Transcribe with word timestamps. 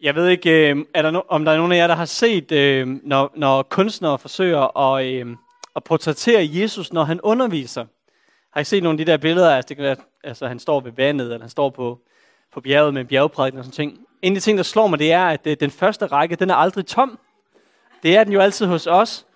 Jeg 0.00 0.14
ved 0.14 0.28
ikke, 0.28 0.70
øh, 0.70 0.84
er 0.94 1.02
der 1.02 1.20
no- 1.20 1.26
om 1.28 1.44
der 1.44 1.52
er 1.52 1.56
nogen 1.56 1.72
af 1.72 1.76
jer, 1.76 1.86
der 1.86 1.94
har 1.94 2.04
set, 2.04 2.52
øh, 2.52 2.88
når, 3.02 3.32
når 3.36 3.62
kunstnere 3.62 4.18
forsøger 4.18 4.78
at, 4.78 5.06
øh, 5.06 5.36
at 5.76 5.84
portrættere 5.84 6.48
Jesus, 6.52 6.92
når 6.92 7.04
han 7.04 7.20
underviser. 7.20 7.84
Har 8.52 8.60
I 8.60 8.64
set 8.64 8.82
nogle 8.82 9.00
af 9.00 9.06
de 9.06 9.12
der 9.12 9.16
billeder? 9.16 9.56
Altså, 9.56 9.68
det 9.68 9.76
kan 9.76 9.84
være, 9.84 9.96
altså 10.24 10.46
han 10.46 10.58
står 10.58 10.80
ved 10.80 10.92
vandet, 10.92 11.24
eller 11.24 11.40
han 11.40 11.50
står 11.50 11.70
på, 11.70 11.98
på 12.52 12.60
bjerget 12.60 12.94
med 12.94 13.00
en 13.00 13.06
bjergprædiken 13.06 13.58
og 13.58 13.64
sådan 13.64 13.74
ting. 13.74 13.98
En 14.22 14.32
af 14.32 14.34
de 14.34 14.40
ting, 14.40 14.58
der 14.58 14.64
slår 14.64 14.86
mig, 14.86 14.98
det 14.98 15.12
er, 15.12 15.24
at 15.26 15.46
øh, 15.46 15.56
den 15.60 15.70
første 15.70 16.06
række, 16.06 16.36
den 16.36 16.50
er 16.50 16.54
aldrig 16.54 16.86
tom. 16.86 17.18
Det 18.02 18.16
er 18.16 18.24
den 18.24 18.32
jo 18.32 18.40
altid 18.40 18.66
hos 18.66 18.86
os. 18.86 19.26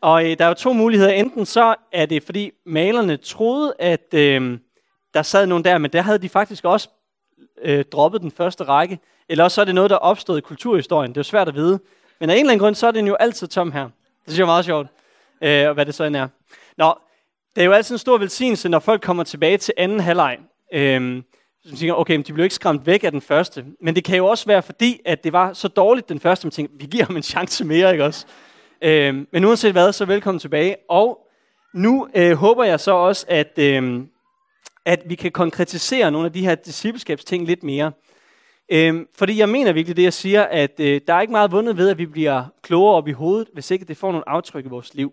Og 0.00 0.30
øh, 0.30 0.38
der 0.38 0.44
er 0.44 0.48
jo 0.48 0.54
to 0.54 0.72
muligheder. 0.72 1.12
Enten 1.12 1.46
så 1.46 1.74
er 1.92 2.06
det, 2.06 2.22
fordi 2.22 2.50
malerne 2.66 3.16
troede, 3.16 3.74
at 3.78 4.14
øh, 4.14 4.58
der 5.14 5.22
sad 5.22 5.46
nogen 5.46 5.64
der, 5.64 5.78
men 5.78 5.92
der 5.92 6.02
havde 6.02 6.18
de 6.18 6.28
faktisk 6.28 6.64
også 6.64 6.88
øh, 7.62 7.84
droppet 7.84 8.20
den 8.20 8.30
første 8.30 8.64
række. 8.64 8.98
Eller 9.32 9.44
også 9.44 9.54
så 9.54 9.60
er 9.60 9.64
det 9.64 9.74
noget, 9.74 9.90
der 9.90 9.96
er 9.96 10.00
opstået 10.00 10.38
i 10.38 10.40
kulturhistorien. 10.40 11.10
Det 11.10 11.16
er 11.16 11.20
jo 11.20 11.24
svært 11.24 11.48
at 11.48 11.54
vide. 11.54 11.80
Men 12.20 12.30
af 12.30 12.34
en 12.34 12.40
eller 12.40 12.52
anden 12.52 12.64
grund, 12.64 12.74
så 12.74 12.86
er 12.86 12.90
den 12.90 13.06
jo 13.06 13.14
altid 13.14 13.48
tom 13.48 13.72
her. 13.72 13.82
Det 13.84 13.92
synes 14.26 14.38
jeg 14.38 14.44
er 14.44 14.46
meget 14.46 14.64
sjovt, 14.64 14.88
øh, 15.42 15.70
hvad 15.70 15.86
det 15.86 15.94
så 15.94 16.04
end 16.04 16.16
er. 16.16 16.28
Nå, 16.76 16.94
det 17.54 17.60
er 17.60 17.64
jo 17.64 17.72
altid 17.72 17.94
en 17.94 17.98
stor 17.98 18.18
velsignelse, 18.18 18.68
når 18.68 18.78
folk 18.78 19.02
kommer 19.02 19.24
tilbage 19.24 19.58
til 19.58 19.74
anden 19.76 20.00
halvleg. 20.00 20.38
Øh, 20.72 21.22
så 21.64 21.76
tænker, 21.76 21.94
okay, 21.94 22.16
men 22.16 22.22
de 22.22 22.32
blev 22.32 22.44
ikke 22.44 22.54
skræmt 22.54 22.86
væk 22.86 23.04
af 23.04 23.10
den 23.10 23.20
første. 23.20 23.64
Men 23.80 23.96
det 23.96 24.04
kan 24.04 24.16
jo 24.16 24.26
også 24.26 24.46
være 24.46 24.62
fordi, 24.62 25.00
at 25.04 25.24
det 25.24 25.32
var 25.32 25.52
så 25.52 25.68
dårligt 25.68 26.08
den 26.08 26.20
første, 26.20 26.46
man 26.46 26.50
tænkte, 26.50 26.76
vi 26.78 26.86
giver 26.86 27.04
ham 27.04 27.16
en 27.16 27.22
chance 27.22 27.64
mere, 27.64 27.92
ikke 27.92 28.04
også? 28.04 28.26
Øh, 28.82 29.14
men 29.32 29.44
uanset 29.44 29.72
hvad, 29.72 29.92
så 29.92 30.04
velkommen 30.04 30.38
tilbage. 30.38 30.76
Og 30.88 31.26
nu 31.74 32.08
øh, 32.14 32.32
håber 32.32 32.64
jeg 32.64 32.80
så 32.80 32.92
også, 32.92 33.26
at, 33.28 33.58
øh, 33.58 34.02
at 34.84 35.02
vi 35.06 35.14
kan 35.14 35.30
konkretisere 35.30 36.10
nogle 36.10 36.26
af 36.26 36.32
de 36.32 36.44
her 36.44 36.54
discipleskabsting 36.54 37.46
lidt 37.46 37.62
mere. 37.62 37.92
Øh, 38.72 39.06
fordi 39.14 39.38
jeg 39.38 39.48
mener 39.48 39.72
virkelig 39.72 39.96
det, 39.96 40.02
jeg 40.02 40.12
siger, 40.12 40.42
at 40.42 40.80
øh, 40.80 41.00
der 41.06 41.14
er 41.14 41.20
ikke 41.20 41.30
meget 41.30 41.52
vundet 41.52 41.76
ved, 41.76 41.88
at 41.88 41.98
vi 41.98 42.06
bliver 42.06 42.44
klogere 42.62 42.94
op 42.94 43.08
i 43.08 43.12
hovedet, 43.12 43.48
hvis 43.52 43.70
ikke 43.70 43.84
det 43.84 43.96
får 43.96 44.12
nogle 44.12 44.28
aftryk 44.28 44.64
i 44.64 44.68
vores 44.68 44.94
liv. 44.94 45.12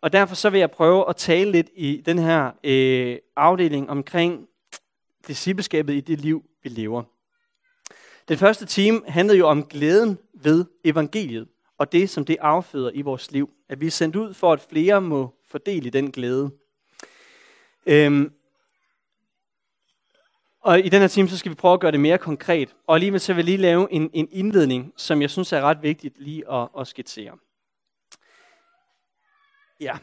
Og 0.00 0.12
derfor 0.12 0.34
så 0.34 0.50
vil 0.50 0.60
jeg 0.60 0.70
prøve 0.70 1.08
at 1.08 1.16
tale 1.16 1.50
lidt 1.52 1.70
i 1.76 2.02
den 2.06 2.18
her 2.18 2.50
øh, 2.64 3.18
afdeling 3.36 3.90
omkring 3.90 4.46
discipleskabet 5.28 5.94
i 5.94 6.00
det 6.00 6.20
liv, 6.20 6.44
vi 6.62 6.68
lever. 6.68 7.02
Den 8.28 8.38
første 8.38 8.66
time 8.66 9.00
handlede 9.08 9.38
jo 9.38 9.48
om 9.48 9.64
glæden 9.64 10.18
ved 10.34 10.64
evangeliet, 10.84 11.48
og 11.78 11.92
det, 11.92 12.10
som 12.10 12.24
det 12.24 12.36
afføder 12.40 12.90
i 12.94 13.02
vores 13.02 13.30
liv. 13.32 13.50
At 13.68 13.80
vi 13.80 13.86
er 13.86 13.90
sendt 13.90 14.16
ud 14.16 14.34
for, 14.34 14.52
at 14.52 14.60
flere 14.70 15.00
må 15.00 15.34
fordele 15.48 15.90
den 15.90 16.12
glæde. 16.12 16.50
Øhm, 17.86 18.32
og 20.64 20.78
i 20.78 20.88
den 20.88 21.00
her 21.00 21.08
time, 21.08 21.28
så 21.28 21.38
skal 21.38 21.50
vi 21.50 21.54
prøve 21.54 21.74
at 21.74 21.80
gøre 21.80 21.92
det 21.92 22.00
mere 22.00 22.18
konkret. 22.18 22.76
Og 22.86 22.94
alligevel 22.94 23.20
så 23.20 23.32
vil 23.32 23.40
jeg 23.40 23.44
lige 23.44 23.56
lave 23.58 23.92
en, 23.92 24.10
en 24.12 24.28
indledning, 24.30 24.92
som 24.96 25.22
jeg 25.22 25.30
synes 25.30 25.52
er 25.52 25.60
ret 25.60 25.82
vigtigt 25.82 26.20
lige 26.20 26.52
at, 26.52 26.68
at 26.78 26.86
skitsere. 26.86 27.38
Ja. 29.80 29.98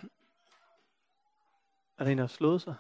Er 1.98 2.04
der 2.04 2.12
en, 2.12 2.18
der 2.18 2.24
har 2.24 2.28
slået 2.28 2.62
sig? 2.62 2.76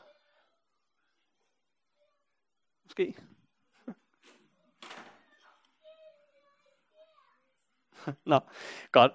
Måske. 2.84 3.16
Nå, 8.26 8.40
godt. 8.92 9.12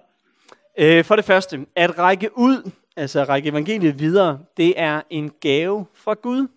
Øh, 0.77 1.05
for 1.05 1.15
det 1.15 1.25
første, 1.25 1.65
at 1.75 1.97
række 1.97 2.37
ud, 2.37 2.71
altså 2.95 3.19
at 3.19 3.29
række 3.29 3.49
evangeliet 3.49 3.99
videre, 3.99 4.45
det 4.57 4.79
er 4.79 5.01
en 5.09 5.31
gave 5.41 5.85
fra 5.93 6.13
Gud. 6.13 6.47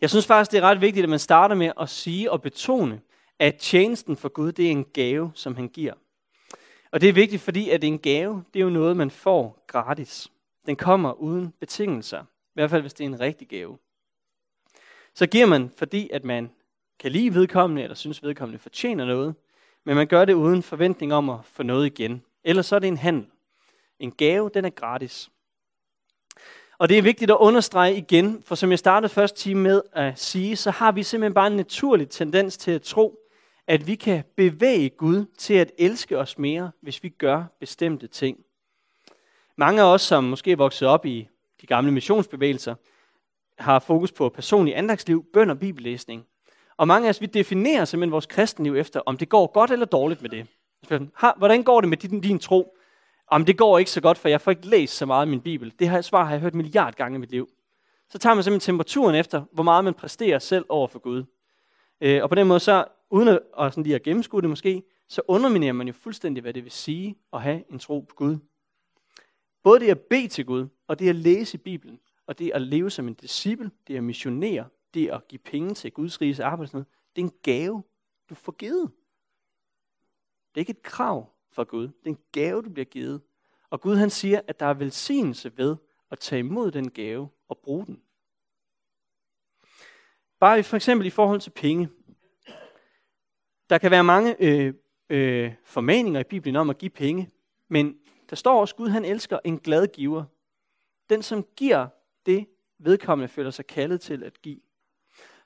Jeg 0.00 0.10
synes 0.10 0.26
faktisk, 0.26 0.52
det 0.52 0.58
er 0.58 0.62
ret 0.62 0.80
vigtigt, 0.80 1.04
at 1.04 1.10
man 1.10 1.18
starter 1.18 1.54
med 1.54 1.72
at 1.80 1.88
sige 1.88 2.32
og 2.32 2.42
betone, 2.42 3.00
at 3.38 3.56
tjenesten 3.56 4.16
for 4.16 4.28
Gud, 4.28 4.52
det 4.52 4.66
er 4.66 4.70
en 4.70 4.84
gave, 4.84 5.32
som 5.34 5.54
han 5.56 5.68
giver. 5.68 5.94
Og 6.90 7.00
det 7.00 7.08
er 7.08 7.12
vigtigt, 7.12 7.42
fordi 7.42 7.70
at 7.70 7.84
en 7.84 7.98
gave, 7.98 8.44
det 8.54 8.60
er 8.60 8.64
jo 8.64 8.70
noget, 8.70 8.96
man 8.96 9.10
får 9.10 9.64
gratis. 9.66 10.28
Den 10.66 10.76
kommer 10.76 11.12
uden 11.12 11.52
betingelser. 11.60 12.22
I 12.22 12.54
hvert 12.54 12.70
fald, 12.70 12.82
hvis 12.82 12.94
det 12.94 13.04
er 13.04 13.08
en 13.08 13.20
rigtig 13.20 13.48
gave. 13.48 13.78
Så 15.14 15.26
giver 15.26 15.46
man, 15.46 15.70
fordi 15.76 16.10
at 16.12 16.24
man 16.24 16.50
kan 16.98 17.12
lide 17.12 17.34
vedkommende, 17.34 17.82
eller 17.82 17.94
synes 17.94 18.22
vedkommende 18.22 18.58
fortjener 18.58 19.04
noget, 19.04 19.34
men 19.84 19.96
man 19.96 20.06
gør 20.06 20.24
det 20.24 20.32
uden 20.32 20.62
forventning 20.62 21.14
om 21.14 21.30
at 21.30 21.38
få 21.44 21.62
noget 21.62 21.86
igen. 21.86 22.22
Ellers 22.44 22.66
så 22.66 22.76
er 22.76 22.78
det 22.78 22.88
en 22.88 22.96
handel. 22.96 23.26
En 23.98 24.12
gave, 24.12 24.50
den 24.54 24.64
er 24.64 24.70
gratis. 24.70 25.30
Og 26.78 26.88
det 26.88 26.98
er 26.98 27.02
vigtigt 27.02 27.30
at 27.30 27.36
understrege 27.40 27.96
igen, 27.96 28.42
for 28.46 28.54
som 28.54 28.70
jeg 28.70 28.78
startede 28.78 29.12
første 29.12 29.38
time 29.38 29.60
med 29.60 29.82
at 29.92 30.18
sige, 30.18 30.56
så 30.56 30.70
har 30.70 30.92
vi 30.92 31.02
simpelthen 31.02 31.34
bare 31.34 31.46
en 31.46 31.56
naturlig 31.56 32.08
tendens 32.08 32.56
til 32.56 32.70
at 32.70 32.82
tro, 32.82 33.18
at 33.66 33.86
vi 33.86 33.94
kan 33.94 34.24
bevæge 34.36 34.88
Gud 34.90 35.24
til 35.38 35.54
at 35.54 35.72
elske 35.78 36.18
os 36.18 36.38
mere, 36.38 36.70
hvis 36.82 37.02
vi 37.02 37.08
gør 37.08 37.44
bestemte 37.60 38.06
ting. 38.06 38.38
Mange 39.56 39.82
af 39.82 39.92
os, 39.92 40.02
som 40.02 40.24
måske 40.24 40.52
er 40.52 40.56
vokset 40.56 40.88
op 40.88 41.06
i 41.06 41.28
de 41.60 41.66
gamle 41.66 41.92
missionsbevægelser, 41.92 42.74
har 43.58 43.78
fokus 43.78 44.12
på 44.12 44.28
personlig 44.28 44.76
andagsliv, 44.78 45.24
bøn 45.32 45.50
og 45.50 45.58
bibellæsning. 45.58 46.24
Og 46.76 46.88
mange 46.88 47.06
af 47.06 47.10
os, 47.10 47.20
vi 47.20 47.26
definerer 47.26 47.84
simpelthen 47.84 48.12
vores 48.12 48.26
kristenliv 48.26 48.76
efter, 48.76 49.00
om 49.06 49.16
det 49.16 49.28
går 49.28 49.46
godt 49.46 49.70
eller 49.70 49.86
dårligt 49.86 50.22
med 50.22 50.30
det. 50.30 50.46
Hvordan 51.36 51.62
går 51.62 51.80
det 51.80 51.88
med 51.88 51.96
din, 51.96 52.20
din 52.20 52.38
tro? 52.38 52.75
Om 53.28 53.44
det 53.44 53.58
går 53.58 53.78
ikke 53.78 53.90
så 53.90 54.00
godt, 54.00 54.18
for 54.18 54.28
jeg 54.28 54.40
får 54.40 54.50
ikke 54.50 54.66
læst 54.66 54.96
så 54.96 55.06
meget 55.06 55.26
i 55.26 55.30
min 55.30 55.40
bibel. 55.40 55.74
Det 55.78 55.90
her 55.90 56.00
svar 56.00 56.24
har 56.24 56.30
jeg 56.30 56.40
hørt 56.40 56.54
milliard 56.54 56.94
gange 56.94 57.16
i 57.16 57.18
mit 57.18 57.30
liv. 57.30 57.48
Så 58.08 58.18
tager 58.18 58.34
man 58.34 58.44
simpelthen 58.44 58.72
temperaturen 58.72 59.14
efter, 59.14 59.44
hvor 59.52 59.62
meget 59.62 59.84
man 59.84 59.94
præsterer 59.94 60.38
selv 60.38 60.64
over 60.68 60.88
for 60.88 60.98
Gud. 60.98 61.24
Øh, 62.00 62.22
og 62.22 62.28
på 62.28 62.34
den 62.34 62.46
måde, 62.46 62.60
så 62.60 62.84
uden 63.10 63.28
at, 63.28 63.40
og 63.52 63.72
sådan 63.72 63.82
lige 63.82 63.94
at 63.94 64.02
gennemskue 64.02 64.42
det 64.42 64.50
måske, 64.50 64.82
så 65.08 65.22
underminerer 65.28 65.72
man 65.72 65.86
jo 65.86 65.92
fuldstændig, 65.92 66.42
hvad 66.42 66.54
det 66.54 66.64
vil 66.64 66.72
sige 66.72 67.16
at 67.32 67.42
have 67.42 67.64
en 67.70 67.78
tro 67.78 68.00
på 68.00 68.14
Gud. 68.14 68.38
Både 69.62 69.80
det 69.80 69.90
at 69.90 70.00
bede 70.00 70.28
til 70.28 70.46
Gud, 70.46 70.68
og 70.86 70.98
det 70.98 71.08
at 71.08 71.16
læse 71.16 71.54
i 71.54 71.58
Bibelen, 71.58 72.00
og 72.26 72.38
det 72.38 72.50
at 72.54 72.62
leve 72.62 72.90
som 72.90 73.08
en 73.08 73.14
disciple, 73.14 73.70
det 73.86 73.96
at 73.96 74.04
missionere, 74.04 74.64
det 74.94 75.08
at 75.08 75.28
give 75.28 75.38
penge 75.38 75.74
til 75.74 75.92
Guds 75.92 76.20
riges 76.20 76.40
arbejde, 76.40 76.72
det 77.16 77.22
er 77.22 77.26
en 77.26 77.32
gave, 77.42 77.82
du 78.30 78.34
får 78.34 78.52
givet. 78.52 78.90
Det 80.48 80.56
er 80.56 80.60
ikke 80.60 80.70
et 80.70 80.82
krav 80.82 81.35
fra 81.56 81.62
Gud. 81.62 81.82
Det 81.82 82.04
er 82.04 82.10
en 82.10 82.18
gave, 82.32 82.62
du 82.62 82.70
bliver 82.70 82.84
givet. 82.84 83.20
Og 83.70 83.80
Gud 83.80 83.96
han 83.96 84.10
siger, 84.10 84.40
at 84.48 84.60
der 84.60 84.66
er 84.66 84.74
velsignelse 84.74 85.52
ved 85.56 85.76
at 86.10 86.18
tage 86.18 86.38
imod 86.38 86.70
den 86.70 86.90
gave 86.90 87.28
og 87.48 87.58
bruge 87.58 87.86
den. 87.86 88.02
Bare 90.40 90.62
for 90.62 90.76
eksempel 90.76 91.06
i 91.06 91.10
forhold 91.10 91.40
til 91.40 91.50
penge. 91.50 91.88
Der 93.70 93.78
kan 93.78 93.90
være 93.90 94.04
mange 94.04 94.36
øh, 94.40 94.74
øh, 95.10 95.54
formaninger 95.64 96.20
i 96.20 96.24
Bibelen 96.24 96.56
om 96.56 96.70
at 96.70 96.78
give 96.78 96.90
penge, 96.90 97.30
men 97.68 97.98
der 98.30 98.36
står 98.36 98.60
også, 98.60 98.74
at 98.74 98.78
Gud 98.78 98.88
han 98.88 99.04
elsker 99.04 99.38
en 99.44 99.58
glad 99.58 99.86
giver. 99.86 100.24
Den, 101.10 101.22
som 101.22 101.46
giver 101.56 101.88
det, 102.26 102.46
vedkommende 102.78 103.28
føler 103.28 103.50
sig 103.50 103.66
kaldet 103.66 104.00
til 104.00 104.24
at 104.24 104.42
give. 104.42 104.60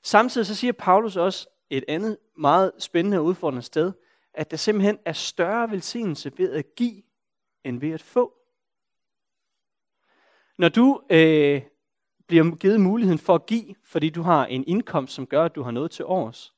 Samtidig 0.03 0.47
så 0.47 0.55
siger 0.55 0.73
Paulus 0.73 1.17
også 1.17 1.49
et 1.71 1.85
andet 1.89 2.19
meget 2.37 2.73
spændende 2.79 3.19
og 3.19 3.25
udfordrende 3.25 3.63
sted, 3.63 3.93
at 4.35 4.51
der 4.51 4.57
simpelthen 4.57 4.99
er 5.05 5.13
større 5.13 5.71
velsignelse 5.71 6.33
ved 6.39 6.53
at 6.53 6.75
give, 6.75 7.03
end 7.65 7.81
ved 7.81 7.91
at 7.91 8.03
få. 8.03 8.35
Når 10.59 10.69
du 10.69 11.03
øh, 11.11 11.63
bliver 12.27 12.57
givet 12.57 12.81
muligheden 12.81 13.19
for 13.19 13.35
at 13.35 13.47
give, 13.47 13.75
fordi 13.85 14.11
du 14.11 14.23
har 14.23 14.47
en 14.47 14.65
indkomst, 14.67 15.15
som 15.15 15.27
gør, 15.27 15.45
at 15.45 15.55
du 15.55 15.63
har 15.63 15.71
noget 15.71 15.91
til 15.91 16.05
års, 16.05 16.55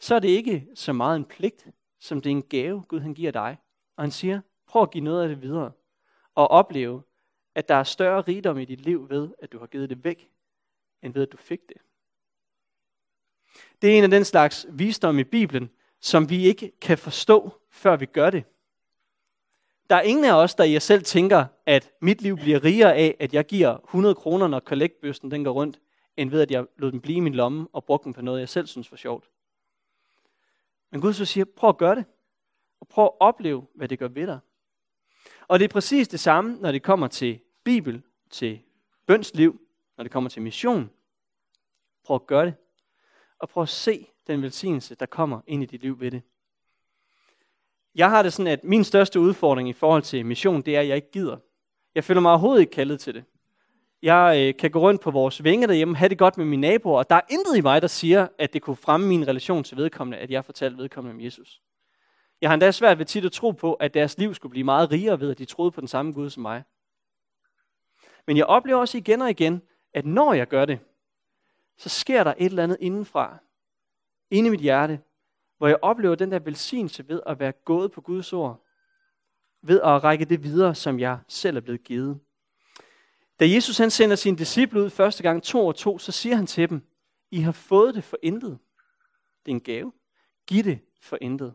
så 0.00 0.14
er 0.14 0.18
det 0.18 0.28
ikke 0.28 0.66
så 0.74 0.92
meget 0.92 1.16
en 1.16 1.24
pligt, 1.24 1.66
som 2.00 2.20
det 2.20 2.30
er 2.30 2.36
en 2.36 2.42
gave, 2.42 2.82
Gud 2.82 3.00
han 3.00 3.14
giver 3.14 3.32
dig. 3.32 3.56
Og 3.96 4.02
han 4.02 4.10
siger, 4.10 4.40
prøv 4.66 4.82
at 4.82 4.90
give 4.90 5.04
noget 5.04 5.22
af 5.22 5.28
det 5.28 5.42
videre, 5.42 5.72
og 6.34 6.48
opleve, 6.48 7.02
at 7.54 7.68
der 7.68 7.74
er 7.74 7.84
større 7.84 8.20
rigdom 8.20 8.58
i 8.58 8.64
dit 8.64 8.80
liv 8.80 9.10
ved, 9.10 9.34
at 9.38 9.52
du 9.52 9.58
har 9.58 9.66
givet 9.66 9.90
det 9.90 10.04
væk, 10.04 10.30
end 11.02 11.14
ved, 11.14 11.22
at 11.22 11.32
du 11.32 11.36
fik 11.36 11.60
det. 11.68 11.76
Det 13.82 13.92
er 13.92 13.98
en 13.98 14.04
af 14.04 14.10
den 14.10 14.24
slags 14.24 14.66
visdom 14.70 15.18
i 15.18 15.24
Bibelen, 15.24 15.70
som 16.04 16.30
vi 16.30 16.46
ikke 16.46 16.72
kan 16.80 16.98
forstå, 16.98 17.60
før 17.70 17.96
vi 17.96 18.06
gør 18.06 18.30
det. 18.30 18.44
Der 19.90 19.96
er 19.96 20.02
ingen 20.02 20.24
af 20.24 20.32
os, 20.32 20.54
der 20.54 20.64
i 20.64 20.72
jer 20.72 20.78
selv 20.78 21.02
tænker, 21.02 21.46
at 21.66 21.90
mit 22.00 22.22
liv 22.22 22.36
bliver 22.36 22.64
rigere 22.64 22.94
af, 22.94 23.16
at 23.20 23.34
jeg 23.34 23.46
giver 23.46 23.78
100 23.78 24.14
kroner, 24.14 24.48
når 24.48 24.60
kollektbøsten 24.60 25.30
den 25.30 25.44
går 25.44 25.52
rundt, 25.52 25.80
end 26.16 26.30
ved, 26.30 26.42
at 26.42 26.50
jeg 26.50 26.66
lod 26.76 26.92
den 26.92 27.00
blive 27.00 27.16
i 27.16 27.20
min 27.20 27.34
lomme 27.34 27.68
og 27.72 27.84
brugte 27.84 28.04
den 28.04 28.12
på 28.12 28.22
noget, 28.22 28.40
jeg 28.40 28.48
selv 28.48 28.66
synes 28.66 28.90
var 28.90 28.96
sjovt. 28.96 29.30
Men 30.90 31.00
Gud 31.00 31.12
så 31.12 31.24
siger, 31.24 31.44
prøv 31.44 31.70
at 31.70 31.78
gøre 31.78 31.94
det. 31.94 32.04
Og 32.80 32.88
prøv 32.88 33.04
at 33.04 33.12
opleve, 33.20 33.66
hvad 33.74 33.88
det 33.88 33.98
gør 33.98 34.08
ved 34.08 34.26
dig. 34.26 34.38
Og 35.48 35.58
det 35.58 35.64
er 35.64 35.72
præcis 35.72 36.08
det 36.08 36.20
samme, 36.20 36.56
når 36.60 36.72
det 36.72 36.82
kommer 36.82 37.08
til 37.08 37.40
Bibel, 37.64 38.02
til 38.30 38.60
bønsliv, 39.06 39.60
når 39.96 40.04
det 40.04 40.12
kommer 40.12 40.30
til 40.30 40.42
mission. 40.42 40.90
Prøv 42.04 42.14
at 42.14 42.26
gøre 42.26 42.46
det. 42.46 42.54
Og 43.38 43.48
prøv 43.48 43.62
at 43.62 43.68
se 43.68 44.13
den 44.26 44.42
velsignelse, 44.42 44.94
der 44.94 45.06
kommer 45.06 45.40
ind 45.46 45.62
i 45.62 45.66
dit 45.66 45.82
liv 45.82 46.00
ved 46.00 46.10
det. 46.10 46.22
Jeg 47.94 48.10
har 48.10 48.22
det 48.22 48.32
sådan, 48.32 48.52
at 48.52 48.64
min 48.64 48.84
største 48.84 49.20
udfordring 49.20 49.68
i 49.68 49.72
forhold 49.72 50.02
til 50.02 50.26
mission, 50.26 50.62
det 50.62 50.76
er, 50.76 50.80
at 50.80 50.88
jeg 50.88 50.96
ikke 50.96 51.10
gider. 51.10 51.36
Jeg 51.94 52.04
føler 52.04 52.20
mig 52.20 52.30
overhovedet 52.30 52.60
ikke 52.60 52.72
kaldet 52.72 53.00
til 53.00 53.14
det. 53.14 53.24
Jeg 54.02 54.48
øh, 54.48 54.60
kan 54.60 54.70
gå 54.70 54.80
rundt 54.80 55.00
på 55.00 55.10
vores 55.10 55.44
vinge 55.44 55.66
derhjemme, 55.66 55.96
have 55.96 56.08
det 56.08 56.18
godt 56.18 56.36
med 56.36 56.44
mine 56.44 56.60
naboer, 56.60 56.98
og 56.98 57.10
der 57.10 57.16
er 57.16 57.20
intet 57.30 57.56
i 57.56 57.60
mig, 57.60 57.82
der 57.82 57.88
siger, 57.88 58.28
at 58.38 58.52
det 58.52 58.62
kunne 58.62 58.76
fremme 58.76 59.06
min 59.06 59.28
relation 59.28 59.64
til 59.64 59.76
vedkommende, 59.76 60.18
at 60.18 60.30
jeg 60.30 60.44
fortalte 60.44 60.76
vedkommende 60.78 61.14
om 61.14 61.20
Jesus. 61.20 61.60
Jeg 62.40 62.50
har 62.50 62.54
endda 62.54 62.70
svært 62.70 62.98
ved 62.98 63.06
tit 63.06 63.24
at 63.24 63.32
tro 63.32 63.50
på, 63.50 63.74
at 63.74 63.94
deres 63.94 64.18
liv 64.18 64.34
skulle 64.34 64.50
blive 64.50 64.64
meget 64.64 64.90
rigere 64.90 65.20
ved, 65.20 65.30
at 65.30 65.38
de 65.38 65.44
troede 65.44 65.70
på 65.70 65.80
den 65.80 65.88
samme 65.88 66.12
Gud 66.12 66.30
som 66.30 66.42
mig. 66.42 66.62
Men 68.26 68.36
jeg 68.36 68.46
oplever 68.46 68.80
også 68.80 68.98
igen 68.98 69.22
og 69.22 69.30
igen, 69.30 69.62
at 69.94 70.06
når 70.06 70.32
jeg 70.32 70.48
gør 70.48 70.64
det, 70.64 70.78
så 71.76 71.88
sker 71.88 72.24
der 72.24 72.34
et 72.38 72.44
eller 72.44 72.62
andet 72.62 72.76
indenfra, 72.80 73.38
inde 74.30 74.46
i 74.46 74.50
mit 74.50 74.60
hjerte, 74.60 75.00
hvor 75.58 75.66
jeg 75.66 75.78
oplever 75.82 76.14
den 76.14 76.32
der 76.32 76.38
velsignelse 76.38 77.08
ved 77.08 77.20
at 77.26 77.38
være 77.38 77.52
gået 77.52 77.92
på 77.92 78.00
Guds 78.00 78.32
ord, 78.32 78.64
ved 79.62 79.80
at 79.80 80.04
række 80.04 80.24
det 80.24 80.42
videre, 80.42 80.74
som 80.74 81.00
jeg 81.00 81.18
selv 81.28 81.56
er 81.56 81.60
blevet 81.60 81.84
givet. 81.84 82.20
Da 83.40 83.48
Jesus 83.48 83.78
han 83.78 83.90
sender 83.90 84.16
sine 84.16 84.38
disciple 84.38 84.82
ud 84.82 84.90
første 84.90 85.22
gang 85.22 85.42
to 85.42 85.66
og 85.66 85.76
to, 85.76 85.98
så 85.98 86.12
siger 86.12 86.36
han 86.36 86.46
til 86.46 86.70
dem, 86.70 86.82
I 87.30 87.40
har 87.40 87.52
fået 87.52 87.94
det 87.94 88.04
for 88.04 88.18
intet. 88.22 88.58
Det 89.46 89.52
er 89.52 89.54
en 89.54 89.60
gave. 89.60 89.92
Giv 90.46 90.64
det 90.64 90.78
for 91.00 91.18
intet. 91.20 91.54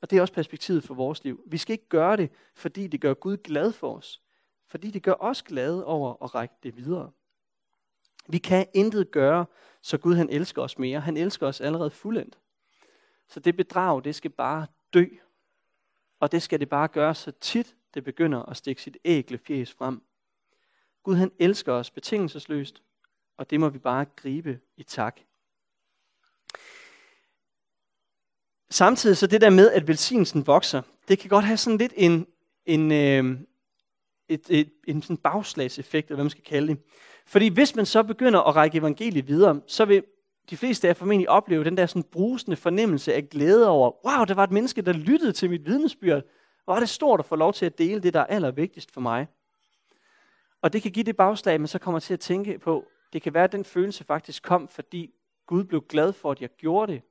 Og 0.00 0.10
det 0.10 0.16
er 0.16 0.20
også 0.20 0.34
perspektivet 0.34 0.84
for 0.84 0.94
vores 0.94 1.24
liv. 1.24 1.44
Vi 1.46 1.58
skal 1.58 1.72
ikke 1.72 1.88
gøre 1.88 2.16
det, 2.16 2.30
fordi 2.54 2.86
det 2.86 3.00
gør 3.00 3.14
Gud 3.14 3.36
glad 3.36 3.72
for 3.72 3.96
os. 3.96 4.22
Fordi 4.66 4.90
det 4.90 5.02
gør 5.02 5.14
os 5.20 5.42
glade 5.42 5.84
over 5.84 6.24
at 6.24 6.34
række 6.34 6.54
det 6.62 6.76
videre. 6.76 7.10
Vi 8.28 8.38
kan 8.38 8.66
intet 8.74 9.10
gøre, 9.10 9.46
så 9.82 9.98
Gud 9.98 10.14
han 10.14 10.30
elsker 10.30 10.62
os 10.62 10.78
mere. 10.78 11.00
Han 11.00 11.16
elsker 11.16 11.46
os 11.46 11.60
allerede 11.60 11.90
fuldendt. 11.90 12.38
Så 13.28 13.40
det 13.40 13.56
bedrag, 13.56 14.04
det 14.04 14.14
skal 14.14 14.30
bare 14.30 14.66
dø. 14.94 15.04
Og 16.20 16.32
det 16.32 16.42
skal 16.42 16.60
det 16.60 16.68
bare 16.68 16.88
gøre 16.88 17.14
så 17.14 17.30
tit, 17.30 17.76
det 17.94 18.04
begynder 18.04 18.42
at 18.42 18.56
stikke 18.56 18.82
sit 18.82 18.96
ægle 19.04 19.38
fjes 19.38 19.72
frem. 19.72 20.02
Gud 21.02 21.14
han 21.14 21.32
elsker 21.38 21.72
os 21.72 21.90
betingelsesløst, 21.90 22.82
og 23.36 23.50
det 23.50 23.60
må 23.60 23.68
vi 23.68 23.78
bare 23.78 24.04
gribe 24.04 24.60
i 24.76 24.82
tak. 24.82 25.20
Samtidig 28.70 29.16
så 29.16 29.26
det 29.26 29.40
der 29.40 29.50
med, 29.50 29.70
at 29.70 29.88
velsignelsen 29.88 30.46
vokser, 30.46 30.82
det 31.08 31.18
kan 31.18 31.30
godt 31.30 31.44
have 31.44 31.56
sådan 31.56 31.78
lidt 31.78 31.92
en, 31.96 32.26
en, 32.66 32.92
øh, 32.92 33.40
et, 34.28 34.46
et, 34.50 34.72
en 34.88 35.02
sådan 35.02 35.16
bagslagseffekt, 35.16 36.08
eller 36.08 36.16
hvad 36.16 36.24
man 36.24 36.30
skal 36.30 36.44
kalde 36.44 36.68
det. 36.68 36.82
Fordi 37.30 37.48
hvis 37.48 37.76
man 37.76 37.86
så 37.86 38.02
begynder 38.02 38.40
at 38.40 38.56
række 38.56 38.78
evangeliet 38.78 39.28
videre, 39.28 39.60
så 39.66 39.84
vil 39.84 40.04
de 40.50 40.56
fleste 40.56 40.86
af 40.86 40.90
jer 40.90 40.94
formentlig 40.94 41.30
opleve 41.30 41.64
den 41.64 41.76
der 41.76 41.86
sådan 41.86 42.02
brusende 42.02 42.56
fornemmelse 42.56 43.14
af 43.14 43.28
glæde 43.28 43.68
over, 43.68 44.06
wow, 44.06 44.24
der 44.24 44.34
var 44.34 44.44
et 44.44 44.50
menneske, 44.50 44.82
der 44.82 44.92
lyttede 44.92 45.32
til 45.32 45.50
mit 45.50 45.66
vidnesbyrd. 45.66 46.22
Hvor 46.64 46.74
er 46.74 46.80
det 46.80 46.88
stort 46.88 47.20
at 47.20 47.26
få 47.26 47.36
lov 47.36 47.52
til 47.52 47.66
at 47.66 47.78
dele 47.78 48.00
det, 48.00 48.14
der 48.14 48.20
er 48.20 48.26
allervigtigst 48.26 48.92
for 48.92 49.00
mig. 49.00 49.26
Og 50.62 50.72
det 50.72 50.82
kan 50.82 50.90
give 50.90 51.04
det 51.04 51.16
bagslag, 51.16 51.60
man 51.60 51.68
så 51.68 51.78
kommer 51.78 52.00
til 52.00 52.14
at 52.14 52.20
tænke 52.20 52.58
på. 52.58 52.84
Det 53.12 53.22
kan 53.22 53.34
være, 53.34 53.44
at 53.44 53.52
den 53.52 53.64
følelse 53.64 54.04
faktisk 54.04 54.42
kom, 54.42 54.68
fordi 54.68 55.10
Gud 55.46 55.64
blev 55.64 55.84
glad 55.88 56.12
for, 56.12 56.30
at 56.30 56.40
jeg 56.40 56.48
gjorde 56.58 56.92
det. 56.92 57.02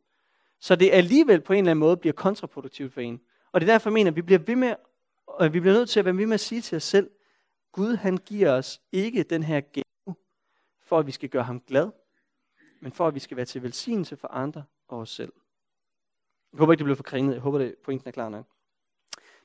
Så 0.59 0.75
det 0.75 0.89
alligevel 0.93 1.41
på 1.41 1.53
en 1.53 1.59
eller 1.59 1.71
anden 1.71 1.79
måde 1.79 1.97
bliver 1.97 2.13
kontraproduktivt 2.13 2.93
for 2.93 3.01
en. 3.01 3.21
Og 3.51 3.61
det 3.61 3.69
er 3.69 3.73
derfor, 3.73 3.89
jeg 3.89 3.93
mener, 3.93 4.11
at 4.11 4.15
vi 4.15 4.21
bliver, 4.21 4.39
ved 4.39 4.55
med, 4.55 4.73
at 5.39 5.53
vi 5.53 5.59
bliver 5.59 5.73
nødt 5.73 5.89
til 5.89 5.99
at 5.99 6.05
være 6.05 6.17
ved 6.17 6.25
med 6.25 6.33
at 6.33 6.39
sige 6.39 6.61
til 6.61 6.75
os 6.75 6.83
selv, 6.83 7.09
Gud 7.71 7.95
han 7.95 8.17
giver 8.17 8.51
os 8.51 8.81
ikke 8.91 9.23
den 9.23 9.43
her 9.43 9.61
gave, 9.61 9.83
for 10.89 10.99
at 10.99 11.07
vi 11.07 11.11
skal 11.11 11.29
gøre 11.29 11.43
ham 11.43 11.61
glad, 11.61 11.91
men 12.79 12.91
for 12.91 13.07
at 13.07 13.15
vi 13.15 13.19
skal 13.19 13.37
være 13.37 13.45
til 13.45 13.63
velsignelse 13.63 14.17
for 14.17 14.27
andre 14.27 14.63
og 14.87 14.99
os 14.99 15.09
selv. 15.09 15.33
Jeg 16.53 16.59
håber 16.59 16.73
ikke, 16.73 16.79
det 16.79 16.85
blev 16.85 16.95
forkringet. 16.95 17.33
Jeg 17.33 17.41
håber, 17.41 17.57
det 17.57 17.75
pointen 17.83 18.07
er 18.07 18.11
klar 18.11 18.29
nok. 18.29 18.45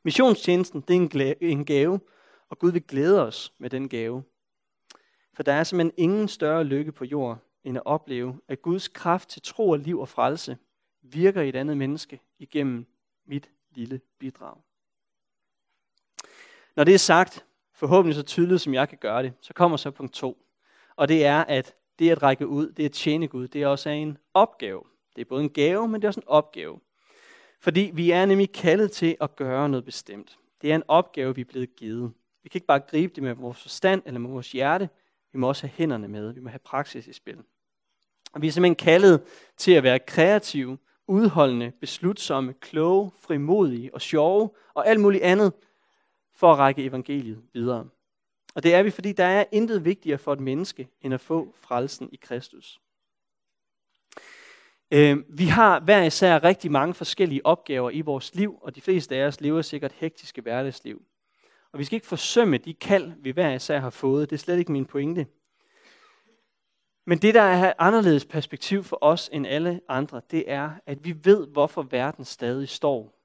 Missionstjenesten, 0.02 0.80
det 0.80 1.14
er 1.14 1.34
en 1.40 1.64
gave, 1.64 2.00
og 2.48 2.58
Gud 2.58 2.72
vil 2.72 2.82
glæde 2.82 3.26
os 3.26 3.54
med 3.58 3.70
den 3.70 3.88
gave. 3.88 4.22
For 5.34 5.42
der 5.42 5.52
er 5.52 5.64
simpelthen 5.64 5.92
ingen 5.96 6.28
større 6.28 6.64
lykke 6.64 6.92
på 6.92 7.04
jord, 7.04 7.38
end 7.64 7.76
at 7.76 7.82
opleve, 7.86 8.40
at 8.48 8.62
Guds 8.62 8.88
kraft 8.88 9.28
til 9.28 9.42
tro 9.42 9.68
og 9.68 9.78
liv 9.78 10.00
og 10.00 10.08
frelse 10.08 10.58
virker 11.02 11.42
i 11.42 11.48
et 11.48 11.56
andet 11.56 11.76
menneske 11.76 12.20
igennem 12.38 12.86
mit 13.24 13.50
lille 13.70 14.00
bidrag. 14.18 14.56
Når 16.76 16.84
det 16.84 16.94
er 16.94 16.98
sagt, 16.98 17.46
forhåbentlig 17.72 18.14
så 18.14 18.22
tydeligt 18.22 18.60
som 18.60 18.74
jeg 18.74 18.88
kan 18.88 18.98
gøre 18.98 19.22
det, 19.22 19.32
så 19.40 19.52
kommer 19.52 19.76
så 19.76 19.90
punkt 19.90 20.12
2. 20.12 20.44
Og 20.96 21.08
det 21.08 21.24
er, 21.24 21.44
at 21.44 21.74
det 21.98 22.10
at 22.10 22.22
række 22.22 22.46
ud, 22.46 22.72
det 22.72 22.84
at 22.84 22.92
tjene 22.92 23.28
Gud, 23.28 23.48
det 23.48 23.62
er 23.62 23.66
også 23.66 23.88
en 23.88 24.18
opgave. 24.34 24.82
Det 25.16 25.20
er 25.20 25.28
både 25.28 25.42
en 25.42 25.50
gave, 25.50 25.88
men 25.88 26.00
det 26.00 26.04
er 26.04 26.08
også 26.08 26.20
en 26.20 26.28
opgave. 26.28 26.80
Fordi 27.60 27.90
vi 27.94 28.10
er 28.10 28.26
nemlig 28.26 28.52
kaldet 28.52 28.92
til 28.92 29.16
at 29.20 29.36
gøre 29.36 29.68
noget 29.68 29.84
bestemt. 29.84 30.38
Det 30.62 30.70
er 30.70 30.74
en 30.74 30.82
opgave, 30.88 31.34
vi 31.34 31.40
er 31.40 31.44
blevet 31.44 31.76
givet. 31.76 32.12
Vi 32.42 32.48
kan 32.48 32.58
ikke 32.58 32.66
bare 32.66 32.80
gribe 32.80 33.14
det 33.14 33.22
med 33.22 33.34
vores 33.34 33.62
forstand 33.62 34.02
eller 34.06 34.20
med 34.20 34.30
vores 34.30 34.52
hjerte. 34.52 34.88
Vi 35.32 35.38
må 35.38 35.48
også 35.48 35.66
have 35.66 35.72
hænderne 35.76 36.08
med. 36.08 36.32
Vi 36.32 36.40
må 36.40 36.48
have 36.48 36.58
praksis 36.58 37.06
i 37.06 37.12
spil. 37.12 37.38
Og 38.32 38.42
vi 38.42 38.46
er 38.46 38.52
simpelthen 38.52 38.76
kaldet 38.76 39.22
til 39.56 39.72
at 39.72 39.82
være 39.82 39.98
kreative, 39.98 40.78
udholdende, 41.06 41.72
beslutsomme, 41.80 42.52
kloge, 42.52 43.10
frimodige 43.20 43.94
og 43.94 44.00
sjove 44.00 44.50
og 44.74 44.88
alt 44.88 45.00
muligt 45.00 45.22
andet 45.22 45.52
for 46.34 46.52
at 46.52 46.58
række 46.58 46.84
evangeliet 46.84 47.42
videre. 47.52 47.88
Og 48.54 48.62
det 48.62 48.74
er 48.74 48.82
vi, 48.82 48.90
fordi 48.90 49.12
der 49.12 49.24
er 49.24 49.44
intet 49.52 49.84
vigtigere 49.84 50.18
for 50.18 50.32
et 50.32 50.40
menneske, 50.40 50.88
end 51.02 51.14
at 51.14 51.20
få 51.20 51.54
frelsen 51.60 52.08
i 52.12 52.16
Kristus. 52.16 52.80
Øh, 54.90 55.18
vi 55.28 55.44
har 55.44 55.80
hver 55.80 56.02
især 56.02 56.44
rigtig 56.44 56.70
mange 56.72 56.94
forskellige 56.94 57.46
opgaver 57.46 57.90
i 57.90 58.00
vores 58.00 58.34
liv, 58.34 58.58
og 58.62 58.74
de 58.74 58.80
fleste 58.80 59.16
af 59.16 59.26
os 59.26 59.40
lever 59.40 59.62
sikkert 59.62 59.92
hektiske 59.92 60.42
hverdagsliv. 60.42 61.02
Og 61.72 61.78
vi 61.78 61.84
skal 61.84 61.96
ikke 61.96 62.06
forsømme 62.06 62.58
de 62.58 62.74
kald, 62.74 63.12
vi 63.18 63.30
hver 63.30 63.54
især 63.54 63.78
har 63.78 63.90
fået. 63.90 64.30
Det 64.30 64.36
er 64.36 64.40
slet 64.40 64.58
ikke 64.58 64.72
min 64.72 64.86
pointe. 64.86 65.26
Men 67.06 67.18
det, 67.18 67.34
der 67.34 67.42
er 67.42 67.68
et 67.68 67.74
anderledes 67.78 68.24
perspektiv 68.24 68.84
for 68.84 68.98
os 69.00 69.30
end 69.32 69.46
alle 69.46 69.80
andre, 69.88 70.20
det 70.30 70.44
er, 70.46 70.70
at 70.86 71.04
vi 71.04 71.14
ved, 71.24 71.46
hvorfor 71.46 71.82
verden 71.82 72.24
stadig 72.24 72.68
står. 72.68 73.23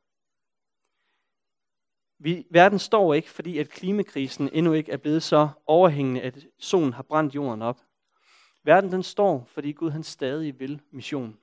Vi, 2.20 2.46
verden 2.50 2.80
står 2.80 3.14
ikke, 3.14 3.30
fordi 3.30 3.58
at 3.58 3.70
klimakrisen 3.70 4.50
endnu 4.54 4.74
ikke 4.74 4.92
er 4.92 4.98
blevet 4.98 5.24
så 5.24 5.50
overhængende, 5.66 6.22
at 6.22 6.48
solen 6.58 6.94
har 6.94 7.04
brændt 7.04 7.36
jorden 7.36 7.62
op. 7.62 7.80
Verden 8.64 8.92
den 8.92 9.04
står, 9.04 9.44
fordi 9.48 9.72
Gud 9.72 9.92
han 9.92 10.04
stadig 10.04 10.60
vil 10.60 10.82
mission. 10.92 11.38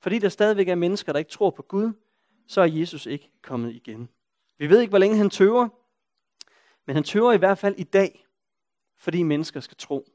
Fordi 0.00 0.18
der 0.18 0.28
stadigvæk 0.28 0.68
er 0.68 0.74
mennesker, 0.74 1.12
der 1.12 1.18
ikke 1.18 1.30
tror 1.30 1.50
på 1.50 1.62
Gud, 1.62 1.92
så 2.46 2.60
er 2.60 2.66
Jesus 2.66 3.06
ikke 3.06 3.30
kommet 3.42 3.74
igen. 3.74 4.08
Vi 4.58 4.70
ved 4.70 4.80
ikke, 4.80 4.90
hvor 4.90 4.98
længe 4.98 5.16
han 5.16 5.30
tøver, 5.30 5.68
men 6.86 6.96
han 6.96 7.04
tøver 7.04 7.32
i 7.32 7.38
hvert 7.38 7.58
fald 7.58 7.74
i 7.78 7.84
dag, 7.84 8.26
fordi 8.98 9.22
mennesker 9.22 9.60
skal 9.60 9.76
tro. 9.76 10.06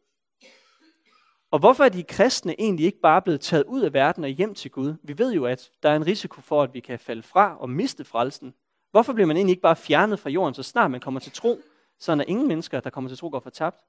Og 1.51 1.59
hvorfor 1.59 1.83
er 1.83 1.89
de 1.89 2.03
kristne 2.03 2.61
egentlig 2.61 2.85
ikke 2.85 2.99
bare 2.99 3.21
blevet 3.21 3.41
taget 3.41 3.65
ud 3.65 3.81
af 3.81 3.93
verden 3.93 4.23
og 4.23 4.29
hjem 4.29 4.55
til 4.55 4.71
Gud? 4.71 4.95
Vi 5.03 5.17
ved 5.17 5.33
jo, 5.33 5.45
at 5.45 5.71
der 5.83 5.89
er 5.89 5.95
en 5.95 6.07
risiko 6.07 6.41
for, 6.41 6.63
at 6.63 6.73
vi 6.73 6.79
kan 6.79 6.99
falde 6.99 7.23
fra 7.23 7.57
og 7.59 7.69
miste 7.69 8.03
frelsen. 8.03 8.53
Hvorfor 8.95 9.13
bliver 9.13 9.27
man 9.27 9.37
egentlig 9.37 9.51
ikke 9.51 9.61
bare 9.61 9.75
fjernet 9.75 10.19
fra 10.19 10.29
jorden, 10.29 10.53
så 10.53 10.63
snart 10.63 10.91
man 10.91 10.99
kommer 10.99 11.19
til 11.19 11.31
tro, 11.31 11.61
så 11.99 12.11
er 12.11 12.21
ingen 12.27 12.47
mennesker, 12.47 12.79
der 12.79 12.89
kommer 12.89 13.09
til 13.09 13.17
tro, 13.17 13.29
går 13.29 13.39
fortabt? 13.39 13.83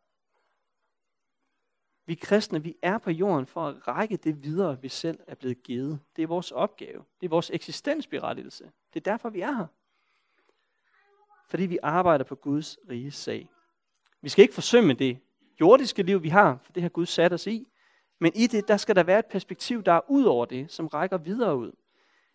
Vi 2.07 2.15
kristne, 2.15 2.63
vi 2.63 2.77
er 2.83 2.99
på 2.99 3.11
jorden 3.11 3.47
for 3.47 3.69
at 3.69 3.89
række 3.89 4.17
det 4.17 4.43
videre, 4.43 4.83
vi 4.83 4.89
selv 4.89 5.19
er 5.27 5.35
blevet 5.35 5.63
givet. 5.63 6.01
Det 6.17 6.23
er 6.23 6.27
vores 6.27 6.51
opgave. 6.51 7.05
Det 7.21 7.27
er 7.27 7.31
vores 7.31 7.51
eksistensberettigelse. 7.51 8.71
Det 8.95 9.01
er 9.07 9.11
derfor, 9.11 9.31
vi 9.31 9.41
er 9.41 9.53
her. 9.53 9.67
Fordi 11.49 11.67
vi 11.67 11.79
arbejder 11.83 12.25
på 12.25 12.35
Guds 12.35 12.79
rige 12.91 13.11
sag. 13.11 13.51
Vi 14.21 14.29
skal 14.29 14.43
ikke 14.43 14.55
forsømme 14.55 14.95
det 14.95 15.19
jordiske 15.61 16.03
liv, 16.03 16.23
vi 16.23 16.29
har, 16.29 16.59
for 16.63 16.73
det 16.73 16.83
har 16.83 16.91
Gud 16.91 17.07
sat 17.07 17.33
os 17.33 17.47
i. 17.47 17.69
Men 18.19 18.33
i 18.35 18.47
det, 18.47 18.69
der 18.69 18.77
skal 18.77 18.97
der 18.97 19.03
være 19.03 19.19
et 19.19 19.27
perspektiv, 19.27 19.83
der 19.83 19.93
er 19.93 20.11
ud 20.11 20.25
over 20.25 20.45
det, 20.45 20.73
som 20.73 20.87
rækker 20.87 21.19
videre 21.19 21.57
ud. 21.57 21.73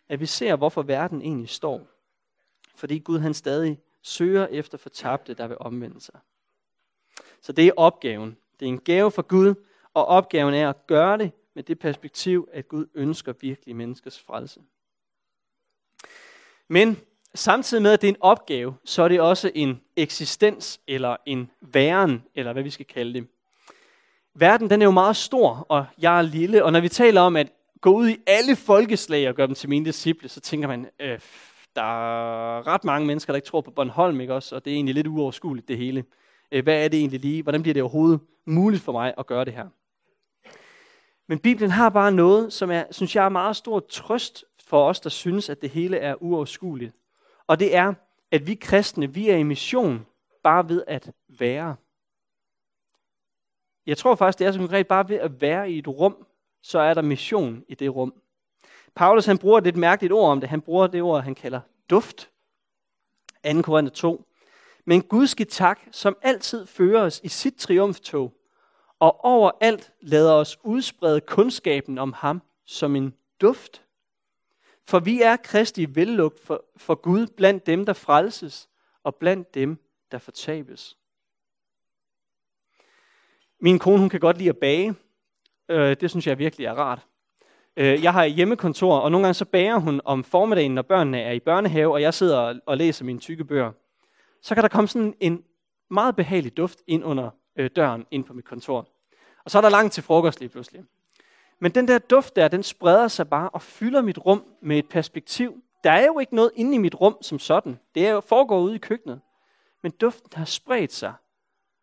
At 0.08 0.20
vi 0.20 0.26
ser, 0.26 0.56
hvorfor 0.56 0.82
verden 0.82 1.22
egentlig 1.22 1.48
står. 1.48 1.91
Fordi 2.74 2.98
Gud 2.98 3.18
han 3.18 3.34
stadig 3.34 3.78
søger 4.02 4.46
efter 4.46 4.78
fortabte, 4.78 5.34
der 5.34 5.46
vil 5.46 5.56
omvende 5.60 6.00
sig. 6.00 6.20
Så 7.40 7.52
det 7.52 7.66
er 7.66 7.72
opgaven. 7.76 8.36
Det 8.60 8.66
er 8.66 8.68
en 8.68 8.80
gave 8.80 9.10
fra 9.10 9.22
Gud, 9.28 9.54
og 9.94 10.06
opgaven 10.06 10.54
er 10.54 10.70
at 10.70 10.86
gøre 10.86 11.18
det 11.18 11.32
med 11.54 11.62
det 11.62 11.78
perspektiv, 11.78 12.48
at 12.52 12.68
Gud 12.68 12.86
ønsker 12.94 13.32
virkelig 13.40 13.76
menneskers 13.76 14.20
frelse. 14.20 14.60
Men 16.68 17.00
samtidig 17.34 17.82
med, 17.82 17.92
at 17.92 18.00
det 18.00 18.08
er 18.08 18.12
en 18.12 18.20
opgave, 18.22 18.74
så 18.84 19.02
er 19.02 19.08
det 19.08 19.20
også 19.20 19.50
en 19.54 19.80
eksistens, 19.96 20.80
eller 20.86 21.16
en 21.26 21.50
væren, 21.60 22.24
eller 22.34 22.52
hvad 22.52 22.62
vi 22.62 22.70
skal 22.70 22.86
kalde 22.86 23.14
det. 23.14 23.28
Verden 24.34 24.70
den 24.70 24.82
er 24.82 24.86
jo 24.86 24.90
meget 24.90 25.16
stor, 25.16 25.66
og 25.68 25.86
jeg 25.98 26.18
er 26.18 26.22
lille, 26.22 26.64
og 26.64 26.72
når 26.72 26.80
vi 26.80 26.88
taler 26.88 27.20
om 27.20 27.36
at 27.36 27.52
gå 27.80 27.90
ud 27.90 28.08
i 28.08 28.16
alle 28.26 28.56
folkeslag 28.56 29.28
og 29.28 29.34
gøre 29.34 29.46
dem 29.46 29.54
til 29.54 29.68
mine 29.68 29.84
disciple, 29.84 30.28
så 30.28 30.40
tænker 30.40 30.68
man, 30.68 30.90
øh, 31.00 31.18
der 31.76 31.82
er 31.82 32.66
ret 32.66 32.84
mange 32.84 33.06
mennesker, 33.06 33.32
der 33.32 33.36
ikke 33.36 33.46
tror 33.46 33.60
på 33.60 33.70
Bornholm, 33.70 34.20
ikke 34.20 34.34
også? 34.34 34.56
og 34.56 34.64
det 34.64 34.70
er 34.70 34.74
egentlig 34.74 34.94
lidt 34.94 35.06
uoverskueligt 35.06 35.68
det 35.68 35.78
hele. 35.78 36.04
Øh, 36.52 36.62
hvad 36.62 36.84
er 36.84 36.88
det 36.88 36.98
egentlig 37.00 37.20
lige? 37.20 37.42
Hvordan 37.42 37.62
bliver 37.62 37.74
det 37.74 37.82
overhovedet 37.82 38.20
muligt 38.44 38.82
for 38.82 38.92
mig 38.92 39.14
at 39.18 39.26
gøre 39.26 39.44
det 39.44 39.52
her? 39.52 39.68
Men 41.26 41.38
Bibelen 41.38 41.70
har 41.70 41.88
bare 41.88 42.12
noget, 42.12 42.52
som 42.52 42.70
er, 42.70 42.84
synes 42.90 43.16
jeg 43.16 43.24
er 43.24 43.28
meget 43.28 43.56
stor 43.56 43.80
trøst 43.80 44.44
for 44.64 44.88
os, 44.88 45.00
der 45.00 45.10
synes, 45.10 45.50
at 45.50 45.62
det 45.62 45.70
hele 45.70 45.96
er 45.96 46.22
uoverskueligt. 46.22 46.92
Og 47.46 47.60
det 47.60 47.76
er, 47.76 47.94
at 48.30 48.46
vi 48.46 48.54
kristne, 48.54 49.14
vi 49.14 49.28
er 49.28 49.36
i 49.36 49.42
mission 49.42 50.06
bare 50.42 50.68
ved 50.68 50.84
at 50.86 51.10
være. 51.38 51.76
jeg 53.86 53.98
tror 53.98 54.14
faktisk, 54.14 54.38
det 54.38 54.46
er 54.46 54.52
så 54.52 54.58
konkret 54.58 54.86
bare 54.86 55.08
ved 55.08 55.16
at 55.16 55.40
være 55.40 55.70
i 55.70 55.78
et 55.78 55.88
rum, 55.88 56.26
så 56.62 56.78
er 56.78 56.94
der 56.94 57.02
mission 57.02 57.64
i 57.68 57.74
det 57.74 57.94
rum. 57.94 58.14
Paulus 58.94 59.26
han 59.26 59.38
bruger 59.38 59.58
et 59.58 59.64
lidt 59.64 59.76
mærkeligt 59.76 60.12
ord 60.12 60.30
om 60.30 60.40
det. 60.40 60.48
Han 60.48 60.60
bruger 60.60 60.86
det 60.86 61.02
ord, 61.02 61.22
han 61.22 61.34
kalder 61.34 61.60
duft. 61.90 62.30
2. 63.52 63.62
Korinther 63.62 63.94
2. 63.94 64.24
Men 64.84 65.02
Gud 65.02 65.26
skal 65.26 65.46
tak, 65.46 65.80
som 65.90 66.16
altid 66.22 66.66
fører 66.66 67.02
os 67.02 67.20
i 67.24 67.28
sit 67.28 67.54
triumftog, 67.54 68.32
og 68.98 69.24
overalt 69.24 69.92
lader 70.00 70.32
os 70.32 70.58
udsprede 70.62 71.20
kundskaben 71.20 71.98
om 71.98 72.12
ham 72.12 72.42
som 72.64 72.96
en 72.96 73.14
duft. 73.40 73.82
For 74.84 74.98
vi 74.98 75.22
er 75.22 75.36
Kristi 75.36 75.94
vellugt 75.94 76.40
for, 76.46 76.64
for 76.76 76.94
Gud 76.94 77.26
blandt 77.26 77.66
dem, 77.66 77.86
der 77.86 77.92
frelses, 77.92 78.68
og 79.04 79.14
blandt 79.14 79.54
dem, 79.54 79.78
der 80.12 80.18
fortabes. 80.18 80.96
Min 83.58 83.78
kone 83.78 83.98
hun 83.98 84.08
kan 84.08 84.20
godt 84.20 84.38
lide 84.38 84.48
at 84.48 84.58
bage. 84.58 84.94
Øh, 85.68 85.96
det 86.00 86.10
synes 86.10 86.26
jeg 86.26 86.38
virkelig 86.38 86.66
er 86.66 86.74
rart. 86.74 87.06
Øh, 87.76 88.02
jeg 88.02 88.12
har 88.12 88.24
hjemmekontor, 88.24 88.98
og 88.98 89.10
nogle 89.10 89.26
gange 89.26 89.34
så 89.34 89.44
bager 89.44 89.76
hun 89.76 90.00
om 90.04 90.24
formiddagen, 90.24 90.74
når 90.74 90.82
børnene 90.82 91.20
er 91.20 91.32
i 91.32 91.40
børnehave, 91.40 91.92
og 91.92 92.02
jeg 92.02 92.14
sidder 92.14 92.58
og 92.66 92.76
læser 92.76 93.04
mine 93.04 93.18
tykke 93.18 93.44
bøger. 93.44 93.72
Så 94.42 94.54
kan 94.54 94.62
der 94.62 94.68
komme 94.68 94.88
sådan 94.88 95.14
en 95.20 95.44
meget 95.90 96.16
behagelig 96.16 96.56
duft 96.56 96.78
ind 96.86 97.04
under 97.04 97.30
øh, 97.56 97.70
døren 97.76 98.06
ind 98.10 98.24
på 98.24 98.32
mit 98.32 98.44
kontor. 98.44 98.88
Og 99.44 99.50
så 99.50 99.58
er 99.58 99.62
der 99.62 99.68
langt 99.68 99.92
til 99.92 100.02
frokost 100.02 100.40
lige 100.40 100.48
pludselig. 100.48 100.84
Men 101.60 101.72
den 101.72 101.88
der 101.88 101.98
duft 101.98 102.36
der, 102.36 102.48
den 102.48 102.62
spreder 102.62 103.08
sig 103.08 103.28
bare 103.28 103.50
og 103.50 103.62
fylder 103.62 104.02
mit 104.02 104.18
rum 104.18 104.44
med 104.62 104.78
et 104.78 104.88
perspektiv. 104.88 105.62
Der 105.84 105.90
er 105.90 106.06
jo 106.06 106.18
ikke 106.18 106.34
noget 106.34 106.50
inde 106.54 106.74
i 106.74 106.78
mit 106.78 106.94
rum 107.00 107.16
som 107.20 107.38
sådan. 107.38 107.78
Det 107.94 108.06
er 108.06 108.10
jo 108.10 108.20
foregår 108.20 108.60
ude 108.60 108.74
i 108.74 108.78
køkkenet. 108.78 109.20
Men 109.82 109.92
duften 109.92 110.30
har 110.34 110.44
spredt 110.44 110.92
sig 110.92 111.12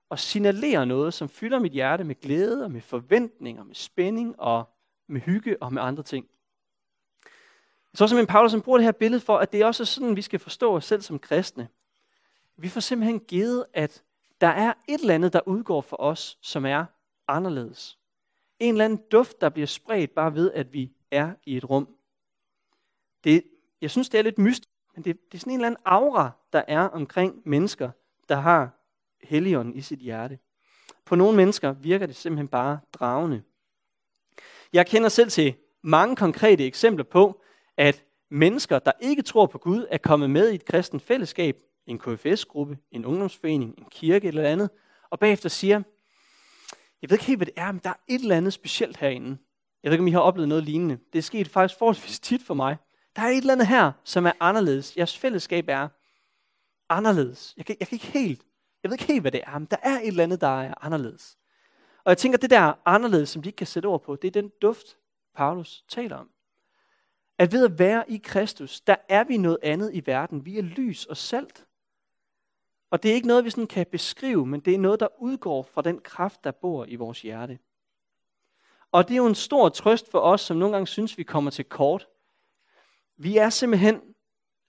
og 0.09 0.19
signalerer 0.19 0.85
noget, 0.85 1.13
som 1.13 1.29
fylder 1.29 1.59
mit 1.59 1.71
hjerte 1.71 2.03
med 2.03 2.15
glæde 2.21 2.63
og 2.63 2.71
med 2.71 2.81
forventninger, 2.81 3.63
med 3.63 3.75
spænding 3.75 4.39
og 4.39 4.69
med 5.09 5.21
hygge 5.21 5.63
og 5.63 5.73
med 5.73 5.81
andre 5.81 6.03
ting. 6.03 6.29
Jeg 7.93 7.97
tror 7.97 8.07
simpelthen, 8.07 8.27
Paulus 8.27 8.55
bruger 8.63 8.77
det 8.77 8.85
her 8.85 8.91
billede 8.91 9.21
for, 9.21 9.37
at 9.37 9.51
det 9.51 9.61
er 9.61 9.65
også 9.65 9.85
sådan, 9.85 10.15
vi 10.15 10.21
skal 10.21 10.39
forstå 10.39 10.75
os 10.75 10.85
selv 10.85 11.01
som 11.01 11.19
kristne. 11.19 11.67
Vi 12.57 12.69
får 12.69 12.79
simpelthen 12.79 13.19
givet, 13.19 13.65
at 13.73 14.03
der 14.41 14.47
er 14.47 14.73
et 14.87 15.01
eller 15.01 15.15
andet, 15.15 15.33
der 15.33 15.47
udgår 15.47 15.81
for 15.81 16.01
os, 16.01 16.37
som 16.41 16.65
er 16.65 16.85
anderledes. 17.27 17.97
En 18.59 18.73
eller 18.73 18.85
anden 18.85 19.01
duft, 19.11 19.41
der 19.41 19.49
bliver 19.49 19.67
spredt 19.67 20.11
bare 20.11 20.35
ved, 20.35 20.51
at 20.51 20.73
vi 20.73 20.91
er 21.11 21.33
i 21.45 21.57
et 21.57 21.69
rum. 21.69 21.95
Det, 23.23 23.43
jeg 23.81 23.91
synes, 23.91 24.09
det 24.09 24.17
er 24.17 24.21
lidt 24.21 24.37
mystisk, 24.37 24.69
men 24.95 25.03
det, 25.03 25.31
det 25.31 25.37
er 25.37 25.39
sådan 25.39 25.53
en 25.53 25.59
eller 25.59 25.67
anden 25.67 25.81
aura, 25.85 26.31
der 26.53 26.63
er 26.67 26.81
omkring 26.81 27.41
mennesker, 27.45 27.91
der 28.29 28.35
har 28.35 28.69
Helligånden 29.23 29.75
i 29.75 29.81
sit 29.81 29.99
hjerte. 29.99 30.39
På 31.05 31.15
nogle 31.15 31.37
mennesker 31.37 31.71
virker 31.71 32.05
det 32.05 32.15
simpelthen 32.15 32.47
bare 32.47 32.79
dragende. 32.93 33.43
Jeg 34.73 34.87
kender 34.87 35.09
selv 35.09 35.29
til 35.29 35.53
mange 35.83 36.15
konkrete 36.15 36.65
eksempler 36.65 37.03
på, 37.03 37.41
at 37.77 38.03
mennesker, 38.31 38.79
der 38.79 38.91
ikke 39.01 39.21
tror 39.21 39.45
på 39.45 39.57
Gud, 39.57 39.85
er 39.91 39.97
kommet 39.97 40.29
med 40.29 40.51
i 40.51 40.55
et 40.55 40.65
kristent 40.65 41.03
fællesskab, 41.03 41.57
en 41.87 41.99
KFS-gruppe, 41.99 42.77
en 42.91 43.05
ungdomsforening, 43.05 43.73
en 43.77 43.85
kirke 43.91 44.27
eller 44.27 44.43
andet, 44.43 44.69
og 45.09 45.19
bagefter 45.19 45.49
siger, 45.49 45.81
jeg 47.01 47.09
ved 47.09 47.15
ikke 47.15 47.25
helt, 47.25 47.39
hvad 47.39 47.45
det 47.45 47.53
er, 47.57 47.71
men 47.71 47.81
der 47.83 47.89
er 47.89 47.99
et 48.07 48.21
eller 48.21 48.37
andet 48.37 48.53
specielt 48.53 48.97
herinde. 48.97 49.37
Jeg 49.83 49.89
ved 49.89 49.93
ikke, 49.93 50.03
om 50.03 50.07
I 50.07 50.11
har 50.11 50.19
oplevet 50.19 50.49
noget 50.49 50.63
lignende. 50.63 50.97
Det 51.13 51.19
er 51.19 51.23
sket 51.23 51.47
faktisk 51.47 51.79
forholdsvis 51.79 52.19
tit 52.19 52.43
for 52.43 52.53
mig. 52.53 52.77
Der 53.15 53.21
er 53.21 53.27
et 53.27 53.37
eller 53.37 53.53
andet 53.53 53.67
her, 53.67 53.91
som 54.03 54.25
er 54.25 54.31
anderledes. 54.39 54.97
Jeres 54.97 55.17
fællesskab 55.17 55.65
er 55.67 55.87
anderledes. 56.89 57.53
Jeg 57.57 57.65
kan, 57.65 57.75
jeg 57.79 57.87
kan 57.87 57.95
ikke 57.95 58.05
helt, 58.05 58.41
jeg 58.83 58.91
ved 58.91 58.95
ikke 58.95 59.13
helt, 59.13 59.21
hvad 59.21 59.31
det 59.31 59.41
er, 59.47 59.59
men 59.59 59.67
der 59.71 59.77
er 59.83 59.99
et 59.99 60.07
eller 60.07 60.23
andet, 60.23 60.41
der 60.41 60.61
er 60.61 60.73
anderledes. 60.81 61.37
Og 62.03 62.09
jeg 62.09 62.17
tænker, 62.17 62.37
det 62.37 62.49
der 62.49 62.73
anderledes, 62.85 63.29
som 63.29 63.41
de 63.41 63.49
ikke 63.49 63.57
kan 63.57 63.67
sætte 63.67 63.87
ord 63.87 64.03
på, 64.03 64.15
det 64.15 64.27
er 64.27 64.41
den 64.41 64.51
duft, 64.61 64.97
Paulus 65.35 65.83
taler 65.87 66.17
om. 66.17 66.29
At 67.37 67.51
ved 67.51 67.65
at 67.65 67.79
være 67.79 68.11
i 68.11 68.17
Kristus, 68.17 68.81
der 68.81 68.95
er 69.09 69.23
vi 69.23 69.37
noget 69.37 69.57
andet 69.63 69.93
i 69.93 70.03
verden. 70.05 70.45
Vi 70.45 70.57
er 70.57 70.61
lys 70.61 71.05
og 71.05 71.17
salt. 71.17 71.65
Og 72.91 73.03
det 73.03 73.11
er 73.11 73.15
ikke 73.15 73.27
noget, 73.27 73.45
vi 73.45 73.49
sådan 73.49 73.67
kan 73.67 73.85
beskrive, 73.91 74.45
men 74.45 74.59
det 74.59 74.75
er 74.75 74.79
noget, 74.79 74.99
der 74.99 75.07
udgår 75.21 75.63
fra 75.63 75.81
den 75.81 75.99
kraft, 75.99 76.43
der 76.43 76.51
bor 76.51 76.85
i 76.85 76.95
vores 76.95 77.21
hjerte. 77.21 77.59
Og 78.91 79.07
det 79.07 79.13
er 79.13 79.17
jo 79.17 79.27
en 79.27 79.35
stor 79.35 79.69
trøst 79.69 80.11
for 80.11 80.19
os, 80.19 80.41
som 80.41 80.57
nogle 80.57 80.73
gange 80.73 80.87
synes, 80.87 81.17
vi 81.17 81.23
kommer 81.23 81.51
til 81.51 81.65
kort. 81.65 82.07
Vi 83.17 83.37
er 83.37 83.49
simpelthen 83.49 84.01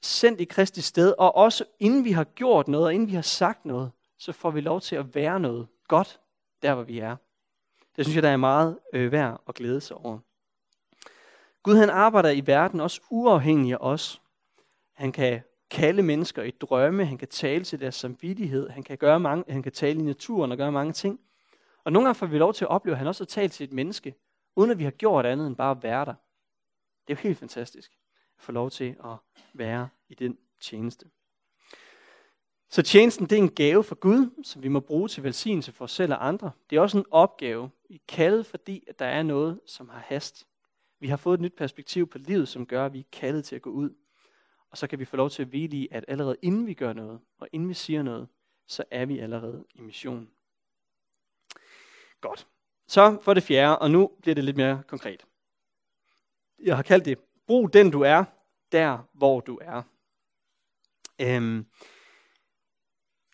sendt 0.02 0.40
i 0.40 0.44
Kristi 0.44 0.80
sted, 0.80 1.14
og 1.18 1.36
også 1.36 1.64
inden 1.78 2.04
vi 2.04 2.12
har 2.12 2.24
gjort 2.24 2.68
noget, 2.68 2.86
og 2.86 2.94
inden 2.94 3.08
vi 3.08 3.14
har 3.14 3.22
sagt 3.22 3.64
noget, 3.64 3.92
så 4.18 4.32
får 4.32 4.50
vi 4.50 4.60
lov 4.60 4.80
til 4.80 4.96
at 4.96 5.14
være 5.14 5.40
noget 5.40 5.68
godt, 5.88 6.20
der 6.62 6.74
hvor 6.74 6.82
vi 6.82 6.98
er. 6.98 7.16
Det 7.96 8.04
synes 8.04 8.14
jeg, 8.14 8.22
der 8.22 8.28
er 8.28 8.36
meget 8.36 8.78
øh, 8.92 9.12
værd 9.12 9.42
at 9.48 9.54
glæde 9.54 9.80
sig 9.80 9.96
over. 9.96 10.18
Gud 11.62 11.76
han 11.76 11.90
arbejder 11.90 12.30
i 12.30 12.46
verden 12.46 12.80
også 12.80 13.00
uafhængig 13.10 13.72
af 13.72 13.78
os. 13.80 14.22
Han 14.92 15.12
kan 15.12 15.42
kalde 15.70 16.02
mennesker 16.02 16.42
i 16.42 16.50
drømme, 16.50 17.04
han 17.04 17.18
kan 17.18 17.28
tale 17.28 17.64
til 17.64 17.80
deres 17.80 17.94
samvittighed, 17.94 18.68
han 18.68 18.82
kan, 18.82 18.98
gøre 18.98 19.20
mange, 19.20 19.52
han 19.52 19.62
kan 19.62 19.72
tale 19.72 20.00
i 20.00 20.02
naturen 20.02 20.52
og 20.52 20.58
gøre 20.58 20.72
mange 20.72 20.92
ting. 20.92 21.20
Og 21.84 21.92
nogle 21.92 22.06
gange 22.06 22.18
får 22.18 22.26
vi 22.26 22.38
lov 22.38 22.54
til 22.54 22.64
at 22.64 22.68
opleve, 22.68 22.94
at 22.94 22.98
han 22.98 23.06
også 23.06 23.24
har 23.24 23.26
talt 23.26 23.52
til 23.52 23.64
et 23.64 23.72
menneske, 23.72 24.14
uden 24.56 24.70
at 24.70 24.78
vi 24.78 24.84
har 24.84 24.90
gjort 24.90 25.26
andet 25.26 25.46
end 25.46 25.56
bare 25.56 25.70
at 25.70 25.82
være 25.82 26.04
der. 26.04 26.14
Det 27.08 27.14
er 27.14 27.18
jo 27.18 27.28
helt 27.28 27.38
fantastisk 27.38 27.92
at 28.38 28.42
få 28.42 28.52
lov 28.52 28.70
til 28.70 28.96
at 29.04 29.16
være 29.54 29.88
i 30.08 30.14
den 30.14 30.38
tjeneste. 30.60 31.06
Så 32.70 32.82
tjenesten 32.82 33.26
det 33.26 33.38
er 33.38 33.42
en 33.42 33.54
gave 33.54 33.84
fra 33.84 33.96
Gud, 34.00 34.42
som 34.44 34.62
vi 34.62 34.68
må 34.68 34.80
bruge 34.80 35.08
til 35.08 35.22
velsignelse 35.22 35.72
for 35.72 35.84
os 35.84 35.92
selv 35.92 36.12
og 36.12 36.28
andre. 36.28 36.50
Det 36.70 36.76
er 36.76 36.80
også 36.80 36.98
en 36.98 37.06
opgave. 37.10 37.70
Vi 37.88 37.94
er 37.94 37.98
kaldet, 38.08 38.46
fordi 38.46 38.84
at 38.88 38.98
der 38.98 39.06
er 39.06 39.22
noget, 39.22 39.60
som 39.66 39.88
har 39.88 40.04
hast. 40.06 40.46
Vi 41.00 41.08
har 41.08 41.16
fået 41.16 41.34
et 41.34 41.40
nyt 41.40 41.54
perspektiv 41.56 42.06
på 42.06 42.18
livet, 42.18 42.48
som 42.48 42.66
gør, 42.66 42.86
at 42.86 42.92
vi 42.92 42.98
er 42.98 43.04
kaldet 43.12 43.44
til 43.44 43.56
at 43.56 43.62
gå 43.62 43.70
ud 43.70 43.90
og 44.70 44.78
så 44.78 44.86
kan 44.86 44.98
vi 44.98 45.04
få 45.04 45.16
lov 45.16 45.30
til 45.30 45.42
at 45.42 45.48
hvile 45.48 45.76
i, 45.76 45.88
at 45.90 46.04
allerede 46.08 46.36
inden 46.42 46.66
vi 46.66 46.74
gør 46.74 46.92
noget, 46.92 47.20
og 47.38 47.48
inden 47.52 47.68
vi 47.68 47.74
siger 47.74 48.02
noget, 48.02 48.28
så 48.66 48.84
er 48.90 49.06
vi 49.06 49.18
allerede 49.18 49.64
i 49.74 49.80
mission. 49.80 50.30
Godt. 52.20 52.46
Så 52.88 53.18
for 53.22 53.34
det 53.34 53.42
fjerde, 53.42 53.78
og 53.78 53.90
nu 53.90 54.10
bliver 54.22 54.34
det 54.34 54.44
lidt 54.44 54.56
mere 54.56 54.82
konkret. 54.86 55.26
Jeg 56.58 56.76
har 56.76 56.82
kaldt 56.82 57.04
det, 57.04 57.18
brug 57.46 57.72
den 57.72 57.90
du 57.90 58.00
er, 58.00 58.24
der 58.72 58.98
hvor 59.12 59.40
du 59.40 59.58
er. 59.62 59.82
Øhm, 61.20 61.66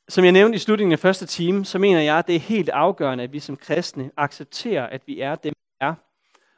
som 0.08 0.24
jeg 0.24 0.32
nævnte 0.32 0.56
i 0.56 0.58
slutningen 0.58 0.92
af 0.92 0.98
første 0.98 1.26
time, 1.26 1.64
så 1.64 1.78
mener 1.78 2.00
jeg, 2.00 2.18
at 2.18 2.26
det 2.26 2.36
er 2.36 2.40
helt 2.40 2.68
afgørende, 2.68 3.24
at 3.24 3.32
vi 3.32 3.40
som 3.40 3.56
kristne 3.56 4.10
accepterer, 4.16 4.86
at 4.86 5.02
vi 5.06 5.20
er 5.20 5.34
dem, 5.34 5.54
vi 5.56 5.76
er, 5.80 5.94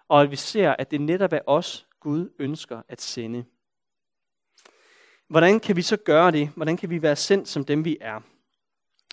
og 0.09 0.23
at 0.23 0.31
vi 0.31 0.37
ser, 0.37 0.77
at 0.79 0.91
det 0.91 1.01
netop 1.01 1.33
er 1.33 1.41
os, 1.47 1.87
Gud 2.01 2.31
ønsker 2.39 2.83
at 2.89 3.01
sende. 3.01 3.45
Hvordan 5.29 5.61
kan 5.61 5.77
vi 5.77 5.83
så 5.83 5.97
gøre 5.97 6.31
det? 6.31 6.49
Hvordan 6.57 6.77
kan 6.77 6.91
vi 6.91 7.03
være 7.03 7.17
sendt 7.17 7.49
som 7.49 7.65
dem, 7.65 7.85
vi 7.85 7.99
er? 8.01 8.21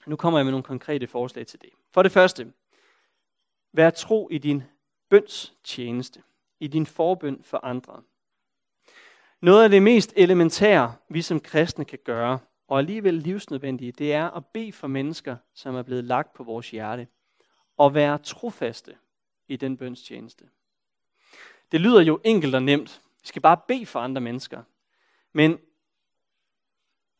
Nu 0.06 0.16
kommer 0.16 0.40
jeg 0.40 0.46
med 0.46 0.52
nogle 0.52 0.64
konkrete 0.64 1.08
forslag 1.08 1.48
til 1.48 1.62
det. 1.62 1.70
For 1.94 2.04
det 2.04 2.12
første, 2.12 2.54
vær 3.74 3.90
tro 3.90 4.30
i 4.32 4.38
din 4.38 4.64
bøns 5.10 5.54
tjeneste, 5.64 6.24
i 6.60 6.68
din 6.68 6.86
forbøn 6.86 7.44
for 7.44 7.66
andre. 7.66 8.02
Noget 9.42 9.64
af 9.64 9.70
det 9.70 9.84
mest 9.84 10.14
elementære, 10.16 10.96
vi 11.10 11.22
som 11.22 11.40
kristne 11.40 11.86
kan 11.86 12.00
gøre, 12.06 12.40
og 12.68 12.80
alligevel 12.80 13.14
livsnødvendige, 13.14 13.92
det 13.92 14.14
er 14.14 14.30
at 14.30 14.46
bede 14.46 14.72
for 14.72 14.88
mennesker, 14.88 15.38
som 15.54 15.76
er 15.76 15.82
blevet 15.82 16.04
lagt 16.04 16.34
på 16.34 16.44
vores 16.44 16.72
hjerte, 16.72 17.08
og 17.78 17.94
være 17.94 18.18
trofaste 18.18 18.98
i 19.48 19.58
den 19.58 19.78
bønstjeneste. 19.78 20.50
Det 21.72 21.82
lyder 21.82 22.02
jo 22.02 22.20
enkelt 22.24 22.56
og 22.56 22.64
nemt. 22.64 23.02
Vi 23.22 23.28
skal 23.28 23.42
bare 23.42 23.58
bede 23.68 23.86
for 23.86 24.00
andre 24.00 24.22
mennesker. 24.22 24.64
Men 25.34 25.60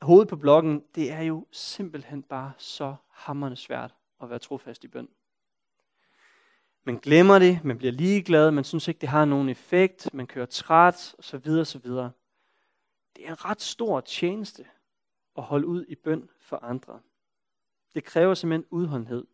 hovedet 0.02 0.28
på 0.28 0.36
blokken, 0.36 0.84
det 0.96 1.12
er 1.12 1.22
jo 1.22 1.48
simpelthen 1.52 2.24
bare 2.24 2.52
så 2.58 2.96
hammerende 3.10 3.58
svært 3.58 3.96
at 4.22 4.30
være 4.30 4.40
trofast 4.40 4.84
i 4.84 4.88
bøn. 4.88 5.10
Man 6.84 6.98
glemmer 6.98 7.40
det, 7.40 7.64
man 7.64 7.78
bliver 7.78 7.92
ligeglad, 7.92 8.52
man 8.52 8.64
synes 8.64 8.88
ikke, 8.88 9.02
det 9.02 9.10
har 9.10 9.26
nogen 9.26 9.50
effekt, 9.50 10.14
man 10.14 10.28
kører 10.28 10.46
træt, 10.46 11.16
osv. 11.20 11.50
osv. 11.50 11.90
Det 13.16 13.26
er 13.26 13.30
en 13.30 13.46
ret 13.46 13.62
stor 13.62 14.02
tjeneste 14.02 14.66
at 15.38 15.44
holde 15.44 15.68
ud 15.68 15.86
i 15.88 15.96
bøn 15.96 16.30
for 16.40 16.58
andre. 16.58 17.00
Det 17.96 18.04
kræver 18.04 18.34
simpelthen 18.34 18.68
udholdenhed. 18.70 19.26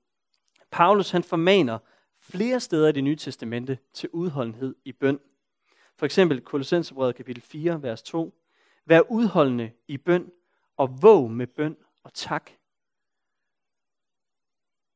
Paulus 0.71 1.11
han 1.11 1.23
formaner 1.23 1.79
flere 2.19 2.59
steder 2.59 2.87
i 2.87 2.91
det 2.91 3.03
nye 3.03 3.15
testamente 3.15 3.77
til 3.93 4.09
udholdenhed 4.13 4.75
i 4.85 4.91
bøn. 4.91 5.19
For 5.95 6.05
eksempel 6.05 6.41
Kolossenserbrevet 6.41 7.15
kapitel 7.15 7.43
4, 7.43 7.81
vers 7.81 8.03
2. 8.03 8.41
Vær 8.85 9.01
udholdende 9.11 9.71
i 9.87 9.97
bøn 9.97 10.31
og 10.77 11.01
våg 11.01 11.31
med 11.31 11.47
bøn 11.47 11.77
og 12.03 12.13
tak. 12.13 12.51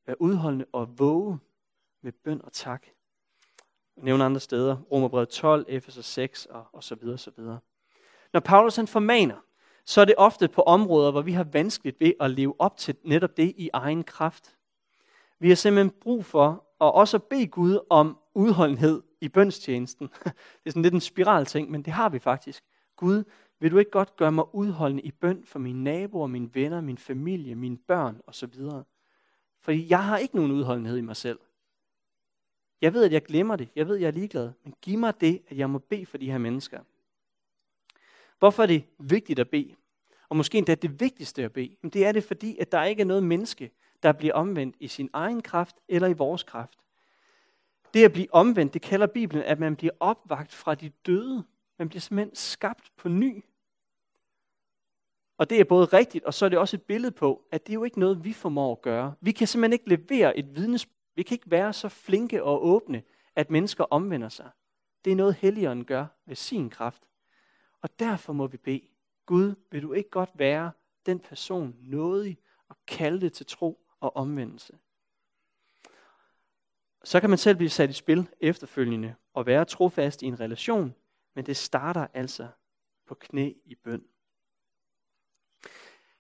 Vær 0.05 0.13
udholdende 0.19 0.65
og 0.71 1.00
våge 1.00 1.39
med 2.01 2.12
bøn 2.12 2.41
og 2.41 2.53
tak. 2.53 2.85
Jeg 3.95 4.03
nævner 4.03 4.25
andre 4.25 4.39
steder, 4.39 4.77
Romerbrevet 4.91 5.29
12, 5.29 5.65
Efeser 5.67 6.01
6 6.01 6.45
og, 6.45 6.67
og 6.74 6.83
så 6.83 6.95
videre, 6.95 7.17
så 7.17 7.31
videre. 7.31 7.59
Når 8.33 8.39
Paulus 8.39 8.75
han 8.75 8.88
formaner, 8.88 9.44
så 9.86 10.01
er 10.01 10.06
det 10.06 10.15
ofte 10.18 10.48
på 10.48 10.62
områder, 10.62 11.12
hvor 11.12 11.22
vi 11.22 11.32
har 11.32 11.44
vanskeligt 11.44 12.00
ved 12.00 12.13
at 12.20 12.32
leve 12.32 12.56
op 12.60 12.77
til 12.77 12.96
netop 13.04 13.38
det 13.38 13.54
i 13.58 13.70
egen 13.74 14.04
kraft. 14.04 14.56
Vi 15.39 15.48
har 15.48 15.56
simpelthen 15.56 16.00
brug 16.01 16.25
for 16.25 16.50
at 16.82 16.94
også 16.94 17.20
bede 17.20 17.48
Gud 17.48 17.80
om 17.89 18.18
udholdenhed 18.34 19.04
i 19.22 19.30
bønstjenesten. 19.30 20.08
Det 20.24 20.65
er 20.65 20.70
sådan 20.70 20.82
lidt 20.82 20.94
en 20.94 21.01
spiral 21.01 21.46
ting, 21.46 21.72
men 21.72 21.82
det 21.82 21.94
har 21.94 22.10
vi 22.10 22.20
faktisk. 22.20 22.63
Gud, 22.96 23.24
vil 23.60 23.72
du 23.72 23.77
ikke 23.77 23.92
godt 23.92 24.15
gøre 24.15 24.32
mig 24.32 24.56
udholdende 24.56 25.04
i 25.04 25.12
bøn 25.12 25.44
for 25.46 25.60
mine 25.60 25.84
naboer, 25.84 26.27
mine 26.27 26.50
venner, 26.54 26.82
min 26.82 26.98
familie, 26.98 27.56
mine 27.56 27.77
børn 27.77 28.22
osv.? 28.27 28.54
Fordi 29.62 29.89
jeg 29.89 30.04
har 30.04 30.18
ikke 30.18 30.36
nogen 30.36 30.51
udholdenhed 30.51 30.98
i 30.98 31.01
mig 31.01 31.15
selv. 31.15 31.39
Jeg 32.82 32.94
ved, 32.94 33.06
at 33.06 33.12
jeg 33.12 33.24
glemmer 33.24 33.56
det. 33.56 33.70
Jeg 33.75 33.88
ved, 33.88 33.96
at 33.96 34.01
jeg 34.01 34.08
er 34.08 34.12
ligeglad. 34.12 34.51
Men 34.63 34.74
giv 34.82 35.00
mig 35.00 35.22
det, 35.22 35.42
at 35.48 35.58
jeg 35.58 35.70
må 35.70 35.80
bede 35.80 36.06
for 36.06 36.18
de 36.18 36.32
her 36.32 36.38
mennesker. 36.38 36.80
Hvorfor 38.39 38.63
er 38.63 38.68
det 38.68 38.84
vigtigt 39.00 39.39
at 39.39 39.50
bede? 39.50 39.75
Og 40.30 40.38
måske 40.38 40.58
endda 40.58 40.75
det 40.75 41.00
vigtigste 41.00 41.44
at 41.44 41.54
bede. 41.54 41.75
Men 41.82 41.92
det 41.92 42.06
er 42.06 42.12
det, 42.12 42.24
fordi 42.24 42.58
at 42.58 42.72
der 42.72 42.84
ikke 42.84 43.01
er 43.01 43.06
noget 43.06 43.24
menneske, 43.24 43.72
der 44.04 44.12
bliver 44.12 44.34
omvendt 44.34 44.75
i 44.80 44.88
sin 44.88 45.10
egen 45.13 45.42
kraft 45.42 45.75
eller 45.88 46.08
i 46.08 46.13
vores 46.13 46.44
kraft. 46.44 46.80
Det 47.94 48.06
at 48.06 48.13
blive 48.13 48.34
omvendt, 48.34 48.74
det 48.74 48.82
kalder 48.82 49.08
Bibelen, 49.08 49.44
at 49.44 49.60
man 49.60 49.75
bliver 49.75 49.94
opvagt 50.00 50.54
fra 50.54 50.75
de 50.75 50.89
døde. 51.06 51.44
Man 51.80 51.89
bliver 51.89 52.01
simpelthen 52.01 52.36
skabt 52.36 52.92
på 52.98 53.10
ny. 53.10 53.44
Og 55.38 55.50
det 55.50 55.60
er 55.60 55.63
både 55.63 55.86
rigtigt, 55.86 56.25
og 56.25 56.34
så 56.34 56.46
er 56.46 56.50
det 56.50 56.60
også 56.60 56.77
et 56.77 56.82
billede 56.82 57.12
på, 57.12 57.42
at 57.51 57.68
det 57.68 57.74
er 57.74 57.74
jo 57.74 57.84
ikke 57.84 58.00
noget, 58.00 58.24
vi 58.24 58.34
formår 58.34 58.72
at 58.72 58.82
gøre. 58.82 59.13
Vi 59.22 59.32
kan 59.32 59.48
simpelthen 59.48 59.74
ikke 59.74 59.89
levere 59.89 60.38
et 60.38 60.56
vidnesbyrd. 60.56 60.96
Vi 61.15 61.24
kan 61.24 61.36
ikke 61.36 61.51
være 61.51 61.74
så 61.74 61.89
flinke 61.89 62.44
og 62.44 62.65
åbne, 62.65 63.04
at 63.36 63.51
mennesker 63.51 63.84
omvender 63.84 64.30
sig. 64.30 64.50
Det 65.06 65.12
er 65.12 65.15
noget, 65.15 65.36
Helligånden 65.36 65.86
gør 65.86 66.06
ved 66.25 66.36
sin 66.36 66.70
kraft. 66.70 67.04
Og 67.86 68.00
derfor 68.00 68.34
må 68.34 68.48
vi 68.48 68.58
bede, 68.58 68.88
Gud, 69.25 69.56
vil 69.72 69.82
du 69.82 69.94
ikke 69.94 70.10
godt 70.10 70.30
være 70.34 70.72
den 71.06 71.20
person 71.20 71.75
nådig 71.80 72.38
og 72.70 72.75
kalde 72.88 73.22
det 73.22 73.34
til 73.34 73.46
tro 73.46 73.88
og 74.00 74.15
omvendelse? 74.15 74.77
Så 77.04 77.20
kan 77.20 77.30
man 77.30 77.39
selv 77.39 77.58
blive 77.58 77.70
sat 77.70 77.89
i 77.89 77.94
spil 77.94 78.30
efterfølgende 78.39 79.15
og 79.34 79.46
være 79.46 79.65
trofast 79.65 80.22
i 80.22 80.25
en 80.25 80.39
relation, 80.39 80.96
men 81.36 81.46
det 81.46 81.58
starter 81.58 82.08
altså 82.13 82.48
på 83.08 83.15
knæ 83.15 83.54
i 83.65 83.75
bøn. 83.75 84.04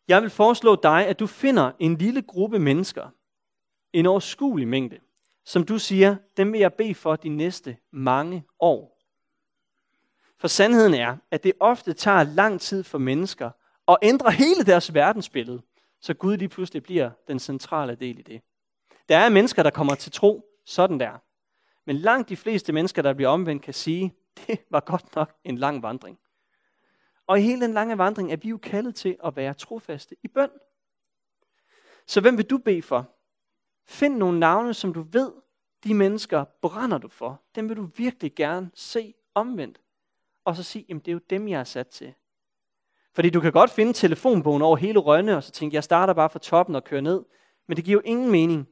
Jeg 0.07 0.21
vil 0.21 0.29
foreslå 0.29 0.75
dig, 0.75 1.07
at 1.07 1.19
du 1.19 1.27
finder 1.27 1.71
en 1.79 1.97
lille 1.97 2.21
gruppe 2.21 2.59
mennesker, 2.59 3.09
en 3.93 4.05
overskuelig 4.05 4.67
mængde, 4.67 4.99
som 5.45 5.63
du 5.65 5.79
siger, 5.79 6.15
dem 6.37 6.53
vil 6.53 6.59
jeg 6.59 6.73
bede 6.73 6.95
for 6.95 7.15
de 7.15 7.29
næste 7.29 7.77
mange 7.91 8.43
år. 8.59 8.94
For 10.45 10.49
sandheden 10.49 10.93
er, 10.93 11.17
at 11.31 11.43
det 11.43 11.53
ofte 11.59 11.93
tager 11.93 12.23
lang 12.23 12.61
tid 12.61 12.83
for 12.83 12.97
mennesker 12.97 13.51
at 13.87 13.97
ændre 14.01 14.31
hele 14.31 14.63
deres 14.65 14.93
verdensbillede, 14.93 15.61
så 16.01 16.13
Gud 16.13 16.37
lige 16.37 16.49
pludselig 16.49 16.83
bliver 16.83 17.11
den 17.27 17.39
centrale 17.39 17.95
del 17.95 18.19
i 18.19 18.21
det. 18.21 18.41
Der 19.09 19.17
er 19.17 19.29
mennesker, 19.29 19.63
der 19.63 19.69
kommer 19.69 19.95
til 19.95 20.11
tro, 20.11 20.45
sådan 20.65 20.99
der. 20.99 21.17
Men 21.85 21.95
langt 21.95 22.29
de 22.29 22.37
fleste 22.37 22.73
mennesker, 22.73 23.01
der 23.01 23.13
bliver 23.13 23.29
omvendt, 23.29 23.63
kan 23.63 23.73
sige, 23.73 24.13
det 24.47 24.59
var 24.69 24.79
godt 24.79 25.15
nok 25.15 25.35
en 25.43 25.57
lang 25.57 25.83
vandring. 25.83 26.19
Og 27.27 27.39
i 27.39 27.41
hele 27.41 27.61
den 27.61 27.73
lange 27.73 27.97
vandring 27.97 28.31
er 28.31 28.37
vi 28.37 28.49
jo 28.49 28.57
kaldet 28.57 28.95
til 28.95 29.17
at 29.23 29.35
være 29.35 29.53
trofaste 29.53 30.15
i 30.23 30.27
bøn. 30.27 30.49
Så 32.07 32.21
hvem 32.21 32.37
vil 32.37 32.49
du 32.49 32.57
bede 32.57 32.81
for? 32.81 33.09
Find 33.85 34.17
nogle 34.17 34.39
navne, 34.39 34.73
som 34.73 34.93
du 34.93 35.01
ved, 35.01 35.31
de 35.83 35.93
mennesker 35.93 36.43
brænder 36.61 36.97
du 36.97 37.07
for. 37.07 37.41
Dem 37.55 37.69
vil 37.69 37.77
du 37.77 37.89
virkelig 37.95 38.35
gerne 38.35 38.71
se 38.73 39.13
omvendt. 39.33 39.79
Og 40.45 40.55
så 40.55 40.63
sige, 40.63 40.85
jamen 40.89 40.99
det 41.01 41.07
er 41.07 41.13
jo 41.13 41.21
dem, 41.29 41.47
jeg 41.47 41.59
er 41.59 41.63
sat 41.63 41.87
til. 41.87 42.13
Fordi 43.13 43.29
du 43.29 43.39
kan 43.39 43.51
godt 43.51 43.69
finde 43.69 43.93
telefonbogen 43.93 44.61
over 44.61 44.77
hele 44.77 44.99
Rønne, 44.99 45.37
og 45.37 45.43
så 45.43 45.51
tænke, 45.51 45.75
jeg 45.75 45.83
starter 45.83 46.13
bare 46.13 46.29
fra 46.29 46.39
toppen 46.39 46.75
og 46.75 46.83
kører 46.83 47.01
ned. 47.01 47.23
Men 47.67 47.77
det 47.77 47.85
giver 47.85 47.97
jo 47.97 48.01
ingen 48.05 48.31
mening. 48.31 48.67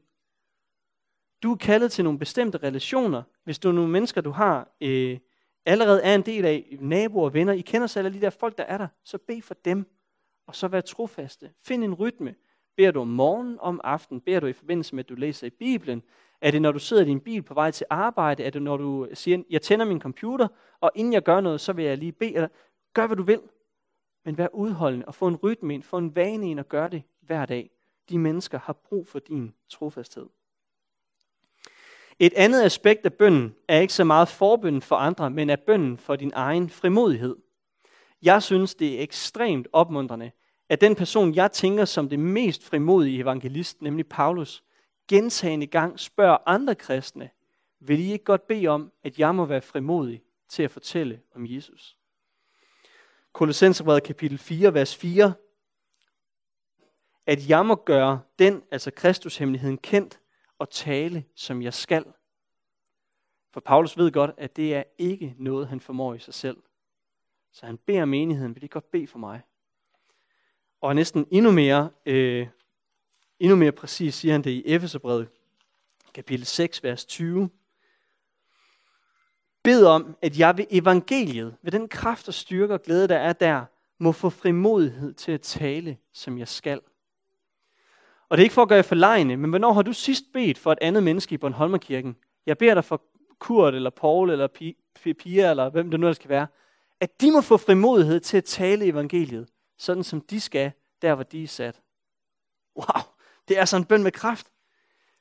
Du 1.44 1.52
er 1.52 1.58
kaldet 1.58 1.92
til 1.92 2.04
nogle 2.04 2.20
bestemte 2.20 2.58
relationer. 2.58 3.24
Hvis 3.44 3.60
du 3.60 3.70
er 3.70 3.74
nogle 3.74 3.92
mennesker, 3.92 4.22
du 4.22 4.32
har 4.32 4.76
øh, 4.82 5.20
allerede 5.66 6.02
er 6.04 6.16
en 6.16 6.22
del 6.22 6.46
af, 6.46 6.78
naboer 6.80 7.26
og 7.26 7.34
venner, 7.34 7.54
I 7.54 7.62
kender 7.62 7.88
selv 7.88 8.06
alle 8.06 8.18
de 8.18 8.26
der 8.26 8.30
folk, 8.30 8.58
der 8.58 8.64
er 8.64 8.78
der, 8.78 8.88
så 9.04 9.18
bed 9.18 9.42
for 9.42 9.54
dem, 9.66 9.86
og 10.48 10.56
så 10.56 10.68
vær 10.68 10.82
trofaste. 10.82 11.52
Find 11.66 11.84
en 11.84 11.94
rytme. 11.94 12.36
Beder 12.78 12.92
du 12.92 13.02
om 13.02 13.08
morgen, 13.08 13.58
om 13.60 13.82
aftenen? 13.84 14.22
Beder 14.22 14.40
du 14.40 14.48
i 14.48 14.54
forbindelse 14.54 14.96
med, 14.96 15.04
at 15.04 15.10
du 15.10 15.16
læser 15.16 15.48
i 15.48 15.50
Bibelen? 15.50 16.04
Er 16.44 16.52
det, 16.52 16.62
når 16.62 16.72
du 16.72 16.80
sidder 16.80 17.04
i 17.04 17.06
din 17.06 17.20
bil 17.20 17.42
på 17.42 17.54
vej 17.54 17.72
til 17.72 17.86
arbejde? 17.90 18.44
Er 18.44 18.50
det, 18.50 18.62
når 18.62 18.78
du 18.78 19.08
siger, 19.14 19.44
jeg 19.50 19.62
tænder 19.62 19.86
min 19.86 20.02
computer, 20.02 20.48
og 20.82 20.92
inden 20.96 21.14
jeg 21.14 21.24
gør 21.24 21.42
noget, 21.42 21.62
så 21.62 21.74
vil 21.74 21.86
jeg 21.86 21.98
lige 21.98 22.12
bede? 22.12 22.36
Eller, 22.36 22.48
gør, 22.94 23.08
hvad 23.08 23.18
du 23.18 23.24
vil. 23.24 23.42
Men 24.26 24.38
vær 24.38 24.48
udholdende 24.54 25.06
og 25.06 25.16
få 25.16 25.28
en 25.28 25.36
rytme 25.36 25.74
ind, 25.74 25.84
få 25.84 25.98
en 25.98 26.16
vane 26.16 26.50
ind 26.50 26.60
og 26.60 26.70
gør 26.70 26.88
det 26.88 27.04
hver 27.22 27.46
dag. 27.46 27.70
De 28.10 28.18
mennesker 28.18 28.60
har 28.60 28.74
brug 28.74 29.08
for 29.08 29.20
din 29.20 29.54
trofasthed. 29.70 30.26
Et 32.20 32.34
andet 32.34 32.64
aspekt 32.64 33.06
af 33.06 33.14
bønden 33.14 33.56
er 33.68 33.80
ikke 33.80 33.94
så 33.94 34.04
meget 34.04 34.28
forbønden 34.28 34.82
for 34.82 34.96
andre, 34.96 35.30
men 35.30 35.50
er 35.50 35.56
bønden 35.56 35.98
for 35.98 36.16
din 36.16 36.32
egen 36.36 36.70
frimodighed. 36.70 37.36
Jeg 38.22 38.44
synes, 38.44 38.76
det 38.76 39.00
er 39.00 39.04
ekstremt 39.04 39.68
opmuntrende, 39.74 40.32
at 40.70 40.82
den 40.82 40.96
person, 40.96 41.36
jeg 41.36 41.52
tænker 41.52 41.86
som 41.86 42.10
det 42.10 42.20
mest 42.20 42.64
frimodige 42.66 43.20
evangelist, 43.20 43.82
nemlig 43.82 44.08
Paulus, 44.08 44.64
gentagende 45.08 45.68
gang 45.68 46.00
spørger 46.00 46.38
andre 46.46 46.76
kristne, 46.76 47.30
vil 47.80 48.00
I 48.00 48.12
ikke 48.12 48.26
godt 48.26 48.48
bede 48.48 48.68
om, 48.68 48.92
at 49.04 49.20
jeg 49.20 49.36
må 49.36 49.46
være 49.46 49.62
frimodig 49.62 50.24
til 50.48 50.64
at 50.64 50.72
fortælle 50.72 51.22
om 51.36 51.46
Jesus? 51.46 51.98
Kolossenserbrevet 53.34 54.04
kapitel 54.04 54.38
4, 54.38 54.74
vers 54.74 54.96
4. 54.96 55.34
At 57.26 57.50
jeg 57.50 57.66
må 57.66 57.76
gøre 57.76 58.22
den, 58.40 58.64
altså 58.72 58.92
Kristushemmeligheden, 58.92 59.78
kendt 59.78 60.20
og 60.60 60.70
tale, 60.70 61.26
som 61.36 61.62
jeg 61.62 61.74
skal. 61.74 62.06
For 63.52 63.60
Paulus 63.60 63.98
ved 63.98 64.12
godt, 64.12 64.32
at 64.38 64.56
det 64.56 64.76
er 64.76 64.84
ikke 64.98 65.36
noget, 65.38 65.68
han 65.68 65.80
formår 65.80 66.14
i 66.14 66.20
sig 66.20 66.34
selv. 66.34 66.58
Så 67.52 67.66
han 67.66 67.78
beder 67.78 68.06
menigheden, 68.06 68.56
vil 68.56 68.64
I 68.64 68.68
godt 68.68 68.92
bede 68.92 69.08
for 69.08 69.20
mig? 69.20 69.42
Og 70.82 70.96
næsten 70.96 71.28
endnu 71.32 71.52
mere, 71.52 71.90
øh, 72.06 72.48
endnu 73.44 73.56
mere 73.56 73.72
præcis 73.72 74.16
siger 74.16 74.32
han 74.32 74.44
det 74.44 74.52
i 74.52 74.64
Efeserbrevet, 74.66 75.28
kapitel 76.14 76.46
6, 76.46 76.84
vers 76.84 77.06
20. 77.06 77.50
Bed 79.64 79.86
om, 79.86 80.18
at 80.22 80.40
jeg 80.40 80.58
ved 80.58 80.66
evangeliet, 80.70 81.56
ved 81.62 81.72
den 81.72 81.88
kraft 81.88 82.28
og 82.28 82.34
styrke 82.34 82.74
og 82.74 82.82
glæde, 82.82 83.08
der 83.08 83.18
er 83.18 83.34
der, 83.34 83.66
må 83.98 84.12
få 84.12 84.30
frimodighed 84.30 85.14
til 85.14 85.32
at 85.32 85.42
tale, 85.42 85.98
som 86.14 86.38
jeg 86.38 86.48
skal. 86.48 86.82
Og 88.30 88.38
det 88.38 88.42
er 88.42 88.46
ikke 88.46 88.54
for 88.54 88.62
at 88.62 88.68
gøre 88.68 88.76
jer 88.76 88.84
forlegne, 88.84 89.38
men 89.38 89.50
hvornår 89.50 89.74
har 89.74 89.82
du 89.82 89.94
sidst 89.94 90.24
bedt 90.34 90.58
for 90.58 90.72
et 90.72 90.80
andet 90.82 91.04
menneske 91.04 91.34
i 91.34 91.38
Bornholmerkirken? 91.38 92.16
Jeg 92.46 92.58
beder 92.58 92.74
dig 92.74 92.86
for 92.86 93.02
Kurt, 93.40 93.76
eller 93.76 93.90
Paul, 93.90 94.30
eller 94.30 94.48
Pia, 95.20 95.50
eller 95.50 95.70
hvem 95.70 95.92
det 95.92 96.00
nu 96.00 96.08
der 96.08 96.14
skal 96.14 96.30
være. 96.30 96.48
At 97.00 97.22
de 97.22 97.32
må 97.32 97.42
få 97.42 97.58
frimodighed 97.58 98.20
til 98.20 98.38
at 98.38 98.44
tale 98.44 98.86
evangeliet, 98.86 99.50
sådan 99.78 100.04
som 100.04 100.22
de 100.22 100.40
skal, 100.40 100.72
der 101.02 101.16
hvor 101.16 101.24
de 101.24 101.44
er 101.44 101.48
sat. 101.48 101.82
Wow, 102.76 103.13
det 103.48 103.60
er 103.60 103.66
sådan 103.66 103.82
en 103.82 103.86
bøn 103.86 104.04
med 104.04 104.12
kraft. 104.12 104.48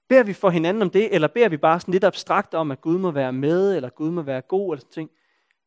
Beder 0.09 0.23
vi 0.23 0.33
for 0.33 0.51
hinanden 0.51 0.83
om 0.83 0.91
det, 0.91 1.15
eller 1.15 1.29
beder 1.29 1.49
vi 1.49 1.57
bare 1.57 1.81
sådan 1.81 1.93
lidt 1.93 2.05
abstrakt 2.05 2.55
om, 2.55 2.71
at 2.71 2.81
Gud 2.81 2.99
må 2.99 3.11
være 3.11 3.33
med, 3.33 3.77
eller 3.77 3.89
Gud 3.89 4.11
må 4.11 4.23
være 4.23 4.41
god, 4.41 4.73
eller 4.73 4.81
sådan 4.81 4.93
ting. 4.93 5.11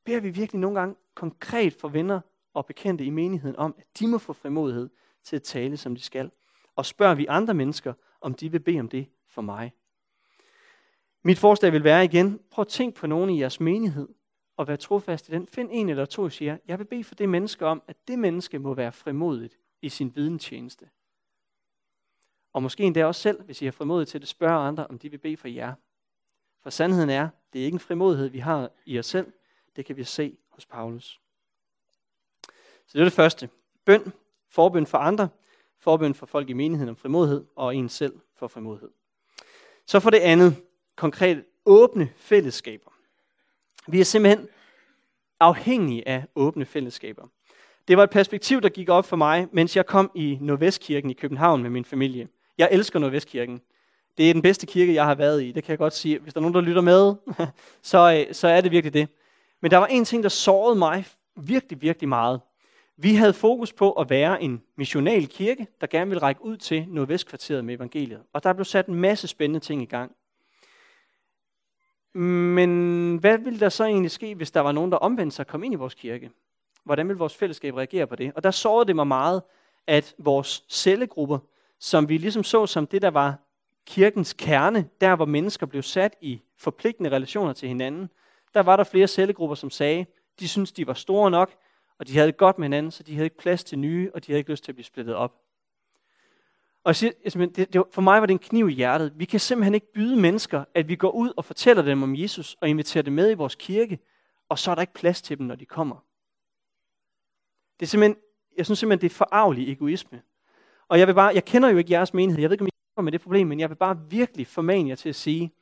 Beder 0.06 0.20
vi 0.20 0.30
virkelig 0.30 0.60
nogle 0.60 0.80
gange 0.80 0.96
konkret 1.16 1.74
for 1.74 1.88
venner 1.88 2.20
og 2.54 2.66
bekendte 2.66 3.06
i 3.06 3.10
menigheden 3.10 3.56
om, 3.56 3.76
at 3.78 3.86
de 4.00 4.08
må 4.08 4.18
få 4.18 4.34
frimodighed 4.34 4.90
til 5.24 5.36
at 5.36 5.44
tale, 5.44 5.78
som 5.78 5.96
de 5.96 6.02
skal 6.02 6.32
og 6.76 6.86
spørger 6.86 7.16
vi 7.16 7.26
andre 7.30 7.54
mennesker, 7.54 7.94
om 8.22 8.34
de 8.34 8.52
vil 8.52 8.60
bede 8.60 8.80
om 8.80 8.90
det 8.90 9.08
for 9.28 9.42
mig. 9.42 9.74
Mit 11.24 11.40
forslag 11.40 11.72
vil 11.72 11.84
være 11.84 12.06
igen, 12.06 12.40
prøv 12.52 12.62
at 12.62 12.68
tænk 12.68 12.96
på 12.96 13.08
nogen 13.08 13.30
i 13.30 13.40
jeres 13.40 13.60
menighed, 13.60 14.08
og 14.58 14.68
vær 14.68 14.76
trofast 14.76 15.30
i 15.30 15.32
den. 15.32 15.48
Find 15.48 15.70
en 15.72 15.90
eller 15.90 16.06
to 16.06 16.22
og 16.22 16.32
siger, 16.32 16.58
jeg 16.68 16.80
vil 16.80 16.86
bede 16.86 17.04
for 17.04 17.16
det 17.16 17.30
menneske 17.30 17.66
om, 17.66 17.84
at 17.88 18.08
det 18.08 18.20
menneske 18.20 18.60
må 18.60 18.74
være 18.74 18.92
frimodigt 18.92 19.58
i 19.82 19.90
sin 19.90 20.16
videntjeneste. 20.16 20.90
Og 22.56 22.64
måske 22.64 22.84
endda 22.84 23.06
også 23.06 23.22
selv, 23.22 23.44
hvis 23.44 23.62
I 23.62 23.66
har 23.66 23.72
frimodighed 23.72 24.06
til 24.06 24.22
at 24.22 24.28
spørge 24.28 24.68
andre, 24.68 24.88
om 24.88 25.00
de 25.00 25.10
vil 25.12 25.18
bede 25.18 25.38
for 25.38 25.48
jer. 25.48 25.74
For 26.64 26.70
sandheden 26.70 27.10
er, 27.10 27.30
det 27.54 27.62
er 27.62 27.66
ikke 27.66 27.76
en 27.76 27.80
frimodighed, 27.80 28.28
vi 28.28 28.40
har 28.40 28.72
i 28.86 29.00
os 29.00 29.06
selv. 29.06 29.32
Det 29.76 29.86
kan 29.86 29.98
vi 29.98 30.04
se 30.04 30.38
hos 30.50 30.66
Paulus. 30.66 31.20
Så 32.88 32.94
det 32.94 33.00
er 33.00 33.04
det 33.04 33.14
første. 33.14 33.50
Bøn, 33.86 34.14
forbøn 34.50 34.86
for 34.86 34.98
andre, 34.98 35.30
forbøn 35.80 36.14
for 36.14 36.26
folk 36.26 36.50
i 36.50 36.54
menigheden 36.54 36.90
om 36.90 36.96
frimodighed, 36.96 37.46
og 37.56 37.76
en 37.76 37.90
selv 37.90 38.20
for 38.36 38.48
frimodighed. 38.48 38.90
Så 39.86 40.00
for 40.00 40.10
det 40.10 40.20
andet, 40.20 40.56
konkret 40.96 41.46
åbne 41.66 42.10
fællesskaber. 42.16 42.92
Vi 43.88 44.00
er 44.00 44.06
simpelthen 44.06 44.50
afhængige 45.40 46.08
af 46.08 46.26
åbne 46.36 46.66
fællesskaber. 46.66 47.28
Det 47.88 47.98
var 47.98 48.04
et 48.04 48.10
perspektiv, 48.10 48.62
der 48.62 48.70
gik 48.70 48.90
op 48.90 49.06
for 49.06 49.16
mig, 49.16 49.48
mens 49.52 49.76
jeg 49.76 49.86
kom 49.86 50.12
i 50.16 50.38
Nordvestkirken 50.42 51.10
i 51.10 51.14
København 51.14 51.62
med 51.62 51.70
min 51.70 51.86
familie. 51.86 52.28
Jeg 52.58 52.70
elsker 52.72 53.00
Nordvestkirken. 53.00 53.62
Det 54.18 54.30
er 54.30 54.34
den 54.34 54.42
bedste 54.42 54.66
kirke, 54.66 54.94
jeg 54.94 55.06
har 55.06 55.16
været 55.16 55.44
i. 55.44 55.52
Det 55.52 55.64
kan 55.64 55.72
jeg 55.72 55.78
godt 55.78 55.94
sige. 55.94 56.20
Hvis 56.20 56.34
der 56.34 56.40
er 56.40 56.42
nogen, 56.42 56.56
der 56.56 56.62
lytter 56.62 56.82
med, 56.82 57.16
så, 57.92 58.26
øh, 58.28 58.34
så 58.34 58.48
er 58.48 58.62
det 58.62 58.72
virkelig 58.72 58.94
det. 58.94 59.08
Men 59.62 59.72
der 59.72 59.78
var 59.78 59.86
en 59.86 60.06
ting, 60.06 60.24
der 60.24 60.30
sårede 60.30 60.76
mig 60.76 61.06
virkelig, 61.36 61.82
virkelig 61.82 62.10
meget. 62.10 62.42
Vi 62.98 63.16
havde 63.16 63.34
fokus 63.34 63.74
på 63.74 63.92
at 63.92 64.10
være 64.10 64.44
en 64.44 64.62
missional 64.78 65.28
kirke, 65.28 65.68
der 65.82 65.88
gerne 65.88 66.10
ville 66.10 66.22
række 66.22 66.46
ud 66.46 66.58
til 66.58 66.86
Nordvestkvarteret 66.88 67.66
med 67.66 67.76
evangeliet. 67.76 68.22
Og 68.34 68.44
der 68.44 68.54
blev 68.54 68.66
sat 68.66 68.88
en 68.88 68.96
masse 68.96 69.28
spændende 69.28 69.60
ting 69.60 69.82
i 69.82 69.86
gang. 69.86 70.12
Men 72.14 73.18
hvad 73.18 73.38
ville 73.38 73.60
der 73.60 73.70
så 73.70 73.84
egentlig 73.86 74.12
ske, 74.12 74.36
hvis 74.36 74.52
der 74.52 74.62
var 74.62 74.72
nogen, 74.72 74.92
der 74.92 74.98
omvendte 74.98 75.36
sig 75.36 75.44
og 75.44 75.48
kom 75.48 75.64
ind 75.64 75.74
i 75.74 75.78
vores 75.78 75.94
kirke? 75.94 76.32
Hvordan 76.84 77.08
ville 77.08 77.20
vores 77.20 77.36
fællesskab 77.36 77.76
reagere 77.76 78.08
på 78.08 78.16
det? 78.16 78.32
Og 78.36 78.44
der 78.44 78.52
sårede 78.52 78.88
det 78.88 78.96
mig 78.96 79.08
meget, 79.08 79.44
at 79.88 80.16
vores 80.18 80.64
cellegrupper, 80.70 81.40
som 81.80 82.10
vi 82.10 82.18
ligesom 82.18 82.44
så 82.44 82.66
som 82.66 82.88
det, 82.88 83.02
der 83.02 83.10
var 83.12 83.36
kirkens 83.86 84.34
kerne, 84.34 84.90
der 85.02 85.16
hvor 85.16 85.26
mennesker 85.26 85.66
blev 85.66 85.84
sat 85.84 86.16
i 86.22 86.42
forpligtende 86.58 87.10
relationer 87.10 87.54
til 87.54 87.68
hinanden, 87.68 88.10
der 88.54 88.60
var 88.60 88.76
der 88.76 88.84
flere 88.84 89.08
cellegrupper, 89.08 89.56
som 89.56 89.70
sagde, 89.70 90.06
de 90.40 90.48
syntes, 90.48 90.72
de 90.72 90.88
var 90.88 90.94
store 90.94 91.32
nok, 91.32 91.56
og 92.00 92.08
de 92.08 92.14
havde 92.14 92.28
det 92.28 92.38
godt 92.38 92.58
med 92.58 92.66
hinanden, 92.66 92.92
så 92.92 93.04
de 93.04 93.14
havde 93.14 93.26
ikke 93.26 93.38
plads 93.38 93.64
til 93.64 93.80
nye, 93.80 94.12
og 94.14 94.26
de 94.26 94.32
havde 94.32 94.38
ikke 94.38 94.52
lyst 94.52 94.64
til 94.64 94.72
at 94.72 94.76
blive 94.76 94.86
splittet 94.86 95.16
op. 95.16 95.42
Og 96.84 96.90
jeg 96.90 96.96
siger, 96.96 97.46
det, 97.56 97.74
det, 97.74 97.84
for 97.92 98.02
mig 98.02 98.22
var 98.22 98.26
det 98.26 98.34
en 98.34 98.40
kniv 98.40 98.70
i 98.70 98.74
hjertet. 98.74 99.14
Vi 99.16 99.26
kan 99.26 99.40
simpelthen 99.40 99.74
ikke 99.74 99.94
byde 99.94 100.22
mennesker, 100.22 100.66
at 100.74 100.88
vi 100.88 100.96
går 100.96 101.12
ud 101.12 101.34
og 101.38 101.46
fortæller 101.46 101.84
dem 101.84 102.04
om 102.04 102.16
Jesus 102.16 102.58
og 102.62 102.70
inviterer 102.70 103.02
dem 103.02 103.14
med 103.14 103.32
i 103.32 103.34
vores 103.34 103.56
kirke, 103.56 104.00
og 104.50 104.60
så 104.60 104.72
er 104.72 104.76
der 104.76 104.82
ikke 104.82 104.94
plads 104.94 105.22
til 105.22 105.38
dem, 105.38 105.46
når 105.46 105.56
de 105.56 105.66
kommer. 105.66 105.96
Det 107.80 107.86
er 107.86 107.88
simpelthen, 107.88 108.18
jeg 108.58 108.66
synes 108.66 108.80
simpelthen, 108.80 109.02
det 109.02 109.12
er 109.12 109.16
forarvelig 109.16 109.72
egoisme. 109.72 110.22
Og 110.88 111.00
jeg 111.00 111.08
vil 111.08 111.14
bare, 111.14 111.32
jeg 111.34 111.46
kender 111.46 111.70
jo 111.70 111.78
ikke 111.78 111.92
jeres 111.92 112.14
menighed, 112.14 112.42
jeg 112.42 112.50
ved 112.50 112.54
ikke, 112.54 112.64
om 112.64 112.68
I 112.68 112.72
kommer 112.96 113.06
med 113.06 113.12
det 113.12 113.22
problem, 113.22 113.48
men 113.48 113.60
jeg 113.60 113.70
vil 113.70 113.76
bare 113.76 114.00
virkelig 114.10 114.48
formane 114.48 114.90
jer 114.90 114.96
til 114.96 115.10
at 115.10 115.16
sige, 115.16 115.54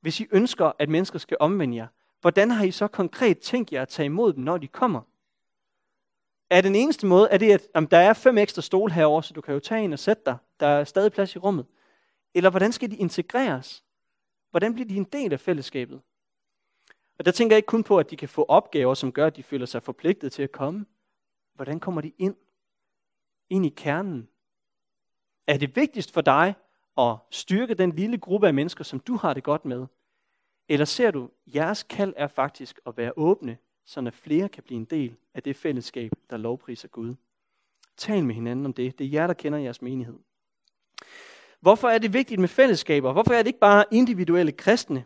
hvis 0.00 0.20
I 0.20 0.26
ønsker, 0.32 0.72
at 0.78 0.88
mennesker 0.88 1.18
skal 1.18 1.36
omvende 1.40 1.76
jer, 1.76 1.86
hvordan 2.20 2.50
har 2.50 2.64
I 2.64 2.70
så 2.70 2.88
konkret 2.88 3.38
tænkt 3.38 3.72
jer 3.72 3.82
at 3.82 3.88
tage 3.88 4.06
imod 4.06 4.32
dem, 4.32 4.44
når 4.44 4.58
de 4.58 4.68
kommer? 4.68 5.00
Er 6.50 6.60
den 6.60 6.74
eneste 6.74 7.06
måde, 7.06 7.28
er 7.30 7.38
det, 7.38 7.52
at 7.52 7.68
om 7.74 7.86
der 7.86 7.98
er 7.98 8.12
fem 8.12 8.38
ekstra 8.38 8.62
stole 8.62 8.92
herover, 8.92 9.20
så 9.20 9.34
du 9.34 9.40
kan 9.40 9.54
jo 9.54 9.60
tage 9.60 9.84
en 9.84 9.92
og 9.92 9.98
sætte 9.98 10.22
dig. 10.26 10.36
Der 10.60 10.66
er 10.66 10.84
stadig 10.84 11.12
plads 11.12 11.36
i 11.36 11.38
rummet. 11.38 11.66
Eller 12.34 12.50
hvordan 12.50 12.72
skal 12.72 12.90
de 12.90 12.96
integreres? 12.96 13.84
Hvordan 14.50 14.74
bliver 14.74 14.88
de 14.88 14.96
en 14.96 15.04
del 15.04 15.32
af 15.32 15.40
fællesskabet? 15.40 16.00
Og 17.18 17.24
der 17.24 17.30
tænker 17.30 17.56
jeg 17.56 17.58
ikke 17.58 17.66
kun 17.66 17.84
på, 17.84 17.98
at 17.98 18.10
de 18.10 18.16
kan 18.16 18.28
få 18.28 18.44
opgaver, 18.48 18.94
som 18.94 19.12
gør, 19.12 19.26
at 19.26 19.36
de 19.36 19.42
føler 19.42 19.66
sig 19.66 19.82
forpligtet 19.82 20.32
til 20.32 20.42
at 20.42 20.52
komme. 20.52 20.86
Hvordan 21.54 21.80
kommer 21.80 22.00
de 22.00 22.12
ind? 22.18 22.36
Ind 23.50 23.66
i 23.66 23.68
kernen. 23.68 24.28
Er 25.46 25.56
det 25.56 25.76
vigtigst 25.76 26.12
for 26.12 26.20
dig 26.20 26.54
at 26.98 27.16
styrke 27.30 27.74
den 27.74 27.92
lille 27.92 28.18
gruppe 28.18 28.46
af 28.46 28.54
mennesker, 28.54 28.84
som 28.84 29.00
du 29.00 29.16
har 29.16 29.34
det 29.34 29.42
godt 29.42 29.64
med? 29.64 29.86
Eller 30.68 30.84
ser 30.84 31.10
du, 31.10 31.30
jeres 31.46 31.82
kald 31.82 32.14
er 32.16 32.28
faktisk 32.28 32.80
at 32.86 32.96
være 32.96 33.12
åbne 33.16 33.56
så 33.84 34.10
flere 34.10 34.48
kan 34.48 34.62
blive 34.62 34.76
en 34.76 34.84
del 34.84 35.16
af 35.34 35.42
det 35.42 35.56
fællesskab, 35.56 36.12
der 36.30 36.36
lovpriser 36.36 36.88
Gud. 36.88 37.14
Tal 37.96 38.24
med 38.24 38.34
hinanden 38.34 38.66
om 38.66 38.72
det. 38.72 38.98
Det 38.98 39.04
er 39.04 39.10
jer, 39.10 39.26
der 39.26 39.34
kender 39.34 39.58
jeres 39.58 39.82
menighed. 39.82 40.18
Hvorfor 41.60 41.88
er 41.88 41.98
det 41.98 42.12
vigtigt 42.12 42.40
med 42.40 42.48
fællesskaber? 42.48 43.12
Hvorfor 43.12 43.32
er 43.32 43.38
det 43.38 43.46
ikke 43.46 43.58
bare 43.58 43.84
individuelle 43.90 44.52
kristne? 44.52 45.04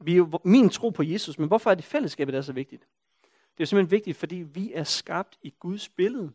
Vi 0.00 0.12
er 0.12 0.16
jo 0.16 0.40
min 0.44 0.68
tro 0.68 0.90
på 0.90 1.02
Jesus, 1.02 1.38
men 1.38 1.48
hvorfor 1.48 1.70
er 1.70 1.74
det 1.74 1.84
fællesskabet, 1.84 2.32
der 2.32 2.38
er 2.38 2.42
så 2.42 2.52
vigtigt? 2.52 2.86
Det 3.56 3.62
er 3.62 3.66
simpelthen 3.66 3.90
vigtigt, 3.90 4.16
fordi 4.16 4.36
vi 4.36 4.72
er 4.72 4.84
skabt 4.84 5.38
i 5.42 5.54
Guds 5.58 5.88
billede. 5.88 6.32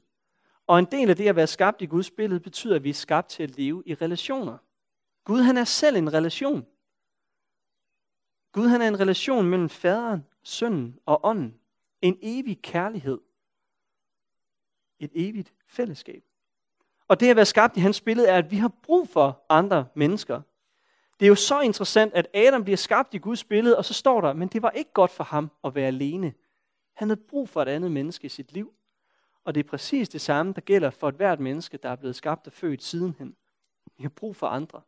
Og 0.70 0.80
en 0.80 0.86
del 0.86 1.10
af 1.10 1.16
det 1.16 1.28
at 1.28 1.36
være 1.36 1.48
skabt 1.48 1.82
i 1.82 1.86
Guds 1.86 2.12
billede 2.12 2.40
betyder, 2.40 2.76
at 2.76 2.84
vi 2.84 2.90
er 2.90 2.94
skabt 2.94 3.30
til 3.30 3.44
at 3.44 3.58
leve 3.58 3.84
i 3.86 3.94
relationer. 3.94 4.58
Gud 5.24 5.42
han 5.42 5.58
er 5.58 5.64
selv 5.64 5.96
en 5.96 6.14
relation. 6.14 6.66
Gud 8.52 8.68
han 8.68 8.82
er 8.82 8.88
en 8.88 9.00
relation 9.00 9.46
mellem 9.46 9.70
faderen, 9.70 10.26
sønnen 10.44 11.00
og 11.06 11.20
ånden. 11.24 11.60
En 12.02 12.18
evig 12.22 12.62
kærlighed. 12.62 13.20
Et 15.00 15.12
evigt 15.14 15.54
fællesskab. 15.68 16.24
Og 17.08 17.20
det 17.20 17.30
at 17.30 17.36
være 17.36 17.46
skabt 17.46 17.78
i 17.78 17.80
hans 17.80 18.02
billede 18.02 18.28
er, 18.28 18.38
at 18.38 18.52
vi 18.52 18.58
har 18.58 18.72
brug 18.84 19.10
for 19.10 19.46
andre 19.50 19.88
mennesker. 19.96 20.42
Det 21.20 21.26
er 21.26 21.30
jo 21.30 21.36
så 21.36 21.62
interessant, 21.62 22.14
at 22.14 22.28
Adam 22.34 22.64
bliver 22.64 22.78
skabt 22.78 23.14
i 23.14 23.18
Guds 23.18 23.44
billede, 23.44 23.78
og 23.78 23.86
så 23.86 23.94
står 23.94 24.22
der, 24.22 24.34
men 24.34 24.48
det 24.48 24.62
var 24.62 24.72
ikke 24.72 24.94
godt 24.94 25.12
for 25.12 25.24
ham 25.24 25.52
at 25.64 25.76
være 25.76 25.88
alene. 25.88 26.34
Han 26.94 27.10
havde 27.10 27.22
brug 27.30 27.50
for 27.50 27.62
et 27.62 27.68
andet 27.68 27.92
menneske 27.92 28.26
i 28.26 28.30
sit 28.30 28.52
liv. 28.52 28.74
Og 29.44 29.56
det 29.56 29.66
er 29.66 29.70
præcis 29.70 30.10
det 30.10 30.22
samme, 30.22 30.54
der 30.54 30.62
gælder 30.62 30.90
for 30.90 31.10
et 31.10 31.16
hvert 31.16 31.40
menneske, 31.40 31.78
der 31.78 31.90
er 31.90 31.96
blevet 31.96 32.16
skabt 32.16 32.48
og 32.48 32.54
født 32.54 32.84
sidenhen. 32.84 33.36
Vi 33.98 34.04
har 34.04 34.10
brug 34.10 34.36
for 34.36 34.48
andre. 34.48 34.82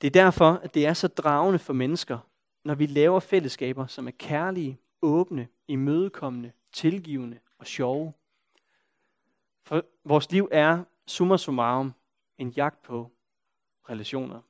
Det 0.00 0.06
er 0.06 0.22
derfor, 0.22 0.50
at 0.52 0.74
det 0.74 0.86
er 0.86 0.94
så 0.94 1.08
dragende 1.08 1.58
for 1.58 1.72
mennesker 1.72 2.18
når 2.64 2.74
vi 2.74 2.86
laver 2.86 3.20
fællesskaber, 3.20 3.86
som 3.86 4.06
er 4.06 4.10
kærlige, 4.10 4.80
åbne, 5.02 5.48
imødekommende, 5.68 6.52
tilgivende 6.72 7.38
og 7.58 7.66
sjove. 7.66 8.12
For 9.64 9.84
vores 10.04 10.32
liv 10.32 10.48
er 10.52 10.84
summa 11.06 11.36
summarum 11.36 11.92
en 12.38 12.50
jagt 12.50 12.82
på 12.82 13.10
relationer. 13.90 14.40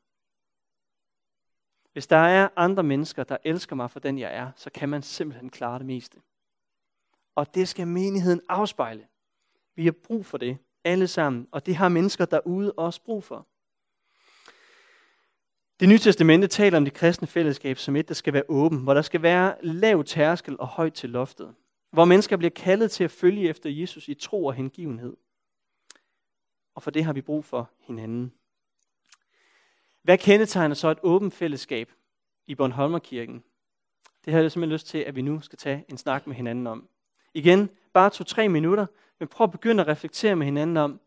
Hvis 1.92 2.06
der 2.06 2.16
er 2.16 2.48
andre 2.56 2.82
mennesker, 2.82 3.24
der 3.24 3.36
elsker 3.44 3.76
mig 3.76 3.90
for 3.90 4.00
den 4.00 4.18
jeg 4.18 4.34
er, 4.34 4.50
så 4.56 4.70
kan 4.70 4.88
man 4.88 5.02
simpelthen 5.02 5.50
klare 5.50 5.78
det 5.78 5.86
meste. 5.86 6.18
Og 7.34 7.54
det 7.54 7.68
skal 7.68 7.86
menigheden 7.86 8.40
afspejle. 8.48 9.06
Vi 9.76 9.84
har 9.84 9.92
brug 9.92 10.26
for 10.26 10.38
det, 10.38 10.58
alle 10.84 11.08
sammen, 11.08 11.48
og 11.50 11.66
det 11.66 11.76
har 11.76 11.88
mennesker 11.88 12.24
derude 12.24 12.72
også 12.72 13.02
brug 13.02 13.24
for. 13.24 13.46
Det 15.80 15.88
nye 15.88 15.98
testamente 15.98 16.46
taler 16.46 16.76
om 16.76 16.84
det 16.84 16.94
kristne 16.94 17.28
fællesskab 17.28 17.78
som 17.78 17.96
et, 17.96 18.08
der 18.08 18.14
skal 18.14 18.32
være 18.32 18.42
åben, 18.48 18.78
hvor 18.78 18.94
der 18.94 19.02
skal 19.02 19.22
være 19.22 19.54
lav 19.62 20.04
tærskel 20.04 20.56
og 20.58 20.66
højt 20.66 20.94
til 20.94 21.10
loftet. 21.10 21.54
Hvor 21.90 22.04
mennesker 22.04 22.36
bliver 22.36 22.50
kaldet 22.50 22.90
til 22.90 23.04
at 23.04 23.10
følge 23.10 23.48
efter 23.48 23.70
Jesus 23.70 24.08
i 24.08 24.14
tro 24.14 24.44
og 24.44 24.54
hengivenhed. 24.54 25.16
Og 26.74 26.82
for 26.82 26.90
det 26.90 27.04
har 27.04 27.12
vi 27.12 27.20
brug 27.20 27.44
for 27.44 27.70
hinanden. 27.78 28.32
Hvad 30.02 30.18
kendetegner 30.18 30.74
så 30.74 30.88
et 30.88 30.98
åbent 31.02 31.34
fællesskab 31.34 31.92
i 32.46 32.54
Bornholmerkirken? 32.54 33.42
Det 34.24 34.32
har 34.32 34.40
jeg 34.40 34.52
simpelthen 34.52 34.72
lyst 34.72 34.86
til, 34.86 34.98
at 34.98 35.16
vi 35.16 35.22
nu 35.22 35.40
skal 35.40 35.58
tage 35.58 35.84
en 35.88 35.98
snak 35.98 36.26
med 36.26 36.36
hinanden 36.36 36.66
om. 36.66 36.88
Igen, 37.34 37.70
bare 37.92 38.10
to-tre 38.10 38.48
minutter, 38.48 38.86
men 39.18 39.28
prøv 39.28 39.44
at 39.44 39.50
begynde 39.50 39.82
at 39.82 39.88
reflektere 39.88 40.36
med 40.36 40.46
hinanden 40.46 40.76
om, 40.76 41.00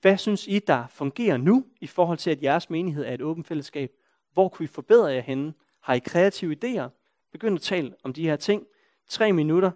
hvad 0.00 0.18
synes 0.18 0.46
I, 0.46 0.58
der 0.58 0.86
fungerer 0.90 1.36
nu 1.36 1.64
i 1.80 1.86
forhold 1.86 2.18
til, 2.18 2.30
at 2.30 2.42
jeres 2.42 2.70
menighed 2.70 3.04
er 3.04 3.14
et 3.14 3.22
åbent 3.22 3.46
fællesskab? 3.46 3.90
Hvor 4.32 4.48
kunne 4.48 4.64
vi 4.64 4.72
forbedre 4.74 5.06
jer 5.06 5.20
henne? 5.20 5.54
Har 5.80 5.94
I 5.94 5.98
kreative 5.98 6.56
idéer? 6.56 6.88
Begynd 7.32 7.54
at 7.54 7.62
tale 7.62 7.94
om 8.02 8.12
de 8.12 8.22
her 8.22 8.36
ting. 8.36 8.66
Tre 9.08 9.32
minutter 9.32 9.70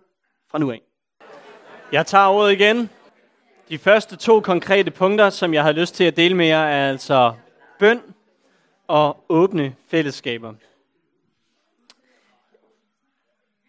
fra 0.51 0.59
nu 0.59 0.71
af. 0.71 0.83
Jeg 1.93 2.07
tager 2.07 2.27
ordet 2.27 2.53
igen. 2.53 2.91
De 3.69 3.79
første 3.79 4.17
to 4.17 4.41
konkrete 4.41 4.91
punkter, 4.91 5.31
som 5.31 5.55
jeg 5.55 5.63
har 5.63 5.73
lyst 5.73 5.95
til 5.95 6.05
at 6.05 6.17
dele 6.17 6.35
med 6.35 6.47
jer, 6.47 6.63
er 6.63 6.91
altså 6.91 7.35
bøn 7.79 8.01
og 8.91 9.25
åbne 9.29 9.77
fællesskaber. 9.89 10.55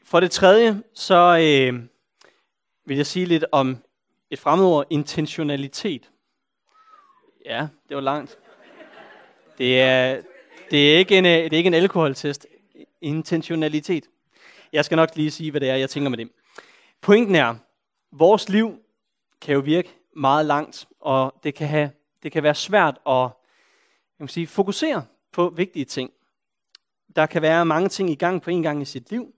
For 0.03 0.19
det 0.19 0.31
tredje, 0.31 0.83
så 0.93 1.15
øh, 1.15 1.83
vil 2.85 2.97
jeg 2.97 3.05
sige 3.05 3.25
lidt 3.25 3.45
om 3.51 3.77
et 4.29 4.39
fremmedord, 4.39 4.87
intentionalitet. 4.89 6.11
Ja, 7.45 7.67
det 7.89 7.95
var 7.95 8.01
langt. 8.01 8.39
Det 9.57 9.81
er, 9.81 10.21
det 10.71 10.93
er 10.93 10.97
ikke 10.97 11.17
en, 11.17 11.25
øh, 11.25 11.31
det 11.31 11.53
er 11.53 11.57
ikke 11.57 11.67
en 11.67 11.73
alkoholtest. 11.73 12.47
Intentionalitet. 13.01 14.03
Jeg 14.73 14.85
skal 14.85 14.95
nok 14.95 15.09
lige 15.15 15.31
sige, 15.31 15.51
hvad 15.51 15.61
det 15.61 15.69
er, 15.69 15.75
jeg 15.75 15.89
tænker 15.89 16.09
med 16.09 16.17
det. 16.17 16.31
Pointen 17.01 17.35
er, 17.35 17.55
vores 18.11 18.49
liv 18.49 18.79
kan 19.41 19.53
jo 19.53 19.59
virke 19.59 19.89
meget 20.15 20.45
langt, 20.45 20.87
og 20.99 21.33
det 21.43 21.55
kan, 21.55 21.67
have, 21.67 21.91
det 22.23 22.31
kan 22.31 22.43
være 22.43 22.55
svært 22.55 22.97
at 23.07 23.29
jeg 24.19 24.27
kan 24.27 24.27
sige, 24.27 24.47
fokusere 24.47 25.05
på 25.31 25.49
vigtige 25.49 25.85
ting. 25.85 26.11
Der 27.15 27.25
kan 27.25 27.41
være 27.41 27.65
mange 27.65 27.89
ting 27.89 28.09
i 28.09 28.15
gang 28.15 28.41
på 28.41 28.49
en 28.49 28.63
gang 28.63 28.81
i 28.81 28.85
sit 28.85 29.11
liv. 29.11 29.35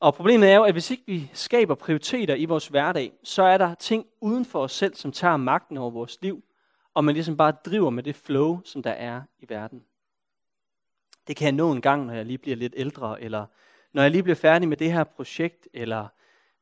Og 0.00 0.14
problemet 0.14 0.50
er 0.50 0.56
jo, 0.56 0.62
at 0.62 0.74
hvis 0.74 0.90
ikke 0.90 1.02
vi 1.06 1.30
skaber 1.32 1.74
prioriteter 1.74 2.34
i 2.34 2.44
vores 2.44 2.68
hverdag, 2.68 3.12
så 3.24 3.42
er 3.42 3.58
der 3.58 3.74
ting 3.74 4.06
uden 4.20 4.44
for 4.44 4.62
os 4.62 4.72
selv, 4.72 4.94
som 4.94 5.12
tager 5.12 5.36
magten 5.36 5.76
over 5.76 5.90
vores 5.90 6.18
liv, 6.22 6.44
og 6.94 7.04
man 7.04 7.14
ligesom 7.14 7.36
bare 7.36 7.52
driver 7.64 7.90
med 7.90 8.02
det 8.02 8.16
flow, 8.16 8.60
som 8.64 8.82
der 8.82 8.90
er 8.90 9.22
i 9.38 9.46
verden. 9.48 9.84
Det 11.26 11.36
kan 11.36 11.44
jeg 11.44 11.52
nå 11.52 11.72
en 11.72 11.80
gang, 11.80 12.06
når 12.06 12.14
jeg 12.14 12.26
lige 12.26 12.38
bliver 12.38 12.56
lidt 12.56 12.74
ældre, 12.76 13.20
eller 13.22 13.46
når 13.92 14.02
jeg 14.02 14.10
lige 14.10 14.22
bliver 14.22 14.36
færdig 14.36 14.68
med 14.68 14.76
det 14.76 14.92
her 14.92 15.04
projekt, 15.04 15.68
eller 15.72 16.08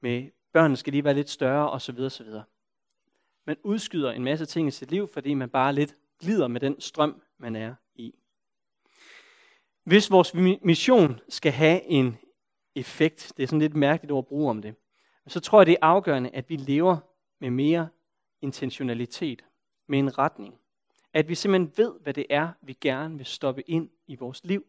med 0.01 0.31
børnene 0.53 0.77
skal 0.77 0.93
lige 0.93 1.05
være 1.05 1.15
lidt 1.15 1.31
større, 1.31 1.71
osv. 1.71 2.01
osv. 2.01 2.27
Man 3.47 3.57
udskyder 3.63 4.13
en 4.13 4.25
masse 4.25 4.47
ting 4.47 4.69
i 4.69 4.71
sit 4.71 4.91
liv, 4.91 5.09
fordi 5.13 5.35
man 5.35 5.49
bare 5.49 5.73
lidt 5.73 5.95
glider 6.21 6.49
med 6.49 6.61
den 6.61 6.81
strøm, 6.81 7.23
man 7.39 7.57
er 7.57 7.75
i. 7.95 8.15
Hvis 9.91 10.11
vores 10.11 10.35
mission 10.63 11.21
skal 11.29 11.53
have 11.53 11.83
en 11.83 12.19
effekt, 12.75 13.33
det 13.37 13.43
er 13.43 13.47
sådan 13.47 13.61
lidt 13.61 13.75
mærkeligt 13.77 14.13
ord 14.13 14.25
at 14.25 14.29
bruge 14.29 14.51
om 14.51 14.63
det, 14.63 14.75
så 15.27 15.41
tror 15.41 15.61
jeg, 15.61 15.67
det 15.67 15.73
er 15.73 15.87
afgørende, 15.87 16.31
at 16.31 16.51
vi 16.51 16.57
lever 16.57 16.97
med 17.39 17.51
mere 17.51 17.89
intentionalitet, 18.41 19.45
med 19.87 19.99
en 19.99 20.19
retning. 20.19 20.59
At 21.13 21.29
vi 21.29 21.35
simpelthen 21.35 21.73
ved, 21.77 21.93
hvad 22.01 22.15
det 22.15 22.27
er, 22.31 22.53
vi 22.63 22.77
gerne 22.81 23.17
vil 23.17 23.27
stoppe 23.27 23.71
ind 23.71 23.91
i 24.07 24.15
vores 24.15 24.45
liv. 24.45 24.65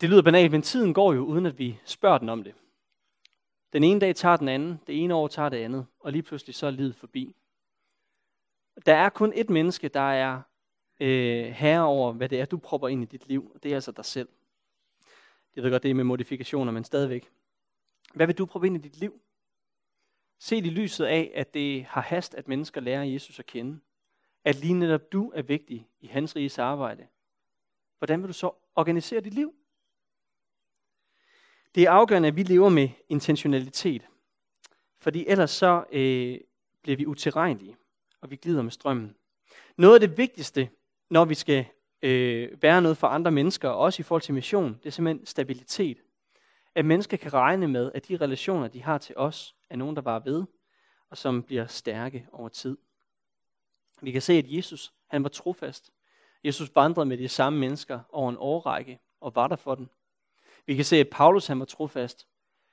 Det 0.00 0.08
lyder 0.10 0.22
banalt, 0.22 0.52
men 0.52 0.62
tiden 0.62 0.94
går 0.94 1.12
jo, 1.12 1.24
uden 1.24 1.46
at 1.46 1.58
vi 1.58 1.80
spørger 1.84 2.18
den 2.18 2.28
om 2.28 2.44
det. 2.44 2.54
Den 3.72 3.84
ene 3.84 4.00
dag 4.00 4.16
tager 4.16 4.36
den 4.36 4.48
anden, 4.48 4.80
det 4.86 5.02
ene 5.04 5.14
år 5.14 5.28
tager 5.28 5.48
det 5.48 5.56
andet, 5.56 5.86
og 6.00 6.12
lige 6.12 6.22
pludselig 6.22 6.54
så 6.54 6.66
er 6.66 6.70
livet 6.70 6.96
forbi. 6.96 7.36
Der 8.86 8.94
er 8.94 9.08
kun 9.08 9.32
et 9.34 9.50
menneske, 9.50 9.88
der 9.88 10.12
er 10.12 10.42
øh, 11.00 11.44
herre 11.44 11.84
over, 11.84 12.12
hvad 12.12 12.28
det 12.28 12.40
er, 12.40 12.44
du 12.44 12.58
propper 12.58 12.88
ind 12.88 13.02
i 13.02 13.06
dit 13.06 13.28
liv. 13.28 13.50
Og 13.54 13.62
det 13.62 13.70
er 13.70 13.74
altså 13.74 13.92
dig 13.92 14.04
selv. 14.04 14.28
Jeg 15.56 15.64
ved 15.64 15.70
godt, 15.70 15.82
det 15.82 15.90
er 15.90 15.94
med 15.94 16.04
modifikationer, 16.04 16.72
men 16.72 16.84
stadigvæk. 16.84 17.30
Hvad 18.14 18.26
vil 18.26 18.38
du 18.38 18.46
proppe 18.46 18.66
ind 18.66 18.76
i 18.76 18.80
dit 18.80 18.96
liv? 18.96 19.20
Se 20.38 20.56
i 20.56 20.60
lyset 20.60 21.04
af, 21.04 21.32
at 21.34 21.54
det 21.54 21.84
har 21.84 22.00
hast, 22.00 22.34
at 22.34 22.48
mennesker 22.48 22.80
lærer 22.80 23.02
Jesus 23.02 23.38
at 23.38 23.46
kende. 23.46 23.80
At 24.44 24.56
lige 24.56 24.74
netop 24.74 25.12
du 25.12 25.32
er 25.34 25.42
vigtig 25.42 25.88
i 26.00 26.06
hans 26.06 26.36
riges 26.36 26.58
arbejde. 26.58 27.06
Hvordan 27.98 28.20
vil 28.20 28.28
du 28.28 28.32
så 28.32 28.50
organisere 28.74 29.20
dit 29.20 29.34
liv? 29.34 29.54
Det 31.74 31.82
er 31.82 31.90
afgørende, 31.90 32.28
at 32.28 32.36
vi 32.36 32.42
lever 32.42 32.68
med 32.68 32.88
intentionalitet. 33.08 34.08
Fordi 34.98 35.26
ellers 35.26 35.50
så 35.50 35.84
øh, 35.92 36.40
bliver 36.82 36.96
vi 36.96 37.06
utilregnelige, 37.06 37.76
og 38.20 38.30
vi 38.30 38.36
glider 38.36 38.62
med 38.62 38.70
strømmen. 38.70 39.16
Noget 39.76 39.94
af 39.94 40.08
det 40.08 40.18
vigtigste, 40.18 40.70
når 41.10 41.24
vi 41.24 41.34
skal 41.34 41.66
øh, 42.02 42.62
være 42.62 42.82
noget 42.82 42.96
for 42.96 43.06
andre 43.06 43.30
mennesker, 43.30 43.68
også 43.68 44.00
i 44.00 44.02
forhold 44.02 44.22
til 44.22 44.34
mission, 44.34 44.74
det 44.74 44.86
er 44.86 44.90
simpelthen 44.90 45.26
stabilitet. 45.26 45.98
At 46.74 46.84
mennesker 46.84 47.16
kan 47.16 47.34
regne 47.34 47.68
med, 47.68 47.92
at 47.94 48.08
de 48.08 48.16
relationer, 48.16 48.68
de 48.68 48.82
har 48.82 48.98
til 48.98 49.16
os, 49.16 49.56
er 49.70 49.76
nogen, 49.76 49.96
der 49.96 50.02
var 50.02 50.18
ved, 50.18 50.44
og 51.10 51.16
som 51.16 51.42
bliver 51.42 51.66
stærke 51.66 52.26
over 52.32 52.48
tid. 52.48 52.76
Vi 54.00 54.12
kan 54.12 54.22
se, 54.22 54.32
at 54.32 54.44
Jesus 54.48 54.92
han 55.06 55.22
var 55.22 55.28
trofast. 55.28 55.90
Jesus 56.44 56.70
vandrede 56.74 57.06
med 57.06 57.18
de 57.18 57.28
samme 57.28 57.58
mennesker 57.58 58.00
over 58.08 58.30
en 58.30 58.36
årrække 58.38 59.00
og 59.20 59.34
var 59.34 59.48
der 59.48 59.56
for 59.56 59.74
dem. 59.74 59.88
Vi 60.66 60.76
kan 60.76 60.84
se, 60.84 60.96
at 60.96 61.08
Paulus 61.10 61.46
han 61.46 61.58
var 61.58 61.64
trofast. 61.64 62.26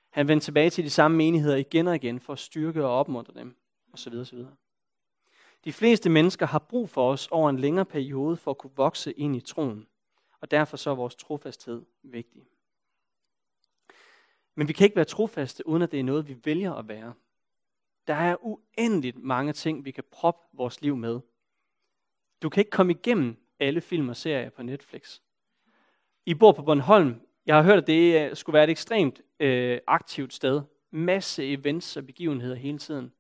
Han 0.10 0.28
vendte 0.28 0.46
tilbage 0.46 0.70
til 0.70 0.84
de 0.84 0.90
samme 0.90 1.18
menigheder 1.18 1.56
igen 1.56 1.88
og 1.88 1.96
igen 1.96 2.20
for 2.20 2.34
at 2.34 2.40
styrke 2.40 2.86
og 2.86 3.00
opmuntre 3.00 3.34
dem, 3.34 3.56
osv. 3.94 4.14
osv. 4.14 4.40
De 5.66 5.74
fleste 5.74 6.10
mennesker 6.10 6.46
har 6.46 6.60
brug 6.60 6.90
for 6.90 7.12
os 7.12 7.28
over 7.28 7.50
en 7.50 7.60
længere 7.60 7.86
periode 7.86 8.38
for 8.38 8.52
at 8.52 8.58
kunne 8.58 8.76
vokse 8.76 9.12
ind 9.12 9.36
i 9.36 9.40
troen, 9.40 9.88
og 10.42 10.52
derfor 10.52 10.78
så 10.78 10.90
er 10.90 10.96
vores 10.96 11.16
trofasthed 11.16 11.86
vigtig. 12.04 12.44
Men 14.56 14.68
vi 14.68 14.74
kan 14.74 14.86
ikke 14.86 14.96
være 14.96 15.06
trofaste, 15.06 15.68
uden 15.68 15.82
at 15.82 15.92
det 15.92 16.00
er 16.00 16.04
noget, 16.04 16.28
vi 16.28 16.38
vælger 16.46 16.74
at 16.74 16.88
være. 16.88 17.14
Der 18.08 18.14
er 18.14 18.36
uendeligt 18.42 19.18
mange 19.18 19.54
ting, 19.54 19.86
vi 19.86 19.92
kan 19.92 20.04
proppe 20.12 20.58
vores 20.58 20.82
liv 20.82 20.96
med. 20.96 21.20
Du 22.42 22.50
kan 22.50 22.62
ikke 22.62 22.72
komme 22.72 22.94
igennem 22.94 23.38
alle 23.60 23.82
film 23.82 24.10
og 24.10 24.16
serier 24.16 24.50
på 24.50 24.64
Netflix. 24.64 25.20
I 26.26 26.34
bor 26.34 26.52
på 26.52 26.64
Bornholm. 26.64 27.22
Jeg 27.46 27.56
har 27.56 27.64
hørt, 27.64 27.78
at 27.78 27.88
det 27.88 28.38
skulle 28.38 28.54
være 28.54 28.64
et 28.64 28.70
ekstremt 28.70 29.22
øh, 29.40 29.80
aktivt 29.88 30.34
sted. 30.34 30.62
Masse 30.92 31.54
events 31.54 31.98
og 31.98 32.06
begivenheder 32.06 32.56
hele 32.56 32.78
tiden. 32.78 33.15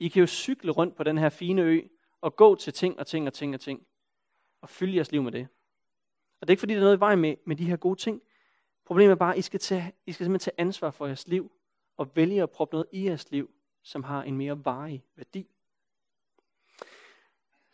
I 0.00 0.08
kan 0.08 0.20
jo 0.20 0.26
cykle 0.26 0.70
rundt 0.72 0.96
på 0.96 1.02
den 1.02 1.18
her 1.18 1.28
fine 1.28 1.62
ø 1.62 1.80
og 2.20 2.36
gå 2.36 2.54
til 2.54 2.72
ting 2.72 2.98
og 2.98 3.06
ting 3.06 3.26
og 3.26 3.32
ting 3.32 3.54
og 3.54 3.60
ting. 3.60 3.86
Og 4.60 4.68
fylde 4.68 4.96
jeres 4.96 5.12
liv 5.12 5.22
med 5.22 5.32
det. 5.32 5.48
Og 6.40 6.46
det 6.46 6.50
er 6.50 6.52
ikke 6.52 6.60
fordi, 6.60 6.74
der 6.74 6.80
er 6.80 6.84
noget 6.84 6.96
i 6.96 7.00
vejen 7.00 7.18
med, 7.18 7.36
med 7.44 7.56
de 7.56 7.64
her 7.64 7.76
gode 7.76 7.98
ting. 7.98 8.22
Problemet 8.86 9.10
er 9.10 9.16
bare, 9.16 9.32
at 9.32 9.38
I 9.38 9.42
skal, 9.42 9.60
tage, 9.60 9.92
I 10.06 10.12
skal 10.12 10.24
simpelthen 10.24 10.52
tage 10.52 10.60
ansvar 10.60 10.90
for 10.90 11.06
jeres 11.06 11.28
liv 11.28 11.52
og 11.96 12.16
vælge 12.16 12.42
at 12.42 12.50
proppe 12.50 12.74
noget 12.74 12.86
i 12.92 13.06
jeres 13.06 13.30
liv, 13.30 13.50
som 13.82 14.02
har 14.02 14.22
en 14.22 14.36
mere 14.36 14.64
varig 14.64 15.04
værdi. 15.16 15.46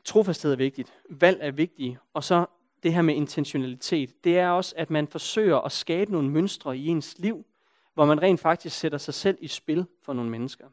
Trofasthed 0.05 0.53
er 0.53 0.57
vigtigt. 0.57 0.95
Valg 1.11 1.39
er 1.43 1.51
vigtigt. 1.51 1.99
Og 2.13 2.25
så 2.25 2.47
det 2.83 2.95
her 2.95 3.03
med 3.03 3.15
intentionalitet. 3.15 4.25
Det 4.25 4.39
er 4.39 4.49
også, 4.49 4.75
at 4.77 4.91
man 4.91 5.09
forsøger 5.09 5.57
at 5.57 5.73
skabe 5.73 6.13
nogle 6.13 6.31
mønstre 6.31 6.79
i 6.79 6.87
ens 6.87 7.19
liv, 7.19 7.47
hvor 7.95 8.05
man 8.05 8.23
rent 8.23 8.41
faktisk 8.41 8.79
sætter 8.79 8.99
sig 8.99 9.15
selv 9.15 9.39
i 9.41 9.49
spil 9.49 9.87
for 10.03 10.13
nogle 10.13 10.31
mennesker. 10.31 10.69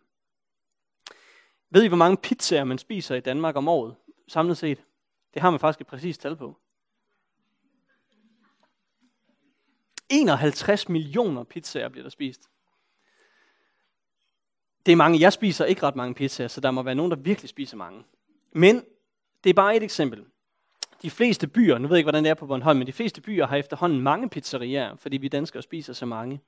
Ved 1.74 1.84
I, 1.84 1.88
hvor 1.88 1.98
mange 1.98 2.18
pizzaer 2.18 2.64
man 2.64 2.78
spiser 2.78 3.16
i 3.16 3.20
Danmark 3.20 3.56
om 3.56 3.68
året, 3.68 3.96
samlet 4.28 4.58
set? 4.58 4.84
Det 5.34 5.42
har 5.42 5.50
man 5.50 5.60
faktisk 5.60 5.82
et 5.82 5.88
præcist 5.88 6.22
tal 6.22 6.36
på. 6.36 6.58
51 10.10 10.90
millioner 10.90 11.44
pizzaer 11.44 11.90
bliver 11.90 12.04
der 12.04 12.10
spist. 12.10 12.50
Det 14.86 14.92
er 14.92 14.96
mange. 14.96 15.20
Jeg 15.20 15.34
spiser 15.34 15.66
ikke 15.66 15.84
ret 15.84 15.96
mange 15.96 16.14
pizzaer, 16.14 16.48
så 16.48 16.62
der 16.62 16.72
må 16.72 16.84
være 16.84 16.96
nogen, 16.96 17.12
der 17.12 17.18
virkelig 17.18 17.50
spiser 17.50 17.78
mange. 17.78 18.04
Men 18.52 18.86
det 19.44 19.50
er 19.50 19.54
bare 19.54 19.76
et 19.76 19.84
eksempel. 19.84 20.26
De 21.02 21.12
fleste 21.12 21.48
byer, 21.48 21.78
nu 21.78 21.88
ved 21.88 21.96
jeg 21.96 22.00
ikke, 22.00 22.06
hvordan 22.06 22.24
det 22.24 22.30
er 22.30 22.34
på 22.34 22.48
Bornholm, 22.48 22.78
men 22.78 22.88
de 22.88 22.94
fleste 22.94 23.22
byer 23.22 23.48
har 23.48 23.58
efterhånden 23.58 24.02
mange 24.02 24.30
pizzerier, 24.30 24.96
fordi 24.96 25.18
vi 25.18 25.28
danskere 25.28 25.62
spiser 25.62 25.94
så 25.94 26.06
mange. 26.06 26.42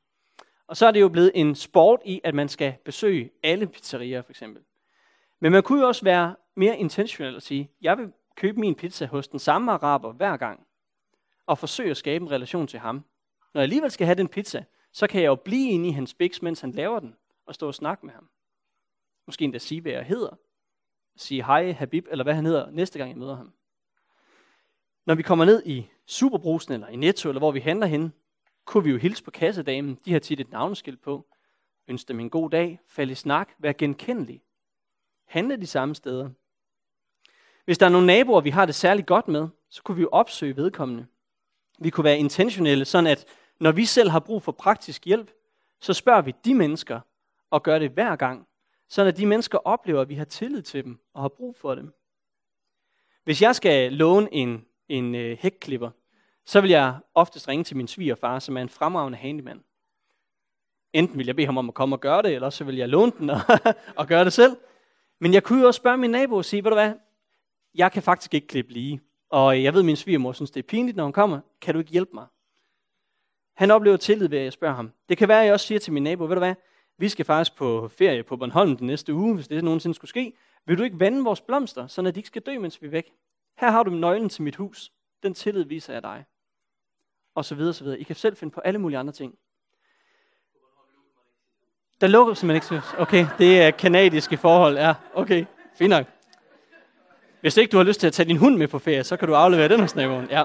Og 0.68 0.78
så 0.78 0.86
er 0.86 0.92
det 0.92 1.02
jo 1.02 1.10
blevet 1.10 1.32
en 1.36 1.56
sport 1.56 2.00
i, 2.06 2.22
at 2.24 2.36
man 2.36 2.50
skal 2.50 2.76
besøge 2.86 3.32
alle 3.44 3.68
pizzerier, 3.68 4.22
for 4.22 4.32
eksempel. 4.32 4.64
Men 5.46 5.52
man 5.52 5.64
kunne 5.64 5.82
jo 5.82 5.88
også 5.88 6.04
være 6.04 6.36
mere 6.56 6.78
intentionel 6.78 7.36
og 7.36 7.42
sige, 7.42 7.72
jeg 7.82 7.98
vil 7.98 8.12
købe 8.36 8.60
min 8.60 8.76
pizza 8.76 9.06
hos 9.06 9.28
den 9.28 9.40
samme 9.40 9.72
araber 9.72 10.14
hver 10.14 10.38
gang, 10.38 10.68
og 11.46 11.58
forsøge 11.58 11.92
at 11.92 11.98
skabe 11.98 12.24
en 12.24 12.32
relation 12.32 12.68
til 12.68 12.80
ham. 12.80 12.96
Når 13.54 13.62
jeg 13.62 13.64
alligevel 13.64 13.92
skal 13.92 14.06
have 14.06 14.16
den 14.16 14.28
pizza, 14.28 14.66
så 14.92 15.08
kan 15.08 15.22
jeg 15.22 15.28
jo 15.28 15.36
blive 15.36 15.70
inde 15.70 15.90
i 15.90 15.92
hans 15.92 16.14
biks, 16.14 16.42
mens 16.42 16.62
han 16.62 16.72
laver 16.72 17.00
den, 17.00 17.16
og 17.46 17.56
stå 17.56 17.68
og 17.68 17.76
snakke 17.76 18.06
med 18.06 18.14
ham. 18.14 18.30
Måske 19.26 19.44
endda 19.44 19.58
sige, 19.58 19.82
hvad 19.82 19.92
jeg 19.92 20.06
hedder. 20.06 20.38
Sige 21.16 21.46
hej, 21.46 21.72
Habib, 21.72 22.08
eller 22.12 22.24
hvad 22.24 22.34
han 22.34 22.46
hedder, 22.46 22.72
næste 22.72 23.00
gang 23.00 23.10
jeg 23.10 23.18
møder 23.18 23.36
ham. 23.36 23.54
Når 25.06 25.16
vi 25.16 25.24
kommer 25.24 25.46
ned 25.46 25.64
i 25.66 25.90
Superbrusen, 26.06 26.74
eller 26.74 26.88
i 26.88 26.96
Netto, 26.96 27.30
eller 27.30 27.40
hvor 27.40 27.52
vi 27.52 27.60
handler 27.60 27.88
hen, 27.88 28.14
kunne 28.66 28.84
vi 28.84 28.90
jo 28.90 28.98
hilse 28.98 29.24
på 29.24 29.32
kassedamen. 29.32 30.00
De 30.06 30.12
har 30.12 30.20
tit 30.20 30.40
et 30.40 30.52
navneskilt 30.52 31.02
på. 31.02 31.26
Ønske 31.88 32.08
dem 32.08 32.20
en 32.20 32.30
god 32.30 32.50
dag, 32.50 32.80
fald 32.88 33.12
i 33.12 33.16
snak, 33.16 33.50
være 33.60 33.74
genkendelig. 33.74 34.45
Handle 35.28 35.58
de 35.58 35.68
samme 35.68 35.96
steder. 35.96 36.30
Hvis 37.66 37.78
der 37.78 37.86
er 37.86 37.90
nogle 37.90 38.08
naboer, 38.08 38.42
vi 38.42 38.50
har 38.50 38.66
det 38.66 38.76
særligt 38.76 39.08
godt 39.08 39.28
med, 39.28 39.48
så 39.70 39.84
kunne 39.84 39.96
vi 39.96 40.02
jo 40.02 40.10
opsøge 40.12 40.56
vedkommende. 40.56 41.06
Vi 41.80 41.90
kunne 41.90 42.04
være 42.04 42.18
intentionelle, 42.18 42.86
sådan 42.86 43.08
at 43.08 43.26
når 43.60 43.72
vi 43.72 43.86
selv 43.86 44.10
har 44.10 44.20
brug 44.20 44.44
for 44.44 44.52
praktisk 44.52 45.06
hjælp, 45.06 45.32
så 45.82 45.94
spørger 45.94 46.22
vi 46.22 46.34
de 46.46 46.56
mennesker 46.56 47.00
og 47.52 47.64
gør 47.64 47.80
det 47.80 47.92
hver 47.92 48.16
gang, 48.16 48.48
sådan 48.90 49.08
at 49.08 49.18
de 49.18 49.26
mennesker 49.26 49.58
oplever, 49.58 50.02
at 50.02 50.10
vi 50.10 50.16
har 50.16 50.26
tillid 50.26 50.62
til 50.62 50.84
dem 50.84 51.00
og 51.14 51.22
har 51.22 51.30
brug 51.30 51.56
for 51.56 51.76
dem. 51.76 51.94
Hvis 53.24 53.42
jeg 53.42 53.56
skal 53.56 53.94
låne 53.94 54.34
en, 54.34 54.66
en 54.90 55.16
øh, 55.16 55.38
hækklipper, 55.40 55.90
så 56.46 56.62
vil 56.62 56.70
jeg 56.70 57.00
oftest 57.14 57.48
ringe 57.48 57.64
til 57.64 57.78
min 57.78 57.88
svigerfar, 57.88 58.40
som 58.40 58.58
er 58.58 58.62
en 58.62 58.70
fremragende 58.70 59.18
handyman. 59.18 59.64
Enten 60.94 61.18
vil 61.18 61.26
jeg 61.26 61.36
bede 61.36 61.46
ham 61.46 61.58
om 61.58 61.70
at 61.70 61.74
komme 61.76 61.96
og 61.96 62.00
gøre 62.00 62.22
det, 62.22 62.36
eller 62.36 62.50
så 62.50 62.64
vil 62.64 62.76
jeg 62.76 62.90
låne 62.90 63.12
den 63.20 63.30
og, 63.30 63.40
og 64.00 64.08
gøre 64.08 64.26
det 64.26 64.34
selv. 64.34 64.58
Men 65.20 65.34
jeg 65.34 65.44
kunne 65.44 65.62
jo 65.62 65.68
også 65.68 65.78
spørge 65.78 65.98
min 65.98 66.10
nabo 66.10 66.36
og 66.36 66.46
sige, 66.46 66.64
ved 66.64 66.72
du 66.72 66.76
hvad, 66.76 66.94
jeg 67.76 67.92
kan 67.92 68.04
faktisk 68.04 68.34
ikke 68.34 68.48
klippe 68.48 68.74
lige. 68.74 69.02
Og 69.30 69.58
øh, 69.58 69.64
jeg 69.64 69.74
ved, 69.74 69.82
at 69.82 69.86
min 69.86 69.96
svigermor 69.96 70.34
synes, 70.34 70.52
det 70.52 70.60
er 70.64 70.68
pinligt, 70.68 70.98
når 70.98 71.04
hun 71.04 71.14
kommer. 71.14 71.40
Kan 71.62 71.74
du 71.74 71.80
ikke 71.80 71.92
hjælpe 71.92 72.12
mig? 72.14 72.26
Han 73.56 73.72
oplever 73.72 73.98
tillid 73.98 74.28
ved, 74.28 74.38
at 74.38 74.44
jeg 74.44 74.54
spørger 74.54 74.76
ham. 74.76 74.92
Det 75.10 75.18
kan 75.18 75.28
være, 75.28 75.40
at 75.40 75.46
jeg 75.46 75.54
også 75.54 75.68
siger 75.68 75.80
til 75.80 75.94
min 75.94 76.04
nabo, 76.04 76.24
ved 76.24 76.36
du 76.36 76.40
hvad, 76.40 76.56
vi 76.98 77.10
skal 77.10 77.26
faktisk 77.26 77.58
på 77.58 77.88
ferie 77.88 78.24
på 78.24 78.38
Bornholm 78.38 78.78
den 78.78 78.88
næste 78.88 79.14
uge, 79.14 79.36
hvis 79.36 79.48
det 79.48 79.64
nogensinde 79.64 79.96
skulle 79.96 80.10
ske. 80.10 80.34
Vil 80.66 80.78
du 80.78 80.84
ikke 80.84 81.00
vande 81.00 81.24
vores 81.24 81.42
blomster, 81.42 81.88
så 81.88 82.02
de 82.02 82.08
ikke 82.16 82.28
skal 82.28 82.42
dø, 82.42 82.60
mens 82.60 82.82
vi 82.82 82.88
er 82.88 82.92
væk? 82.92 83.12
Her 83.58 83.72
har 83.72 83.84
du 83.84 83.92
nøglen 83.92 84.30
til 84.30 84.44
mit 84.44 84.56
hus. 84.56 84.92
Den 85.24 85.34
tillid 85.34 85.64
viser 85.64 85.94
jeg 85.94 86.04
dig. 86.04 86.26
Og 87.36 87.46
så 87.46 87.56
videre, 87.56 87.74
så 87.74 87.84
videre. 87.84 88.00
I 88.00 88.04
kan 88.04 88.16
selv 88.16 88.36
finde 88.36 88.54
på 88.54 88.62
alle 88.62 88.80
mulige 88.80 88.98
andre 88.98 89.14
ting. 89.14 89.38
Der 92.02 92.08
lukker 92.08 92.34
simpelthen 92.34 92.78
ikke. 92.78 92.88
Okay, 92.98 93.28
det 93.38 93.62
er 93.62 93.72
kanadiske 93.72 94.38
forhold. 94.38 94.78
Ja, 94.78 94.94
okay, 95.14 95.46
fint 95.78 95.90
nok. 95.90 96.06
Hvis 97.42 97.58
ikke 97.58 97.72
du 97.72 97.78
har 97.78 97.84
lyst 97.84 98.00
til 98.00 98.08
at 98.08 98.14
tage 98.14 98.30
din 98.30 98.38
hund 98.38 98.58
med 98.58 98.68
på 98.68 98.80
ferie, 98.80 99.04
så 99.04 99.18
kan 99.18 99.28
du 99.28 99.34
aflevere 99.34 99.70
den 99.70 99.80
hos 99.80 99.96
naboen. 99.96 100.28
Ja. 100.30 100.44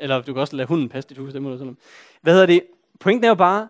Eller 0.00 0.22
du 0.22 0.32
kan 0.32 0.40
også 0.40 0.56
lade 0.56 0.68
hunden 0.68 0.88
passe 0.88 1.08
dit 1.08 1.18
hus. 1.18 1.32
Det 1.32 1.42
må 1.42 1.50
du 1.50 1.58
sådan. 1.58 1.76
Hvad 2.22 2.32
hedder 2.32 2.46
det? 2.46 2.62
Pointen 3.00 3.24
er 3.24 3.28
jo 3.28 3.34
bare, 3.34 3.68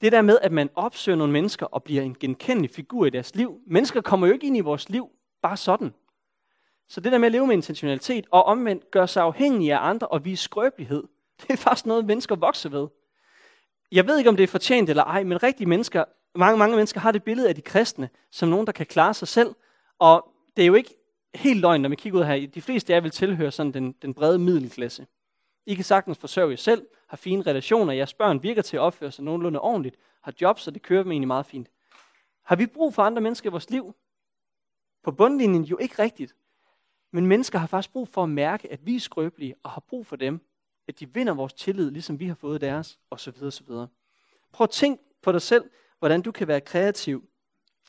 det 0.00 0.12
der 0.12 0.22
med, 0.22 0.38
at 0.42 0.52
man 0.52 0.70
opsøger 0.74 1.16
nogle 1.16 1.32
mennesker 1.32 1.66
og 1.66 1.82
bliver 1.82 2.02
en 2.02 2.16
genkendelig 2.20 2.70
figur 2.70 3.06
i 3.06 3.10
deres 3.10 3.34
liv. 3.34 3.60
Mennesker 3.66 4.00
kommer 4.00 4.26
jo 4.26 4.32
ikke 4.32 4.46
ind 4.46 4.56
i 4.56 4.60
vores 4.60 4.88
liv 4.88 5.08
bare 5.42 5.56
sådan. 5.56 5.94
Så 6.88 7.00
det 7.00 7.12
der 7.12 7.18
med 7.18 7.26
at 7.26 7.32
leve 7.32 7.46
med 7.46 7.54
intentionalitet 7.54 8.26
og 8.30 8.44
omvendt 8.44 8.90
gøre 8.90 9.08
sig 9.08 9.22
afhængige 9.22 9.74
af 9.74 9.88
andre 9.88 10.06
og 10.06 10.24
vise 10.24 10.42
skrøbelighed, 10.44 11.02
det 11.40 11.50
er 11.50 11.56
faktisk 11.56 11.86
noget, 11.86 12.04
mennesker 12.04 12.36
vokser 12.36 12.68
ved. 12.68 12.88
Jeg 13.92 14.06
ved 14.06 14.18
ikke, 14.18 14.30
om 14.30 14.36
det 14.36 14.44
er 14.44 14.48
fortjent 14.48 14.90
eller 14.90 15.04
ej, 15.04 15.24
men 15.24 15.42
rigtige 15.42 15.68
mennesker, 15.68 16.04
mange, 16.34 16.58
mange 16.58 16.76
mennesker 16.76 17.00
har 17.00 17.12
det 17.12 17.22
billede 17.22 17.48
af 17.48 17.54
de 17.54 17.62
kristne 17.62 18.08
som 18.30 18.48
nogen, 18.48 18.66
der 18.66 18.72
kan 18.72 18.86
klare 18.86 19.14
sig 19.14 19.28
selv. 19.28 19.54
Og 19.98 20.32
det 20.56 20.62
er 20.62 20.66
jo 20.66 20.74
ikke 20.74 20.94
helt 21.34 21.60
løgn, 21.60 21.80
når 21.80 21.88
man 21.88 21.98
kigger 21.98 22.18
ud 22.18 22.24
her. 22.24 22.46
De 22.46 22.62
fleste 22.62 22.92
af 22.92 22.96
jer 22.96 23.00
vil 23.00 23.10
tilhøre 23.10 23.50
sådan 23.50 23.72
den, 23.72 23.92
den 24.02 24.14
brede 24.14 24.38
middelklasse. 24.38 25.06
I 25.66 25.74
kan 25.74 25.84
sagtens 25.84 26.18
forsørge 26.18 26.50
jer 26.50 26.56
selv, 26.56 26.86
har 27.06 27.16
fine 27.16 27.42
relationer, 27.42 27.92
jeres 27.92 28.14
børn 28.14 28.42
virker 28.42 28.62
til 28.62 28.76
at 28.76 28.80
opføre 28.80 29.12
sig 29.12 29.24
nogenlunde 29.24 29.60
ordentligt, 29.60 29.96
har 30.22 30.32
job, 30.40 30.58
så 30.58 30.70
det 30.70 30.82
kører 30.82 31.02
dem 31.02 31.12
egentlig 31.12 31.28
meget 31.28 31.46
fint. 31.46 31.68
Har 32.42 32.56
vi 32.56 32.66
brug 32.66 32.94
for 32.94 33.02
andre 33.02 33.22
mennesker 33.22 33.50
i 33.50 33.52
vores 33.52 33.70
liv? 33.70 33.94
På 35.04 35.12
bundlinjen 35.12 35.64
jo 35.64 35.78
ikke 35.78 36.02
rigtigt. 36.02 36.34
Men 37.10 37.26
mennesker 37.26 37.58
har 37.58 37.66
faktisk 37.66 37.92
brug 37.92 38.08
for 38.08 38.22
at 38.22 38.28
mærke, 38.28 38.72
at 38.72 38.86
vi 38.86 38.96
er 38.96 39.00
skrøbelige, 39.00 39.54
og 39.62 39.70
har 39.70 39.80
brug 39.80 40.06
for 40.06 40.16
dem. 40.16 40.40
At 40.88 41.00
de 41.00 41.14
vinder 41.14 41.34
vores 41.34 41.52
tillid, 41.52 41.90
ligesom 41.90 42.20
vi 42.20 42.26
har 42.26 42.34
fået 42.34 42.60
deres, 42.60 42.98
osv. 43.10 43.34
osv. 43.42 43.66
Prøv 44.52 44.64
at 44.64 44.70
tænk 44.70 45.00
på 45.22 45.32
dig 45.32 45.42
selv, 45.42 45.70
hvordan 45.98 46.22
du 46.22 46.32
kan 46.32 46.48
være 46.48 46.60
kreativ, 46.60 47.28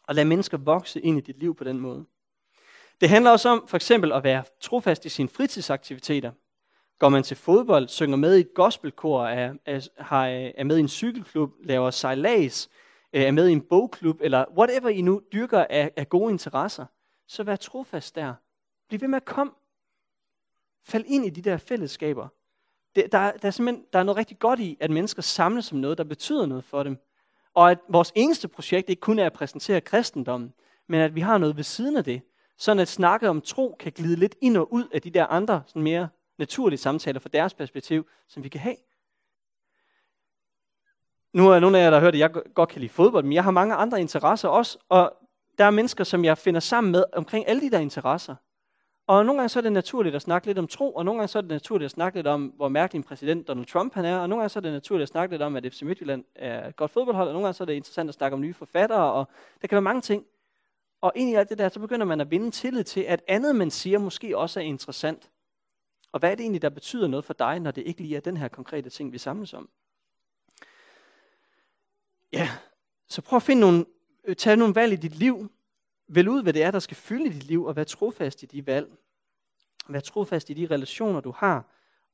og 0.04 0.16
lade 0.16 0.28
mennesker 0.28 0.58
vokse 0.58 1.02
ind 1.02 1.18
i 1.18 1.22
dit 1.22 1.40
liv 1.40 1.56
på 1.56 1.64
den 1.64 1.80
måde. 1.80 2.06
Det 3.02 3.10
handler 3.10 3.32
også 3.32 3.50
om 3.50 3.68
for 3.68 3.78
eksempel 3.78 4.12
at 4.12 4.24
være 4.24 4.44
trofast 4.62 5.06
i 5.06 5.10
sine 5.10 5.30
fritidsaktiviteter. 5.30 6.32
Går 7.00 7.10
man 7.10 7.24
til 7.24 7.38
fodbold, 7.38 7.88
synger 7.88 8.18
med 8.18 8.38
i 8.38 8.40
et 8.40 8.54
gospelkor, 8.54 9.26
er, 9.26 9.54
er, 9.66 9.90
er 10.58 10.64
med 10.64 10.78
i 10.78 10.80
en 10.80 10.88
cykelklub, 10.88 11.54
laver 11.64 11.92
sejlads, 11.92 12.70
øh, 13.14 13.22
er 13.22 13.32
med 13.32 13.48
i 13.48 13.52
en 13.52 13.62
bogklub, 13.62 14.22
eller 14.22 14.46
whatever 14.58 14.90
I 14.90 15.02
nu 15.02 15.22
dyrker 15.34 15.66
af, 15.70 15.92
af 15.96 16.10
gode 16.10 16.32
interesser, 16.32 16.86
så 17.28 17.44
vær 17.44 17.56
trofast 17.56 18.16
der. 18.16 18.34
Bliv 18.88 19.02
ved 19.02 19.08
med 19.08 19.18
at 19.18 19.26
komme. 19.26 19.54
Fald 20.84 21.06
ind 21.08 21.26
i 21.26 21.30
de 21.30 21.42
der 21.42 21.58
fællesskaber. 21.58 22.28
Det, 22.96 23.12
der, 23.12 23.32
der, 23.32 23.48
er 23.48 23.52
simpelthen, 23.52 23.86
der 23.94 24.00
er 24.00 24.04
noget 24.04 24.18
rigtig 24.18 24.40
godt 24.40 24.60
i, 24.60 24.78
at 24.80 24.92
mennesker 24.92 25.22
samles 25.22 25.72
om 25.72 25.78
noget, 25.78 25.98
der 25.98 26.04
betyder 26.04 26.46
noget 26.46 26.64
for 26.64 26.84
dem. 26.84 26.98
Og 27.54 27.72
at 27.72 27.80
vores 27.90 28.12
eneste 28.16 28.48
projekt 28.48 28.90
ikke 28.90 29.00
kun 29.00 29.20
er 29.20 29.26
at 29.26 29.34
præsentere 29.34 29.82
kristendommen, 29.82 30.54
men 30.88 31.02
at 31.02 31.16
vi 31.16 31.22
har 31.22 31.38
noget 31.38 31.56
ved 31.56 31.64
siden 31.64 31.98
af 31.98 32.04
det, 32.04 32.22
sådan 32.58 32.80
at 32.80 32.88
snakke 32.88 33.30
om 33.30 33.42
tro 33.42 33.76
kan 33.80 33.92
glide 33.92 34.16
lidt 34.16 34.36
ind 34.42 34.58
og 34.58 34.74
ud 34.74 34.88
af 34.94 35.02
de 35.02 35.10
der 35.10 35.26
andre 35.28 35.64
sådan 35.68 35.82
mere 35.82 36.10
naturlige 36.38 36.80
samtaler 36.80 37.20
fra 37.20 37.30
deres 37.34 37.54
perspektiv, 37.54 38.08
som 38.28 38.44
vi 38.44 38.50
kan 38.50 38.62
have. 38.62 38.76
Nu 41.34 41.50
er 41.50 41.60
nogle 41.60 41.80
af 41.80 41.84
jer, 41.84 41.90
der 41.90 41.98
har 41.98 42.06
hørt, 42.06 42.14
at 42.14 42.20
jeg 42.20 42.32
godt 42.56 42.70
kan 42.70 42.82
lide 42.82 42.94
fodbold, 42.94 43.24
men 43.24 43.34
jeg 43.34 43.44
har 43.44 43.52
mange 43.52 43.76
andre 43.76 44.02
interesser 44.02 44.50
også, 44.50 44.78
og 44.90 45.14
der 45.58 45.66
er 45.66 45.70
mennesker, 45.70 46.04
som 46.04 46.26
jeg 46.26 46.38
finder 46.38 46.60
sammen 46.60 46.92
med 46.92 47.04
omkring 47.14 47.48
alle 47.48 47.62
de 47.62 47.72
der 47.72 47.80
interesser. 47.80 48.36
Og 49.10 49.26
nogle 49.26 49.40
gange 49.40 49.50
så 49.50 49.60
er 49.60 49.62
det 49.62 49.72
naturligt 49.72 50.16
at 50.16 50.22
snakke 50.22 50.48
lidt 50.48 50.58
om 50.58 50.68
tro, 50.68 50.94
og 50.94 51.06
nogle 51.06 51.20
gange 51.20 51.28
så 51.28 51.38
er 51.38 51.42
det 51.42 51.52
naturligt 51.52 51.86
at 51.86 51.92
snakke 51.92 52.18
lidt 52.18 52.28
om, 52.28 52.46
hvor 52.46 52.68
mærkelig 52.68 53.00
en 53.00 53.04
præsident 53.04 53.48
Donald 53.48 53.66
Trump 53.66 53.94
han 53.94 54.06
er, 54.06 54.18
og 54.18 54.30
nogle 54.30 54.42
gange 54.42 54.50
så 54.50 54.60
er 54.60 54.62
det 54.62 54.72
naturligt 54.72 55.04
at 55.04 55.10
snakke 55.10 55.34
lidt 55.34 55.42
om, 55.42 55.56
at 55.56 55.74
FC 55.74 55.82
Midtjylland 55.82 56.24
er 56.36 56.68
et 56.68 56.76
godt 56.76 56.92
fodboldhold, 56.92 57.28
og 57.28 57.34
nogle 57.34 57.46
gange 57.46 57.54
så 57.54 57.64
er 57.64 57.66
det 57.66 57.74
interessant 57.74 58.10
at 58.10 58.14
snakke 58.14 58.34
om 58.34 58.42
nye 58.42 58.54
forfattere, 58.54 59.14
og 59.14 59.28
der 59.62 59.68
kan 59.68 59.76
være 59.76 59.82
mange 59.82 60.02
ting. 60.02 60.26
Og 61.02 61.12
ind 61.16 61.30
i 61.30 61.34
alt 61.34 61.50
det 61.50 61.58
der, 61.58 61.70
så 61.70 61.80
begynder 61.80 62.06
man 62.06 62.22
at 62.22 62.32
vinde 62.32 62.52
tillid 62.52 62.84
til, 62.84 63.02
at 63.02 63.22
andet, 63.28 63.56
man 63.56 63.72
siger, 63.72 64.00
måske 64.00 64.38
også 64.38 64.60
er 64.60 64.64
interessant. 64.64 65.30
Og 66.12 66.20
hvad 66.20 66.32
er 66.32 66.36
det 66.36 66.44
egentlig, 66.44 66.62
der 66.62 66.70
betyder 66.70 67.08
noget 67.08 67.26
for 67.26 67.34
dig, 67.34 67.60
når 67.60 67.72
det 67.72 67.84
ikke 67.88 68.02
lige 68.02 68.16
er 68.16 68.22
den 68.22 68.38
her 68.38 68.48
konkrete 68.48 68.90
ting, 68.90 69.14
vi 69.14 69.18
samles 69.18 69.54
om? 69.54 69.70
Ja, 72.34 72.50
så 73.08 73.22
prøv 73.22 73.38
at 73.38 73.44
finde 73.44 73.60
nogle, 73.60 73.86
tage 74.38 74.56
nogle 74.56 74.76
valg 74.76 74.94
i 74.94 74.96
dit 74.96 75.16
liv. 75.16 75.52
Vælg 76.12 76.30
ud, 76.30 76.44
hvad 76.44 76.54
det 76.54 76.64
er, 76.64 76.72
der 76.72 76.80
skal 76.80 76.98
fylde 76.98 77.34
dit 77.34 77.44
liv, 77.44 77.66
og 77.66 77.76
vær 77.76 77.84
trofast 77.84 78.44
i 78.44 78.46
de 78.46 78.68
valg. 78.68 78.92
Vær 79.90 80.00
trofast 80.00 80.50
i 80.50 80.54
de 80.54 80.68
relationer, 80.72 81.20
du 81.20 81.32
har, 81.32 81.66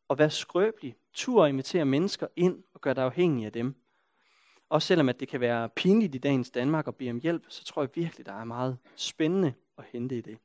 og 0.07 0.17
vær 0.17 0.27
skrøbelig. 0.27 0.95
Tur 1.13 1.41
og 1.41 1.49
invitere 1.49 1.85
mennesker 1.85 2.27
ind 2.35 2.63
og 2.73 2.81
gør 2.81 2.93
dig 2.93 3.03
afhængig 3.03 3.45
af 3.45 3.51
dem. 3.51 3.75
Også 4.69 4.87
selvom 4.87 5.09
at 5.09 5.19
det 5.19 5.27
kan 5.27 5.39
være 5.39 5.69
pinligt 5.69 6.15
i 6.15 6.17
dagens 6.17 6.49
Danmark 6.49 6.87
at 6.87 6.95
bede 6.95 7.09
om 7.09 7.19
hjælp, 7.19 7.45
så 7.47 7.63
tror 7.63 7.81
jeg 7.81 7.89
virkelig, 7.95 8.25
der 8.25 8.33
er 8.33 8.43
meget 8.43 8.77
spændende 8.95 9.53
at 9.77 9.83
hente 9.91 10.17
i 10.17 10.21
det. 10.21 10.37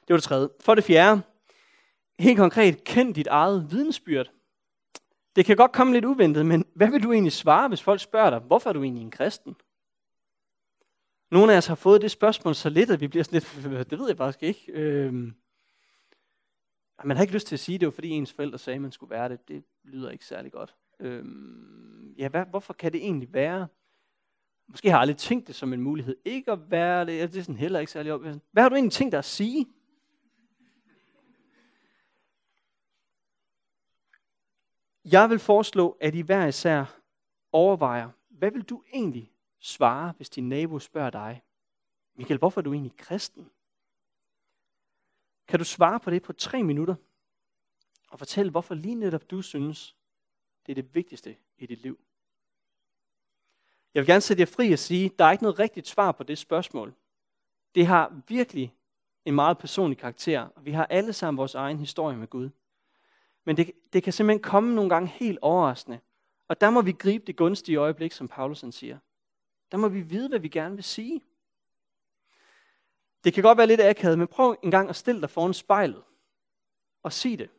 Det 0.00 0.08
var 0.08 0.16
det 0.16 0.24
tredje. 0.24 0.48
For 0.60 0.74
det 0.74 0.84
fjerde, 0.84 1.22
helt 2.18 2.38
konkret, 2.38 2.84
kend 2.84 3.14
dit 3.14 3.26
eget 3.26 3.66
vidensbyrd. 3.70 4.30
Det 5.36 5.44
kan 5.44 5.56
godt 5.56 5.72
komme 5.72 5.92
lidt 5.92 6.04
uventet, 6.04 6.46
men 6.46 6.64
hvad 6.74 6.90
vil 6.90 7.02
du 7.02 7.12
egentlig 7.12 7.32
svare, 7.32 7.68
hvis 7.68 7.82
folk 7.82 8.00
spørger 8.00 8.30
dig, 8.30 8.38
hvorfor 8.38 8.70
er 8.70 8.74
du 8.74 8.82
egentlig 8.82 9.02
en 9.02 9.10
kristen? 9.10 9.56
Nogle 11.32 11.52
af 11.52 11.56
os 11.56 11.66
har 11.66 11.74
fået 11.74 12.02
det 12.02 12.10
spørgsmål 12.10 12.54
så 12.54 12.68
lidt, 12.68 12.90
at 12.90 13.00
vi 13.00 13.08
bliver 13.08 13.24
sådan 13.24 13.42
lidt, 13.64 13.90
det 13.90 13.98
ved 13.98 14.08
jeg 14.08 14.16
faktisk 14.16 14.42
ikke. 14.42 14.72
Øhm, 14.72 15.34
man 17.04 17.16
har 17.16 17.22
ikke 17.22 17.34
lyst 17.34 17.46
til 17.46 17.56
at 17.56 17.60
sige, 17.60 17.74
at 17.74 17.80
det 17.80 17.86
var 17.86 17.92
fordi 17.92 18.08
ens 18.08 18.32
forældre 18.32 18.58
sagde, 18.58 18.74
at 18.74 18.82
man 18.82 18.92
skulle 18.92 19.10
være 19.10 19.28
det. 19.28 19.48
Det 19.48 19.64
lyder 19.84 20.10
ikke 20.10 20.24
særlig 20.24 20.52
godt. 20.52 20.74
Øhm, 21.00 22.14
ja, 22.18 22.28
hvad, 22.28 22.44
hvorfor 22.50 22.72
kan 22.72 22.92
det 22.92 23.02
egentlig 23.02 23.32
være? 23.32 23.68
Måske 24.68 24.88
har 24.90 24.96
jeg 24.96 25.00
aldrig 25.00 25.16
tænkt 25.16 25.46
det 25.46 25.54
som 25.54 25.72
en 25.72 25.80
mulighed 25.80 26.16
ikke 26.24 26.52
at 26.52 26.70
være 26.70 27.06
det. 27.06 27.32
Det 27.32 27.38
er 27.38 27.42
sådan 27.42 27.56
heller 27.56 27.80
ikke 27.80 27.92
særlig 27.92 28.12
op. 28.12 28.20
Hvad 28.20 28.62
har 28.62 28.68
du 28.68 28.74
egentlig 28.74 28.92
tænkt 28.92 29.12
dig 29.12 29.18
at 29.18 29.24
sige? 29.24 29.66
Jeg 35.04 35.30
vil 35.30 35.38
foreslå, 35.38 35.96
at 36.00 36.14
I 36.14 36.20
hver 36.20 36.46
især 36.46 37.00
overvejer, 37.52 38.10
hvad 38.28 38.50
vil 38.50 38.62
du 38.62 38.82
egentlig 38.92 39.31
svare, 39.62 40.12
hvis 40.16 40.30
din 40.30 40.48
nabo 40.48 40.78
spørger 40.78 41.10
dig, 41.10 41.42
Michael, 42.14 42.38
hvorfor 42.38 42.60
er 42.60 42.62
du 42.62 42.72
egentlig 42.72 42.96
kristen? 42.96 43.50
Kan 45.48 45.58
du 45.58 45.64
svare 45.64 46.00
på 46.00 46.10
det 46.10 46.22
på 46.22 46.32
tre 46.32 46.62
minutter? 46.62 46.94
Og 48.08 48.18
fortælle, 48.18 48.50
hvorfor 48.50 48.74
lige 48.74 48.94
netop 48.94 49.30
du 49.30 49.42
synes, 49.42 49.96
det 50.66 50.72
er 50.72 50.82
det 50.82 50.94
vigtigste 50.94 51.36
i 51.58 51.66
dit 51.66 51.82
liv. 51.82 52.00
Jeg 53.94 54.00
vil 54.00 54.06
gerne 54.06 54.20
sætte 54.20 54.40
jer 54.40 54.46
fri 54.46 54.72
og 54.72 54.78
sige, 54.78 55.10
der 55.18 55.24
er 55.24 55.32
ikke 55.32 55.44
noget 55.44 55.58
rigtigt 55.58 55.88
svar 55.88 56.12
på 56.12 56.22
det 56.22 56.38
spørgsmål. 56.38 56.94
Det 57.74 57.86
har 57.86 58.22
virkelig 58.28 58.74
en 59.24 59.34
meget 59.34 59.58
personlig 59.58 59.98
karakter, 59.98 60.40
og 60.40 60.64
vi 60.64 60.72
har 60.72 60.86
alle 60.86 61.12
sammen 61.12 61.38
vores 61.38 61.54
egen 61.54 61.78
historie 61.78 62.16
med 62.16 62.28
Gud. 62.28 62.50
Men 63.44 63.56
det, 63.56 63.72
det 63.92 64.02
kan 64.02 64.12
simpelthen 64.12 64.42
komme 64.42 64.74
nogle 64.74 64.90
gange 64.90 65.08
helt 65.08 65.38
overraskende. 65.42 66.00
Og 66.48 66.60
der 66.60 66.70
må 66.70 66.82
vi 66.82 66.92
gribe 66.92 67.24
det 67.26 67.36
gunstige 67.36 67.76
øjeblik, 67.76 68.12
som 68.12 68.28
Paulus 68.28 68.64
siger. 68.70 68.98
Der 69.72 69.78
må 69.78 69.88
vi 69.88 70.00
vide, 70.00 70.28
hvad 70.28 70.38
vi 70.38 70.48
gerne 70.48 70.74
vil 70.74 70.84
sige. 70.84 71.22
Det 73.24 73.34
kan 73.34 73.42
godt 73.42 73.58
være 73.58 73.66
lidt 73.66 73.80
akavet, 73.80 74.18
men 74.18 74.28
prøv 74.28 74.56
en 74.62 74.70
gang 74.70 74.88
at 74.88 74.96
stille 74.96 75.20
dig 75.20 75.30
foran 75.30 75.54
spejlet 75.54 76.02
og 77.02 77.12
sig 77.12 77.38
det. 77.38 77.50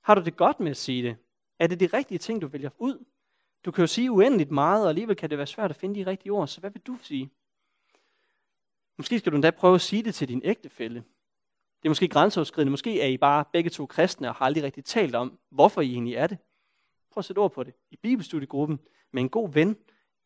Har 0.00 0.14
du 0.14 0.24
det 0.24 0.36
godt 0.36 0.60
med 0.60 0.70
at 0.70 0.76
sige 0.76 1.02
det? 1.02 1.16
Er 1.58 1.66
det 1.66 1.80
de 1.80 1.86
rigtige 1.86 2.18
ting, 2.18 2.42
du 2.42 2.46
vælger 2.46 2.70
ud? 2.78 3.04
Du 3.64 3.70
kan 3.70 3.82
jo 3.82 3.86
sige 3.86 4.10
uendeligt 4.10 4.50
meget, 4.50 4.82
og 4.82 4.88
alligevel 4.88 5.16
kan 5.16 5.30
det 5.30 5.38
være 5.38 5.46
svært 5.46 5.70
at 5.70 5.76
finde 5.76 6.00
de 6.00 6.10
rigtige 6.10 6.32
ord, 6.32 6.48
så 6.48 6.60
hvad 6.60 6.70
vil 6.70 6.82
du 6.82 6.98
sige? 7.02 7.30
Måske 8.96 9.18
skal 9.18 9.32
du 9.32 9.36
endda 9.36 9.50
prøve 9.50 9.74
at 9.74 9.80
sige 9.80 10.02
det 10.02 10.14
til 10.14 10.28
din 10.28 10.40
ægtefælle. 10.44 11.04
Det 11.82 11.84
er 11.84 11.90
måske 11.90 12.08
grænseoverskridende. 12.08 12.70
Måske 12.70 13.00
er 13.00 13.06
I 13.06 13.16
bare 13.16 13.44
begge 13.52 13.70
to 13.70 13.86
kristne 13.86 14.28
og 14.28 14.34
har 14.34 14.44
aldrig 14.44 14.64
rigtig 14.64 14.84
talt 14.84 15.14
om, 15.14 15.38
hvorfor 15.50 15.80
I 15.80 15.92
egentlig 15.92 16.14
er 16.14 16.26
det. 16.26 16.38
Prøv 17.10 17.20
at 17.20 17.24
sætte 17.24 17.38
ord 17.38 17.52
på 17.52 17.62
det. 17.62 17.74
I 17.90 17.96
bibelstudiegruppen 17.96 18.80
med 19.10 19.22
en 19.22 19.28
god 19.28 19.52
ven. 19.52 19.76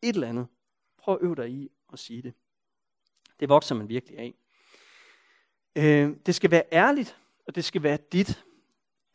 Et 0.01 0.15
eller 0.15 0.27
andet. 0.27 0.47
Prøv 1.05 1.15
at 1.15 1.21
øve 1.21 1.35
dig 1.35 1.49
i 1.49 1.71
at 1.93 1.99
sige 1.99 2.21
det. 2.21 2.33
Det 3.39 3.49
vokser 3.49 3.75
man 3.75 3.89
virkelig 3.89 4.17
af. 4.17 4.35
Øh, 5.75 6.15
det 6.25 6.35
skal 6.35 6.51
være 6.51 6.63
ærligt, 6.71 7.19
og 7.47 7.55
det 7.55 7.65
skal 7.65 7.83
være 7.83 7.97
dit. 8.11 8.43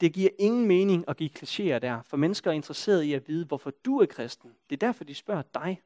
Det 0.01 0.13
giver 0.13 0.31
ingen 0.39 0.67
mening 0.67 1.05
at 1.09 1.17
give 1.17 1.31
klichéer 1.39 1.79
der, 1.79 2.03
for 2.03 2.17
mennesker 2.17 2.51
er 2.51 2.55
interesserede 2.55 3.07
i 3.07 3.13
at 3.13 3.29
vide, 3.29 3.47
hvorfor 3.47 3.71
du 3.71 3.99
er 3.99 4.07
kristen. 4.07 4.57
Det 4.71 4.77
er 4.83 4.87
derfor, 4.87 5.05
de 5.05 5.15
spørger 5.15 5.43
dig. 5.55 5.83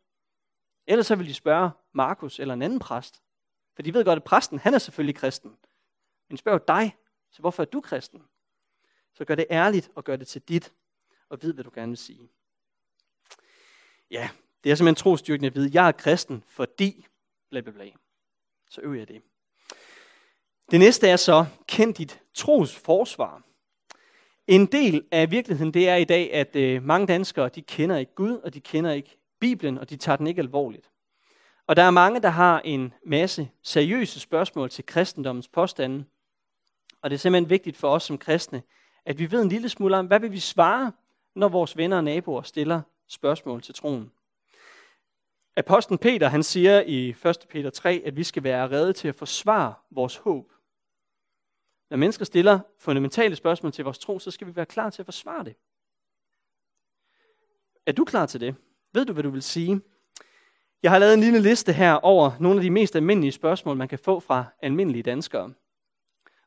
Ellers 0.86 1.06
så 1.06 1.16
vil 1.16 1.26
de 1.26 1.34
spørge 1.34 1.70
Markus 1.92 2.40
eller 2.40 2.54
en 2.54 2.62
anden 2.62 2.78
præst. 2.78 3.22
For 3.74 3.82
de 3.82 3.94
ved 3.94 4.04
godt, 4.04 4.16
at 4.16 4.24
præsten, 4.24 4.58
han 4.58 4.74
er 4.74 4.78
selvfølgelig 4.78 5.16
kristen. 5.16 5.56
Men 6.28 6.36
spørg 6.36 6.68
dig, 6.68 6.96
så 7.30 7.40
hvorfor 7.40 7.62
er 7.62 7.66
du 7.66 7.80
kristen? 7.80 8.22
Så 9.14 9.24
gør 9.24 9.34
det 9.34 9.46
ærligt 9.50 9.90
og 9.94 10.04
gør 10.04 10.16
det 10.16 10.28
til 10.28 10.42
dit, 10.42 10.72
og 11.28 11.42
vid, 11.42 11.52
hvad 11.52 11.64
du 11.64 11.70
gerne 11.74 11.90
vil 11.90 11.98
sige. 11.98 12.28
Ja, 14.10 14.30
det 14.64 14.70
er 14.70 14.74
simpelthen 14.74 15.02
trostyrkende 15.02 15.46
at 15.46 15.54
vide, 15.54 15.70
jeg 15.72 15.88
er 15.88 15.92
kristen, 15.92 16.44
fordi 16.46 17.06
bla 17.50 17.60
bla 17.60 17.72
bla. 17.72 17.84
Så 18.70 18.80
øver 18.80 18.94
jeg 18.94 19.08
det. 19.08 19.22
Det 20.70 20.80
næste 20.80 21.08
er 21.08 21.16
så, 21.16 21.46
kend 21.68 21.94
dit 21.94 22.20
tros 22.34 22.76
forsvar. 22.76 23.42
En 24.46 24.66
del 24.66 25.04
af 25.10 25.30
virkeligheden, 25.30 25.74
det 25.74 25.88
er 25.88 25.96
i 25.96 26.04
dag, 26.04 26.34
at 26.34 26.56
øh, 26.56 26.82
mange 26.82 27.06
danskere, 27.06 27.48
de 27.48 27.62
kender 27.62 27.96
ikke 27.96 28.14
Gud, 28.14 28.38
og 28.38 28.54
de 28.54 28.60
kender 28.60 28.92
ikke 28.92 29.18
Bibelen, 29.40 29.78
og 29.78 29.90
de 29.90 29.96
tager 29.96 30.16
den 30.16 30.26
ikke 30.26 30.40
alvorligt. 30.40 30.90
Og 31.66 31.76
der 31.76 31.82
er 31.82 31.90
mange, 31.90 32.20
der 32.20 32.28
har 32.28 32.60
en 32.60 32.92
masse 33.06 33.50
seriøse 33.62 34.20
spørgsmål 34.20 34.70
til 34.70 34.86
kristendommens 34.86 35.48
påstande. 35.48 36.04
Og 37.02 37.10
det 37.10 37.16
er 37.16 37.18
simpelthen 37.18 37.50
vigtigt 37.50 37.76
for 37.76 37.88
os 37.88 38.02
som 38.02 38.18
kristne, 38.18 38.62
at 39.04 39.18
vi 39.18 39.30
ved 39.30 39.42
en 39.42 39.48
lille 39.48 39.68
smule 39.68 39.96
om, 39.96 40.06
hvad 40.06 40.20
vil 40.20 40.32
vi 40.32 40.38
svare, 40.38 40.92
når 41.34 41.48
vores 41.48 41.76
venner 41.76 41.96
og 41.96 42.04
naboer 42.04 42.42
stiller 42.42 42.80
spørgsmål 43.08 43.62
til 43.62 43.74
troen. 43.74 44.10
Apostlen 45.56 45.98
Peter, 45.98 46.28
han 46.28 46.42
siger 46.42 46.82
i 46.86 47.08
1. 47.08 47.46
Peter 47.50 47.70
3, 47.70 48.02
at 48.04 48.16
vi 48.16 48.24
skal 48.24 48.44
være 48.44 48.70
redde 48.70 48.92
til 48.92 49.08
at 49.08 49.14
forsvare 49.14 49.74
vores 49.90 50.16
håb. 50.16 50.52
Når 51.90 51.96
mennesker 51.96 52.24
stiller 52.24 52.60
fundamentale 52.78 53.36
spørgsmål 53.36 53.72
til 53.72 53.84
vores 53.84 53.98
tro, 53.98 54.18
så 54.18 54.30
skal 54.30 54.46
vi 54.46 54.56
være 54.56 54.66
klar 54.66 54.90
til 54.90 55.02
at 55.02 55.06
forsvare 55.06 55.44
det. 55.44 55.54
Er 57.86 57.92
du 57.92 58.04
klar 58.04 58.26
til 58.26 58.40
det? 58.40 58.54
Ved 58.92 59.04
du, 59.04 59.12
hvad 59.12 59.22
du 59.22 59.30
vil 59.30 59.42
sige? 59.42 59.80
Jeg 60.82 60.90
har 60.90 60.98
lavet 60.98 61.14
en 61.14 61.20
lille 61.20 61.40
liste 61.40 61.72
her 61.72 61.92
over 61.92 62.32
nogle 62.40 62.58
af 62.58 62.62
de 62.62 62.70
mest 62.70 62.96
almindelige 62.96 63.32
spørgsmål, 63.32 63.76
man 63.76 63.88
kan 63.88 63.98
få 63.98 64.20
fra 64.20 64.44
almindelige 64.62 65.02
danskere. 65.02 65.52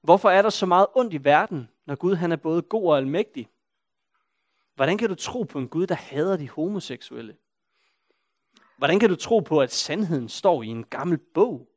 Hvorfor 0.02 0.30
er 0.30 0.42
der 0.42 0.50
så 0.50 0.66
meget 0.66 0.88
ondt 0.96 1.14
i 1.14 1.24
verden, 1.24 1.70
når 1.86 1.96
Gud 1.96 2.16
han 2.16 2.32
er 2.32 2.36
både 2.36 2.62
god 2.62 2.90
og 2.90 2.98
almægtig? 2.98 3.50
Hvordan 4.76 4.98
kan 4.98 5.10
du 5.10 5.16
tro 5.16 5.44
på 5.44 5.60
en 5.60 5.68
Gud, 5.68 5.88
der 5.88 5.96
hader 5.96 6.38
de 6.38 6.50
homoseksuelle? 6.50 7.38
Hvordan 8.78 9.00
kan 9.00 9.10
du 9.10 9.16
tro 9.16 9.40
på, 9.40 9.62
at 9.62 9.72
sandheden 9.72 10.30
står 10.30 10.64
i 10.64 10.68
en 10.68 10.84
gammel 10.84 11.18
bog? 11.18 11.70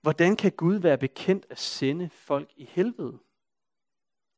Hvordan 0.00 0.36
kan 0.36 0.52
Gud 0.52 0.74
være 0.74 0.98
bekendt 0.98 1.46
at 1.50 1.58
sende 1.58 2.10
folk 2.10 2.52
i 2.56 2.64
helvede? 2.64 3.18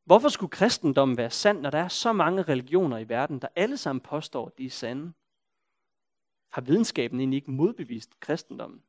Hvorfor 0.05 0.29
skulle 0.29 0.49
kristendommen 0.49 1.17
være 1.17 1.29
sand, 1.29 1.61
når 1.61 1.69
der 1.69 1.77
er 1.77 1.87
så 1.87 2.13
mange 2.13 2.41
religioner 2.41 2.97
i 2.97 3.09
verden, 3.09 3.39
der 3.39 3.47
alle 3.55 3.77
sammen 3.77 4.01
påstår, 4.01 4.47
at 4.47 4.57
de 4.57 4.65
er 4.65 4.69
sande? 4.69 5.13
Har 6.51 6.61
videnskaben 6.61 7.19
egentlig 7.19 7.37
ikke 7.37 7.51
modbevist 7.51 8.19
kristendommen? 8.19 8.83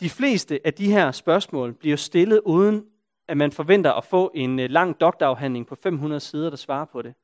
De 0.00 0.10
fleste 0.10 0.66
af 0.66 0.74
de 0.74 0.92
her 0.92 1.12
spørgsmål 1.12 1.72
bliver 1.74 1.96
stillet 1.96 2.40
uden, 2.40 2.90
at 3.28 3.36
man 3.36 3.52
forventer 3.52 3.92
at 3.92 4.04
få 4.04 4.30
en 4.34 4.58
øh, 4.58 4.70
lang 4.70 5.00
doktorafhandling 5.00 5.66
på 5.66 5.74
500 5.74 6.20
sider, 6.20 6.50
der 6.50 6.56
svarer 6.56 6.84
på 6.84 7.02
det. 7.02 7.14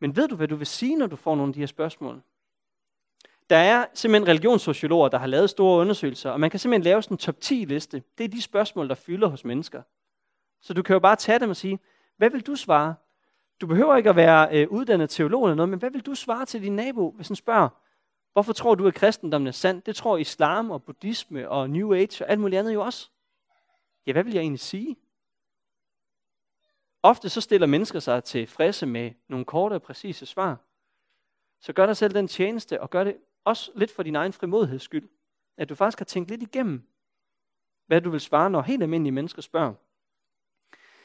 Men 0.00 0.16
ved 0.16 0.28
du, 0.28 0.36
hvad 0.36 0.48
du 0.48 0.56
vil 0.56 0.66
sige, 0.66 0.96
når 0.96 1.06
du 1.06 1.16
får 1.16 1.36
nogle 1.36 1.50
af 1.50 1.54
de 1.54 1.60
her 1.60 1.66
spørgsmål? 1.66 2.22
Der 3.50 3.56
er 3.56 3.86
simpelthen 3.94 4.28
religionssociologer, 4.28 5.08
der 5.08 5.18
har 5.18 5.26
lavet 5.26 5.50
store 5.50 5.80
undersøgelser, 5.80 6.30
og 6.30 6.40
man 6.40 6.50
kan 6.50 6.60
simpelthen 6.60 6.84
lave 6.84 7.02
sådan 7.02 7.14
en 7.14 7.18
top 7.18 7.40
10 7.40 7.54
liste. 7.54 8.02
Det 8.18 8.24
er 8.24 8.28
de 8.28 8.42
spørgsmål, 8.42 8.88
der 8.88 8.94
fylder 8.94 9.28
hos 9.28 9.44
mennesker. 9.44 9.82
Så 10.60 10.74
du 10.74 10.82
kan 10.82 10.94
jo 10.94 11.00
bare 11.00 11.16
tage 11.16 11.38
dem 11.38 11.50
og 11.50 11.56
sige, 11.56 11.78
hvad 12.16 12.30
vil 12.30 12.40
du 12.40 12.56
svare? 12.56 12.94
Du 13.60 13.66
behøver 13.66 13.96
ikke 13.96 14.10
at 14.10 14.16
være 14.16 14.48
øh, 14.52 14.68
uddannet 14.70 15.10
teolog 15.10 15.44
eller 15.44 15.54
noget, 15.54 15.68
men 15.68 15.78
hvad 15.78 15.90
vil 15.90 16.00
du 16.00 16.14
svare 16.14 16.46
til 16.46 16.62
din 16.62 16.76
nabo, 16.76 17.10
hvis 17.10 17.28
han 17.28 17.36
spørger, 17.36 17.68
hvorfor 18.32 18.52
tror 18.52 18.74
du, 18.74 18.86
at 18.86 18.94
kristendommen 18.94 19.48
er 19.48 19.52
sand? 19.52 19.82
Det 19.82 19.96
tror 19.96 20.16
islam 20.16 20.70
og 20.70 20.82
buddhisme 20.82 21.48
og 21.48 21.70
New 21.70 21.94
Age 21.94 22.24
og 22.24 22.30
alt 22.30 22.40
muligt 22.40 22.58
andet 22.58 22.74
jo 22.74 22.82
også. 22.82 23.10
Ja, 24.06 24.12
hvad 24.12 24.24
vil 24.24 24.32
jeg 24.32 24.40
egentlig 24.40 24.60
sige? 24.60 24.96
Ofte 27.08 27.28
så 27.28 27.40
stiller 27.40 27.66
mennesker 27.66 28.00
sig 28.00 28.24
tilfredse 28.24 28.86
med 28.86 29.10
nogle 29.28 29.44
korte 29.44 29.74
og 29.74 29.82
præcise 29.82 30.26
svar. 30.26 30.56
Så 31.60 31.72
gør 31.72 31.86
dig 31.86 31.96
selv 31.96 32.14
den 32.14 32.28
tjeneste, 32.28 32.80
og 32.80 32.90
gør 32.90 33.04
det 33.04 33.16
også 33.44 33.70
lidt 33.74 33.90
for 33.90 34.02
din 34.02 34.16
egen 34.16 34.32
frimodigheds 34.32 34.82
skyld. 34.82 35.08
At 35.56 35.68
du 35.68 35.74
faktisk 35.74 35.98
har 35.98 36.04
tænkt 36.04 36.30
lidt 36.30 36.42
igennem, 36.42 36.82
hvad 37.86 38.00
du 38.00 38.10
vil 38.10 38.20
svare, 38.20 38.50
når 38.50 38.62
helt 38.62 38.82
almindelige 38.82 39.12
mennesker 39.12 39.42
spørger. 39.42 39.74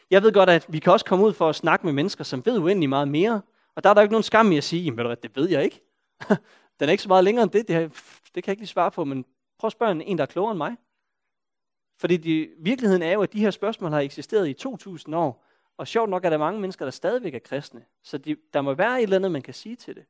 Jeg 0.10 0.24
ved 0.24 0.34
godt, 0.34 0.50
at 0.50 0.66
vi 0.70 0.80
kan 0.80 0.94
også 0.94 1.06
komme 1.06 1.26
ud 1.26 1.34
for 1.34 1.50
at 1.50 1.56
snakke 1.56 1.86
med 1.86 1.94
mennesker, 1.94 2.24
som 2.24 2.46
ved 2.46 2.60
uendelig 2.60 2.90
meget 2.90 3.08
mere. 3.08 3.42
Og 3.76 3.84
der 3.84 3.90
er 3.90 3.94
der 3.94 4.02
ikke 4.02 4.14
nogen 4.14 4.24
skam 4.24 4.52
i 4.52 4.58
at 4.58 4.64
sige, 4.64 4.84
jamen 4.84 5.18
det 5.24 5.36
ved 5.36 5.50
jeg 5.50 5.64
ikke. 5.64 5.82
Den 6.80 6.88
er 6.88 6.92
ikke 6.92 7.04
så 7.04 7.10
meget 7.10 7.24
længere 7.24 7.44
end 7.44 7.52
det, 7.52 7.68
det, 7.68 7.92
det 8.36 8.44
kan 8.44 8.48
jeg 8.48 8.54
ikke 8.54 8.62
lige 8.62 8.68
svare 8.68 8.92
på, 8.92 9.04
men 9.04 9.26
prøv 9.60 9.68
at 9.68 9.72
spørge 9.72 10.06
en, 10.06 10.18
der 10.18 10.22
er 10.22 10.28
klogere 10.28 10.52
end 10.52 10.58
mig. 10.58 10.76
Fordi 12.00 12.18
de, 12.18 12.50
virkeligheden 12.60 13.02
er 13.02 13.12
jo, 13.12 13.22
at 13.22 13.34
de 13.34 13.40
her 13.40 13.52
spørgsmål 13.52 13.92
har 13.92 14.00
eksisteret 14.00 14.50
i 14.50 14.54
2000 14.54 15.16
år, 15.16 15.46
og 15.78 15.88
sjovt 15.88 16.10
nok 16.10 16.26
er 16.26 16.30
der 16.30 16.38
mange 16.38 16.62
mennesker, 16.62 16.86
der 16.86 16.92
stadigvæk 16.92 17.34
er 17.34 17.40
kristne. 17.40 17.86
Så 18.04 18.18
de, 18.18 18.36
der 18.54 18.62
må 18.62 18.74
være 18.74 18.98
et 18.98 19.04
eller 19.04 19.16
andet, 19.16 19.32
man 19.32 19.42
kan 19.42 19.54
sige 19.54 19.76
til 19.76 19.96
det. 19.96 20.06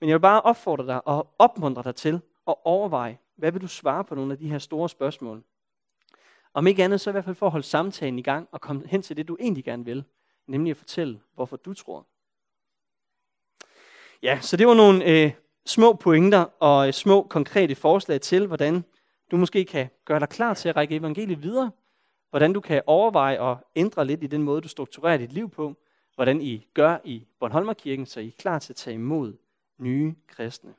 Men 0.00 0.08
jeg 0.08 0.14
vil 0.14 0.20
bare 0.20 0.40
opfordre 0.40 0.86
dig 0.86 1.08
og 1.08 1.34
opmuntre 1.38 1.82
dig 1.82 1.94
til 1.94 2.20
at 2.48 2.54
overveje, 2.64 3.18
hvad 3.36 3.52
vil 3.52 3.62
du 3.62 3.68
svare 3.68 4.04
på 4.04 4.14
nogle 4.14 4.32
af 4.32 4.38
de 4.38 4.48
her 4.48 4.58
store 4.58 4.88
spørgsmål? 4.88 5.42
Om 6.54 6.66
ikke 6.66 6.84
andet, 6.84 7.00
så 7.00 7.10
i 7.10 7.12
hvert 7.12 7.24
fald 7.24 7.36
for 7.36 7.46
at 7.46 7.52
holde 7.52 7.66
samtalen 7.66 8.18
i 8.18 8.22
gang 8.22 8.48
og 8.52 8.60
komme 8.60 8.86
hen 8.86 9.02
til 9.02 9.16
det, 9.16 9.28
du 9.28 9.36
egentlig 9.40 9.64
gerne 9.64 9.84
vil. 9.84 10.04
Nemlig 10.46 10.70
at 10.70 10.76
fortælle, 10.76 11.20
hvorfor 11.34 11.56
du 11.56 11.74
tror. 11.74 12.06
Ja, 14.22 14.40
så 14.40 14.56
det 14.56 14.66
var 14.66 14.74
nogle 14.74 15.04
øh, 15.04 15.32
små 15.66 15.92
pointer 15.92 16.44
og 16.60 16.86
øh, 16.86 16.92
små 16.92 17.22
konkrete 17.22 17.74
forslag 17.74 18.20
til, 18.20 18.46
hvordan 18.46 18.84
du 19.30 19.36
måske 19.36 19.64
kan 19.64 19.88
gøre 20.04 20.20
dig 20.20 20.28
klar 20.28 20.54
til 20.54 20.68
at 20.68 20.76
række 20.76 20.96
evangeliet 20.96 21.42
videre. 21.42 21.70
Hvordan 22.34 22.52
du 22.52 22.60
kan 22.60 22.82
overveje 22.86 23.50
at 23.50 23.58
ændre 23.76 24.06
lidt 24.06 24.22
i 24.22 24.26
den 24.26 24.42
måde, 24.42 24.60
du 24.60 24.68
strukturerer 24.68 25.16
dit 25.16 25.32
liv 25.32 25.50
på. 25.50 25.76
Hvordan 26.14 26.40
I 26.40 26.66
gør 26.74 26.98
i 27.04 27.26
Bornholmerkirken, 27.40 28.06
så 28.06 28.20
I 28.20 28.26
er 28.26 28.32
klar 28.38 28.58
til 28.58 28.72
at 28.72 28.76
tage 28.76 28.94
imod 28.94 29.34
nye 29.78 30.14
kristne. 30.26 30.74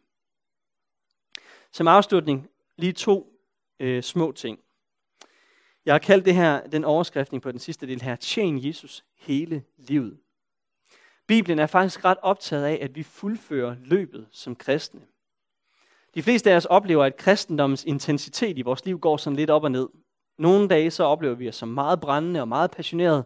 Som 1.72 1.88
afslutning 1.88 2.50
lige 2.78 2.94
to 2.94 3.40
øh, 3.80 4.04
små 4.04 4.32
ting. 4.32 4.60
Jeg 5.86 5.94
har 5.94 6.00
kaldt 6.00 6.26
det 6.26 6.36
her, 6.36 6.68
den 6.68 6.84
overskriftning 6.84 7.42
på 7.42 7.52
den 7.52 7.60
sidste 7.60 7.88
del 7.88 8.02
her, 8.02 8.16
tjen 8.16 8.66
Jesus 8.66 9.06
hele 9.18 9.64
livet. 9.78 10.18
Bibelen 11.28 11.60
er 11.60 11.68
faktisk 11.68 12.06
ret 12.06 12.18
optaget 12.22 12.66
af, 12.66 12.80
at 12.82 12.96
vi 12.96 13.04
fuldfører 13.04 13.76
løbet 13.80 14.28
som 14.32 14.56
kristne. 14.56 15.02
De 16.16 16.24
fleste 16.24 16.52
af 16.52 16.56
os 16.56 16.66
oplever, 16.66 17.04
at 17.04 17.18
kristendommens 17.18 17.84
intensitet 17.84 18.58
i 18.58 18.62
vores 18.62 18.86
liv 18.86 19.00
går 19.00 19.18
sådan 19.18 19.38
lidt 19.38 19.50
op 19.50 19.64
og 19.64 19.72
ned. 19.72 19.88
Nogle 20.38 20.68
dage 20.68 20.92
så 20.92 21.04
oplever 21.04 21.36
vi 21.36 21.50
os 21.50 21.56
som 21.56 21.68
meget 21.68 22.00
brændende 22.00 22.42
og 22.42 22.48
meget 22.48 22.72
passionerede, 22.72 23.24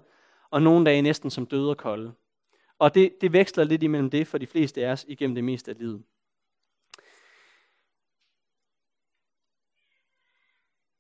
og 0.52 0.62
nogle 0.62 0.86
dage 0.86 1.02
næsten 1.02 1.30
som 1.30 1.46
døde 1.46 1.70
og 1.70 1.78
kolde. 1.78 2.14
Og 2.80 2.96
det, 2.96 3.14
det 3.22 3.34
veksler 3.34 3.64
lidt 3.64 3.84
imellem 3.84 4.10
det 4.10 4.28
for 4.28 4.38
de 4.38 4.48
fleste 4.48 4.86
af 4.86 4.92
os 4.92 5.06
igennem 5.08 5.36
det 5.36 5.44
meste 5.44 5.72
af 5.72 5.78
livet. 5.78 6.04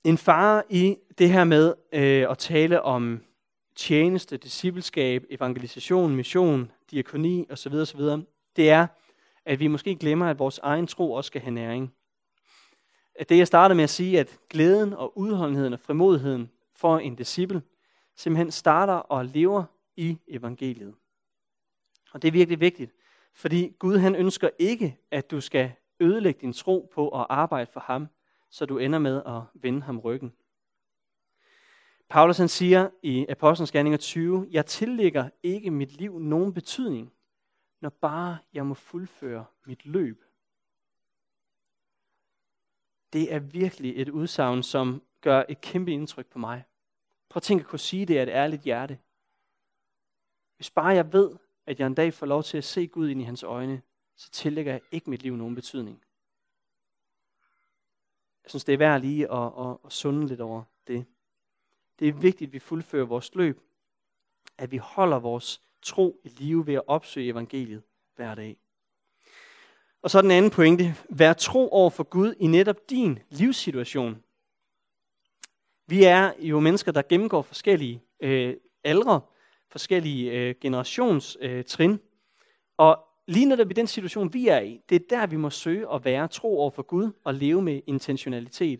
En 0.03 0.17
fare 0.17 0.63
i 0.69 0.97
det 1.17 1.29
her 1.29 1.43
med 1.43 1.73
øh, 1.93 2.31
at 2.31 2.37
tale 2.37 2.81
om 2.81 3.23
tjeneste, 3.75 4.37
discipleskab, 4.37 5.23
evangelisation, 5.29 6.15
mission, 6.15 6.71
diakoni 6.91 7.47
osv. 7.49 7.73
osv., 7.73 8.01
det 8.55 8.69
er, 8.69 8.87
at 9.45 9.59
vi 9.59 9.67
måske 9.67 9.95
glemmer, 9.95 10.29
at 10.29 10.39
vores 10.39 10.59
egen 10.63 10.87
tro 10.87 11.11
også 11.11 11.27
skal 11.27 11.41
have 11.41 11.51
næring. 11.51 11.93
At 13.19 13.29
det, 13.29 13.37
jeg 13.37 13.47
startede 13.47 13.75
med 13.75 13.83
at 13.83 13.89
sige, 13.89 14.19
at 14.19 14.39
glæden 14.49 14.93
og 14.93 15.17
udholdenheden 15.17 15.73
og 15.73 15.79
frimodigheden 15.79 16.51
for 16.73 16.97
en 16.97 17.15
disciple 17.15 17.61
simpelthen 18.15 18.51
starter 18.51 18.93
og 18.93 19.25
lever 19.25 19.63
i 19.95 20.17
evangeliet. 20.27 20.95
Og 22.13 22.21
det 22.21 22.27
er 22.27 22.31
virkelig 22.31 22.59
vigtigt, 22.59 22.91
fordi 23.33 23.75
Gud 23.79 23.97
han 23.97 24.15
ønsker 24.15 24.49
ikke, 24.59 24.97
at 25.11 25.31
du 25.31 25.41
skal 25.41 25.71
ødelægge 25.99 26.41
din 26.41 26.53
tro 26.53 26.89
på 26.93 27.21
at 27.21 27.25
arbejde 27.29 27.71
for 27.71 27.79
ham, 27.79 28.07
så 28.49 28.65
du 28.65 28.77
ender 28.77 28.99
med 28.99 29.21
at 29.25 29.41
vende 29.53 29.81
ham 29.81 29.99
ryggen. 29.99 30.33
Paulus 32.09 32.37
han 32.37 32.47
siger 32.47 32.89
i 33.03 33.25
Apostlenes 33.29 33.71
Gerninger 33.71 33.97
20, 33.97 34.47
jeg 34.51 34.65
tillægger 34.65 35.29
ikke 35.43 35.71
mit 35.71 35.91
liv 35.91 36.19
nogen 36.19 36.53
betydning, 36.53 37.13
når 37.81 37.89
bare 37.89 38.37
jeg 38.53 38.65
må 38.65 38.73
fuldføre 38.73 39.45
mit 39.65 39.85
løb. 39.85 40.23
Det 43.13 43.33
er 43.33 43.39
virkelig 43.39 44.01
et 44.01 44.09
udsagn, 44.09 44.63
som 44.63 45.01
gør 45.21 45.43
et 45.49 45.61
kæmpe 45.61 45.91
indtryk 45.91 46.27
på 46.27 46.39
mig. 46.39 46.63
Prøv 47.29 47.39
at 47.39 47.43
tænke 47.43 47.61
at 47.61 47.67
kunne 47.67 47.79
sige 47.79 48.05
det 48.05 48.17
af 48.17 48.23
et 48.23 48.29
ærligt 48.29 48.61
hjerte. 48.61 48.99
Hvis 50.55 50.71
bare 50.71 50.87
jeg 50.87 51.13
ved, 51.13 51.37
at 51.65 51.79
jeg 51.79 51.87
en 51.87 51.95
dag 51.95 52.13
får 52.13 52.25
lov 52.25 52.43
til 52.43 52.57
at 52.57 52.63
se 52.63 52.87
Gud 52.87 53.09
ind 53.09 53.21
i 53.21 53.23
hans 53.23 53.43
øjne, 53.43 53.81
så 54.15 54.29
tillægger 54.31 54.71
jeg 54.71 54.81
ikke 54.91 55.09
mit 55.09 55.23
liv 55.23 55.35
nogen 55.35 55.55
betydning. 55.55 56.03
Jeg 58.43 58.49
synes, 58.49 58.63
det 58.63 58.73
er 58.73 58.77
værd 58.77 59.01
lige 59.01 59.31
at, 59.31 59.51
at, 59.59 59.77
at 59.85 59.91
sunde 59.91 60.27
lidt 60.27 60.41
over 60.41 60.63
det. 60.87 61.05
Det 61.99 62.07
er 62.07 62.13
vigtigt, 62.13 62.49
at 62.49 62.53
vi 62.53 62.59
fuldfører 62.59 63.05
vores 63.05 63.35
løb, 63.35 63.61
at 64.57 64.71
vi 64.71 64.77
holder 64.77 65.19
vores 65.19 65.61
tro 65.81 66.21
i 66.23 66.27
live 66.27 66.67
ved 66.67 66.73
at 66.73 66.83
opsøge 66.87 67.29
evangeliet 67.29 67.83
hver 68.15 68.35
dag. 68.35 68.57
Og 70.01 70.09
så 70.09 70.21
den 70.21 70.31
anden 70.31 70.51
pointe. 70.51 70.95
Vær 71.09 71.33
tro 71.33 71.69
over 71.69 71.89
for 71.89 72.03
Gud 72.03 72.33
i 72.39 72.47
netop 72.47 72.89
din 72.89 73.19
livssituation. 73.29 74.23
Vi 75.87 76.03
er 76.03 76.31
jo 76.39 76.59
mennesker, 76.59 76.91
der 76.91 77.01
gennemgår 77.09 77.41
forskellige 77.41 78.01
øh, 78.19 78.55
aldre, 78.83 79.21
forskellige 79.71 80.31
øh, 80.31 80.55
generationstrin. 80.61 81.91
Øh, 81.91 81.97
og 82.77 82.99
lige 83.27 83.45
netop 83.45 83.71
i 83.71 83.73
den 83.73 83.87
situation, 83.87 84.33
vi 84.33 84.47
er 84.47 84.59
i, 84.59 84.81
det 84.89 84.95
er 84.95 85.05
der, 85.09 85.27
vi 85.27 85.35
må 85.35 85.49
søge 85.49 85.93
at 85.93 86.05
være 86.05 86.27
tro 86.27 86.59
over 86.59 86.71
for 86.71 86.83
Gud 86.83 87.11
og 87.23 87.33
leve 87.33 87.61
med 87.61 87.81
intentionalitet. 87.87 88.79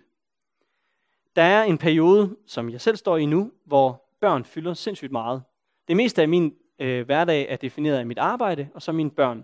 Der 1.36 1.42
er 1.42 1.64
en 1.64 1.78
periode, 1.78 2.36
som 2.46 2.70
jeg 2.70 2.82
selv 2.82 2.98
står 2.98 3.18
i 3.18 3.26
nu, 3.26 3.52
hvor 3.66 4.10
børn 4.22 4.46
fylder 4.46 4.74
sindssygt 4.74 5.12
meget. 5.12 5.44
Det 5.88 5.98
meste 5.98 6.22
af 6.22 6.28
min 6.28 6.54
øh, 6.80 7.06
hverdag 7.06 7.46
er 7.50 7.56
defineret 7.56 7.98
af 7.98 8.06
mit 8.06 8.18
arbejde, 8.18 8.70
og 8.74 8.82
så 8.82 8.92
mine 8.92 9.12
børn. 9.12 9.44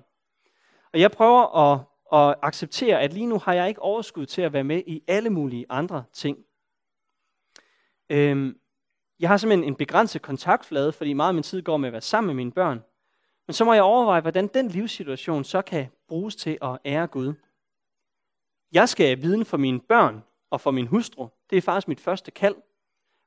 Og 0.95 1.01
jeg 1.01 1.11
prøver 1.11 1.57
at, 1.57 1.79
at 2.13 2.35
acceptere, 2.41 3.01
at 3.01 3.13
lige 3.13 3.25
nu 3.25 3.39
har 3.39 3.53
jeg 3.53 3.67
ikke 3.69 3.81
overskud 3.81 4.25
til 4.25 4.41
at 4.41 4.53
være 4.53 4.63
med 4.63 4.83
i 4.87 5.03
alle 5.07 5.29
mulige 5.29 5.65
andre 5.69 6.03
ting. 6.13 6.37
Øhm, 8.09 8.59
jeg 9.19 9.29
har 9.29 9.37
simpelthen 9.37 9.67
en 9.67 9.75
begrænset 9.75 10.21
kontaktflade, 10.21 10.91
fordi 10.91 11.13
meget 11.13 11.27
af 11.27 11.33
min 11.33 11.43
tid 11.43 11.61
går 11.61 11.77
med 11.77 11.89
at 11.89 11.93
være 11.93 12.01
sammen 12.01 12.27
med 12.27 12.35
mine 12.35 12.51
børn. 12.51 12.83
Men 13.47 13.53
så 13.53 13.65
må 13.65 13.73
jeg 13.73 13.83
overveje, 13.83 14.21
hvordan 14.21 14.47
den 14.47 14.67
livssituation 14.67 15.43
så 15.43 15.61
kan 15.61 15.87
bruges 16.07 16.35
til 16.35 16.57
at 16.61 16.77
ære 16.85 17.07
Gud. 17.07 17.33
Jeg 18.71 18.89
skal 18.89 19.21
viden 19.21 19.45
for 19.45 19.57
mine 19.57 19.79
børn 19.79 20.23
og 20.49 20.61
for 20.61 20.71
min 20.71 20.87
hustru. 20.87 21.27
Det 21.49 21.57
er 21.57 21.61
faktisk 21.61 21.87
mit 21.87 21.99
første 21.99 22.31
kald. 22.31 22.55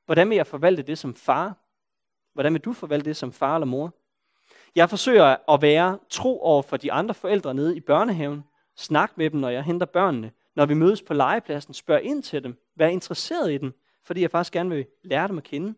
Hvordan 0.05 0.29
vil 0.29 0.35
jeg 0.35 0.47
forvalte 0.47 0.83
det 0.83 0.97
som 0.97 1.15
far? 1.15 1.57
Hvordan 2.33 2.53
vil 2.53 2.61
du 2.61 2.73
forvalte 2.73 3.05
det 3.05 3.17
som 3.17 3.31
far 3.31 3.55
eller 3.55 3.65
mor? 3.65 3.93
Jeg 4.75 4.89
forsøger 4.89 5.53
at 5.53 5.61
være 5.61 5.99
tro 6.09 6.41
over 6.41 6.61
for 6.61 6.77
de 6.77 6.91
andre 6.91 7.13
forældre 7.13 7.53
nede 7.53 7.77
i 7.77 7.79
børnehaven. 7.79 8.43
snakke 8.75 9.13
med 9.17 9.29
dem, 9.29 9.39
når 9.39 9.49
jeg 9.49 9.63
henter 9.63 9.85
børnene. 9.85 10.31
Når 10.55 10.65
vi 10.65 10.73
mødes 10.73 11.01
på 11.01 11.13
legepladsen, 11.13 11.73
spørg 11.73 12.03
ind 12.03 12.23
til 12.23 12.43
dem. 12.43 12.57
Vær 12.75 12.87
interesseret 12.87 13.51
i 13.51 13.57
dem, 13.57 13.73
fordi 14.03 14.21
jeg 14.21 14.31
faktisk 14.31 14.53
gerne 14.53 14.69
vil 14.69 14.85
lære 15.03 15.27
dem 15.27 15.37
at 15.37 15.43
kende. 15.43 15.73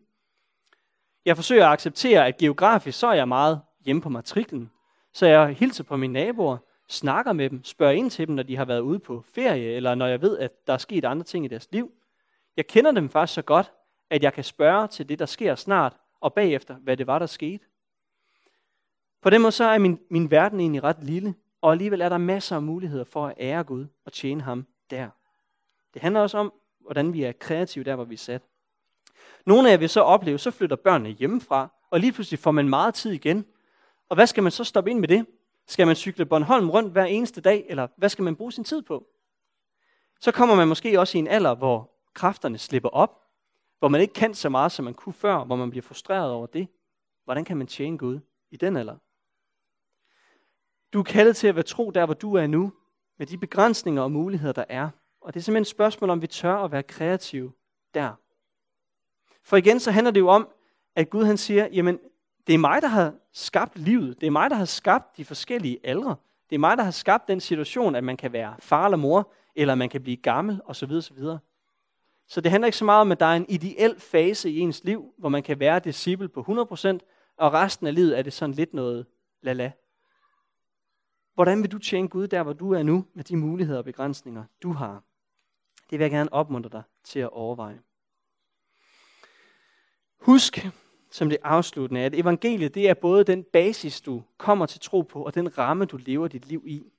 Jeg 1.24 1.36
forsøger 1.36 1.66
at 1.66 1.72
acceptere, 1.72 2.26
at 2.26 2.36
geografisk 2.36 2.98
så 2.98 3.06
er 3.06 3.12
jeg 3.12 3.28
meget 3.28 3.60
hjemme 3.84 4.02
på 4.02 4.08
matriklen. 4.08 4.70
Så 5.12 5.26
jeg 5.26 5.48
hilser 5.48 5.84
på 5.84 5.96
mine 5.96 6.12
naboer, 6.12 6.58
snakker 6.88 7.32
med 7.32 7.50
dem, 7.50 7.64
spørger 7.64 7.92
ind 7.92 8.10
til 8.10 8.26
dem, 8.26 8.34
når 8.34 8.42
de 8.42 8.56
har 8.56 8.64
været 8.64 8.80
ude 8.80 8.98
på 8.98 9.24
ferie, 9.34 9.72
eller 9.72 9.94
når 9.94 10.06
jeg 10.06 10.22
ved, 10.22 10.38
at 10.38 10.66
der 10.66 10.72
er 10.72 10.78
sket 10.78 11.04
andre 11.04 11.24
ting 11.24 11.44
i 11.44 11.48
deres 11.48 11.68
liv. 11.72 11.92
Jeg 12.56 12.66
kender 12.66 12.92
dem 12.92 13.08
faktisk 13.08 13.34
så 13.34 13.42
godt, 13.42 13.72
at 14.10 14.22
jeg 14.22 14.32
kan 14.32 14.44
spørge 14.44 14.88
til 14.88 15.08
det, 15.08 15.18
der 15.18 15.26
sker 15.26 15.54
snart, 15.54 15.96
og 16.20 16.34
bagefter, 16.34 16.74
hvad 16.74 16.96
det 16.96 17.06
var, 17.06 17.18
der 17.18 17.26
skete. 17.26 17.64
På 19.22 19.30
den 19.30 19.42
måde 19.42 19.52
så 19.52 19.64
er 19.64 19.78
min, 19.78 19.98
min 20.10 20.30
verden 20.30 20.60
egentlig 20.60 20.84
ret 20.84 21.04
lille, 21.04 21.34
og 21.60 21.72
alligevel 21.72 22.00
er 22.00 22.08
der 22.08 22.18
masser 22.18 22.56
af 22.56 22.62
muligheder 22.62 23.04
for 23.04 23.26
at 23.26 23.34
ære 23.40 23.64
Gud 23.64 23.86
og 24.04 24.12
tjene 24.12 24.42
ham 24.42 24.66
der. 24.90 25.08
Det 25.94 26.02
handler 26.02 26.20
også 26.20 26.38
om, 26.38 26.52
hvordan 26.80 27.12
vi 27.12 27.22
er 27.22 27.32
kreative 27.32 27.84
der, 27.84 27.94
hvor 27.94 28.04
vi 28.04 28.14
er 28.14 28.18
sat. 28.18 28.42
Nogle 29.46 29.68
af 29.68 29.72
jer 29.72 29.78
vil 29.78 29.88
så 29.88 30.00
opleve, 30.00 30.38
så 30.38 30.50
flytter 30.50 30.76
børnene 30.76 31.10
hjemmefra, 31.10 31.68
og 31.90 32.00
lige 32.00 32.12
pludselig 32.12 32.38
får 32.38 32.50
man 32.50 32.68
meget 32.68 32.94
tid 32.94 33.12
igen. 33.12 33.46
Og 34.08 34.14
hvad 34.14 34.26
skal 34.26 34.42
man 34.42 34.52
så 34.52 34.64
stoppe 34.64 34.90
ind 34.90 35.00
med 35.00 35.08
det? 35.08 35.26
Skal 35.66 35.86
man 35.86 35.96
cykle 35.96 36.26
Bornholm 36.26 36.70
rundt 36.70 36.92
hver 36.92 37.04
eneste 37.04 37.40
dag, 37.40 37.66
eller 37.68 37.88
hvad 37.96 38.08
skal 38.08 38.22
man 38.24 38.36
bruge 38.36 38.52
sin 38.52 38.64
tid 38.64 38.82
på? 38.82 39.06
Så 40.20 40.32
kommer 40.32 40.54
man 40.54 40.68
måske 40.68 41.00
også 41.00 41.18
i 41.18 41.20
en 41.20 41.28
alder, 41.28 41.54
hvor 41.54 41.90
kræfterne 42.14 42.58
slipper 42.58 42.88
op, 42.88 43.20
hvor 43.78 43.88
man 43.88 44.00
ikke 44.00 44.14
kan 44.14 44.34
så 44.34 44.48
meget, 44.48 44.72
som 44.72 44.84
man 44.84 44.94
kunne 44.94 45.12
før, 45.12 45.44
hvor 45.44 45.56
man 45.56 45.70
bliver 45.70 45.82
frustreret 45.82 46.30
over 46.30 46.46
det. 46.46 46.68
Hvordan 47.24 47.44
kan 47.44 47.56
man 47.56 47.66
tjene 47.66 47.98
Gud 47.98 48.20
i 48.50 48.56
den 48.56 48.76
alder? 48.76 48.96
Du 50.92 50.98
er 50.98 51.02
kaldet 51.02 51.36
til 51.36 51.46
at 51.46 51.54
være 51.54 51.62
tro 51.62 51.90
der, 51.90 52.04
hvor 52.04 52.14
du 52.14 52.34
er 52.34 52.46
nu, 52.46 52.72
med 53.18 53.26
de 53.26 53.38
begrænsninger 53.38 54.02
og 54.02 54.12
muligheder, 54.12 54.52
der 54.52 54.64
er. 54.68 54.88
Og 55.20 55.34
det 55.34 55.40
er 55.40 55.44
simpelthen 55.44 55.62
et 55.62 55.66
spørgsmål, 55.66 56.10
om 56.10 56.22
vi 56.22 56.26
tør 56.26 56.54
at 56.54 56.72
være 56.72 56.82
kreative 56.82 57.52
der. 57.94 58.12
For 59.44 59.56
igen, 59.56 59.80
så 59.80 59.90
handler 59.90 60.10
det 60.10 60.20
jo 60.20 60.28
om, 60.28 60.48
at 60.96 61.10
Gud 61.10 61.24
han 61.24 61.36
siger, 61.36 61.68
jamen, 61.72 61.98
det 62.46 62.54
er 62.54 62.58
mig, 62.58 62.82
der 62.82 62.88
har 62.88 63.14
skabt 63.32 63.78
livet. 63.78 64.20
Det 64.20 64.26
er 64.26 64.30
mig, 64.30 64.50
der 64.50 64.56
har 64.56 64.64
skabt 64.64 65.16
de 65.16 65.24
forskellige 65.24 65.78
aldre. 65.84 66.16
Det 66.50 66.54
er 66.54 66.60
mig, 66.60 66.76
der 66.76 66.82
har 66.82 66.90
skabt 66.90 67.28
den 67.28 67.40
situation, 67.40 67.94
at 67.94 68.04
man 68.04 68.16
kan 68.16 68.32
være 68.32 68.54
far 68.58 68.84
eller 68.84 68.96
mor, 68.96 69.32
eller 69.56 69.74
man 69.74 69.88
kan 69.88 70.02
blive 70.02 70.16
gammel, 70.16 70.60
osv. 70.64 70.92
osv. 70.92 71.18
Så 72.28 72.40
det 72.40 72.50
handler 72.50 72.66
ikke 72.66 72.78
så 72.78 72.84
meget 72.84 73.00
om, 73.00 73.12
at 73.12 73.20
der 73.20 73.26
er 73.26 73.36
en 73.36 73.46
ideel 73.48 74.00
fase 74.00 74.50
i 74.50 74.58
ens 74.58 74.84
liv, 74.84 75.14
hvor 75.18 75.28
man 75.28 75.42
kan 75.42 75.60
være 75.60 75.78
disciple 75.78 76.28
på 76.28 76.40
100%, 76.40 76.98
og 77.36 77.52
resten 77.52 77.86
af 77.86 77.94
livet 77.94 78.18
er 78.18 78.22
det 78.22 78.32
sådan 78.32 78.54
lidt 78.54 78.74
noget 78.74 79.06
lala. 79.42 79.72
Hvordan 81.34 81.62
vil 81.62 81.72
du 81.72 81.78
tjene 81.78 82.08
Gud 82.08 82.28
der, 82.28 82.42
hvor 82.42 82.52
du 82.52 82.72
er 82.72 82.82
nu, 82.82 83.06
med 83.14 83.24
de 83.24 83.36
muligheder 83.36 83.78
og 83.78 83.84
begrænsninger, 83.84 84.44
du 84.62 84.72
har? 84.72 85.02
Det 85.90 85.98
vil 85.98 86.04
jeg 86.04 86.10
gerne 86.10 86.32
opmuntre 86.32 86.70
dig 86.70 86.82
til 87.04 87.18
at 87.18 87.30
overveje. 87.30 87.80
Husk, 90.18 90.68
som 91.10 91.28
det 91.28 91.38
afsluttende, 91.42 92.00
er, 92.00 92.06
at 92.06 92.14
evangeliet 92.14 92.74
det 92.74 92.88
er 92.88 92.94
både 92.94 93.24
den 93.24 93.44
basis, 93.44 94.00
du 94.00 94.22
kommer 94.36 94.66
til 94.66 94.80
tro 94.80 95.00
på, 95.00 95.22
og 95.22 95.34
den 95.34 95.58
ramme, 95.58 95.84
du 95.84 95.96
lever 95.96 96.28
dit 96.28 96.46
liv 96.46 96.62
i. 96.66 96.92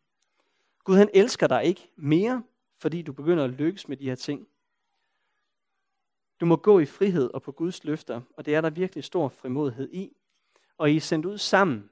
Gud 0.83 0.95
han 0.95 1.09
elsker 1.13 1.47
dig 1.47 1.63
ikke 1.65 1.89
mere, 1.95 2.43
fordi 2.77 3.01
du 3.01 3.13
begynder 3.13 3.43
at 3.43 3.49
lykkes 3.49 3.87
med 3.87 3.97
de 3.97 4.05
her 4.05 4.15
ting. 4.15 4.47
Du 6.39 6.45
må 6.45 6.55
gå 6.55 6.79
i 6.79 6.85
frihed 6.85 7.29
og 7.33 7.41
på 7.41 7.51
Guds 7.51 7.83
løfter, 7.83 8.21
og 8.37 8.45
det 8.45 8.55
er 8.55 8.61
der 8.61 8.69
virkelig 8.69 9.03
stor 9.03 9.29
frimodighed 9.29 9.89
i. 9.93 10.15
Og 10.77 10.91
I 10.91 10.95
er 10.95 11.01
sendt 11.01 11.25
ud 11.25 11.37
sammen 11.37 11.89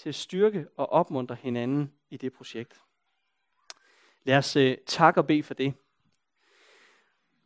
til 0.00 0.08
at 0.08 0.14
styrke 0.14 0.66
og 0.76 0.92
opmuntre 0.92 1.34
hinanden 1.34 1.92
i 2.10 2.16
det 2.16 2.32
projekt. 2.32 2.80
Lad 4.24 4.36
os 4.36 4.56
uh, 4.56 4.72
takke 4.86 5.20
og 5.20 5.26
bede 5.26 5.42
for 5.42 5.54
det. 5.54 5.74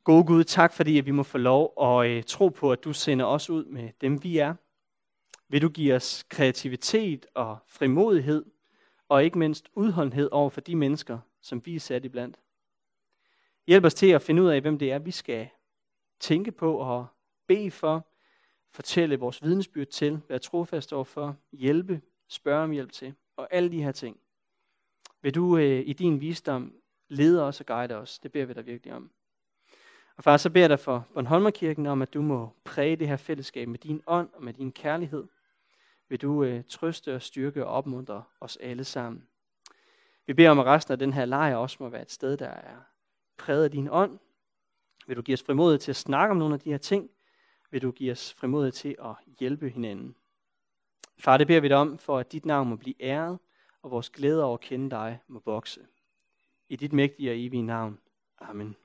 Gode 0.04 0.24
Gud, 0.24 0.44
tak 0.44 0.72
fordi 0.72 0.98
at 0.98 1.06
vi 1.06 1.10
må 1.10 1.22
få 1.22 1.38
lov 1.38 1.74
at 1.82 2.18
uh, 2.18 2.24
tro 2.24 2.48
på, 2.48 2.72
at 2.72 2.84
du 2.84 2.92
sender 2.92 3.24
os 3.24 3.50
ud 3.50 3.64
med 3.64 3.90
dem, 4.00 4.22
vi 4.22 4.38
er. 4.38 4.54
Vil 5.48 5.62
du 5.62 5.68
give 5.68 5.94
os 5.94 6.24
kreativitet 6.28 7.26
og 7.34 7.58
frimodighed, 7.66 8.44
og 9.08 9.24
ikke 9.24 9.38
mindst 9.38 9.68
udholdenhed 9.74 10.28
over 10.32 10.50
for 10.50 10.60
de 10.60 10.76
mennesker, 10.76 11.18
som 11.40 11.66
vi 11.66 11.76
er 11.76 11.80
sat 11.80 12.04
iblandt. 12.04 12.40
Hjælp 13.66 13.84
os 13.84 13.94
til 13.94 14.06
at 14.06 14.22
finde 14.22 14.42
ud 14.42 14.48
af, 14.48 14.60
hvem 14.60 14.78
det 14.78 14.92
er, 14.92 14.98
vi 14.98 15.10
skal 15.10 15.48
tænke 16.20 16.52
på 16.52 16.76
og 16.76 17.06
bede 17.46 17.70
for, 17.70 18.06
fortælle 18.70 19.16
vores 19.16 19.42
vidensbyrd 19.42 19.86
til, 19.86 20.20
være 20.28 20.38
trofast 20.38 20.92
over 20.92 21.04
for, 21.04 21.36
hjælpe, 21.52 22.00
spørge 22.34 22.64
om 22.64 22.70
hjælp 22.70 22.92
til, 22.92 23.14
og 23.36 23.48
alle 23.50 23.70
de 23.70 23.82
her 23.82 23.92
ting. 23.92 24.20
Vil 25.22 25.34
du 25.34 25.56
øh, 25.56 25.82
i 25.86 25.92
din 25.92 26.20
visdom 26.20 26.74
lede 27.08 27.42
os 27.42 27.60
og 27.60 27.66
guide 27.66 27.96
os? 27.96 28.18
Det 28.18 28.32
beder 28.32 28.44
vi 28.44 28.52
dig 28.52 28.66
virkelig 28.66 28.94
om. 28.94 29.10
Og 30.16 30.24
far, 30.24 30.36
så 30.36 30.50
beder 30.50 30.62
jeg 30.62 30.70
dig 30.70 30.80
for 30.80 31.06
Bornholmerkirken 31.14 31.86
om, 31.86 32.02
at 32.02 32.14
du 32.14 32.22
må 32.22 32.50
præge 32.64 32.96
det 32.96 33.08
her 33.08 33.16
fællesskab 33.16 33.68
med 33.68 33.78
din 33.78 34.02
ånd 34.06 34.28
og 34.32 34.44
med 34.44 34.52
din 34.52 34.72
kærlighed. 34.72 35.24
Vil 36.08 36.22
du 36.22 36.44
øh, 36.44 36.64
trøste 36.68 37.14
og 37.14 37.22
styrke 37.22 37.66
og 37.66 37.72
opmuntre 37.72 38.24
os 38.40 38.56
alle 38.56 38.84
sammen. 38.84 39.28
Vi 40.26 40.32
beder 40.32 40.50
om, 40.50 40.58
at 40.58 40.66
resten 40.66 40.92
af 40.92 40.98
den 40.98 41.12
her 41.12 41.24
lejr 41.24 41.56
også 41.56 41.76
må 41.80 41.88
være 41.88 42.02
et 42.02 42.12
sted, 42.12 42.36
der 42.36 42.48
er 42.48 42.76
præget 43.36 43.64
af 43.64 43.70
din 43.70 43.88
ånd. 43.90 44.18
Vil 45.06 45.16
du 45.16 45.22
give 45.22 45.32
os 45.32 45.42
frimodighed 45.42 45.78
til 45.78 45.92
at 45.92 45.96
snakke 45.96 46.30
om 46.30 46.36
nogle 46.36 46.54
af 46.54 46.60
de 46.60 46.70
her 46.70 46.78
ting? 46.78 47.10
Vil 47.70 47.82
du 47.82 47.90
give 47.90 48.12
os 48.12 48.34
frimodighed 48.34 48.72
til 48.72 48.96
at 48.98 49.14
hjælpe 49.38 49.68
hinanden? 49.68 50.16
Far, 51.18 51.36
det 51.36 51.46
beder 51.46 51.60
vi 51.60 51.68
dig 51.68 51.76
om, 51.76 51.98
for 51.98 52.18
at 52.18 52.32
dit 52.32 52.46
navn 52.46 52.68
må 52.68 52.76
blive 52.76 53.02
æret, 53.02 53.38
og 53.82 53.90
vores 53.90 54.10
glæde 54.10 54.44
over 54.44 54.54
at 54.54 54.60
kende 54.60 54.90
dig 54.90 55.20
må 55.28 55.42
vokse. 55.44 55.80
I 56.68 56.76
dit 56.76 56.92
mægtige 56.92 57.30
og 57.30 57.38
evige 57.38 57.62
navn. 57.62 57.98
Amen. 58.40 58.76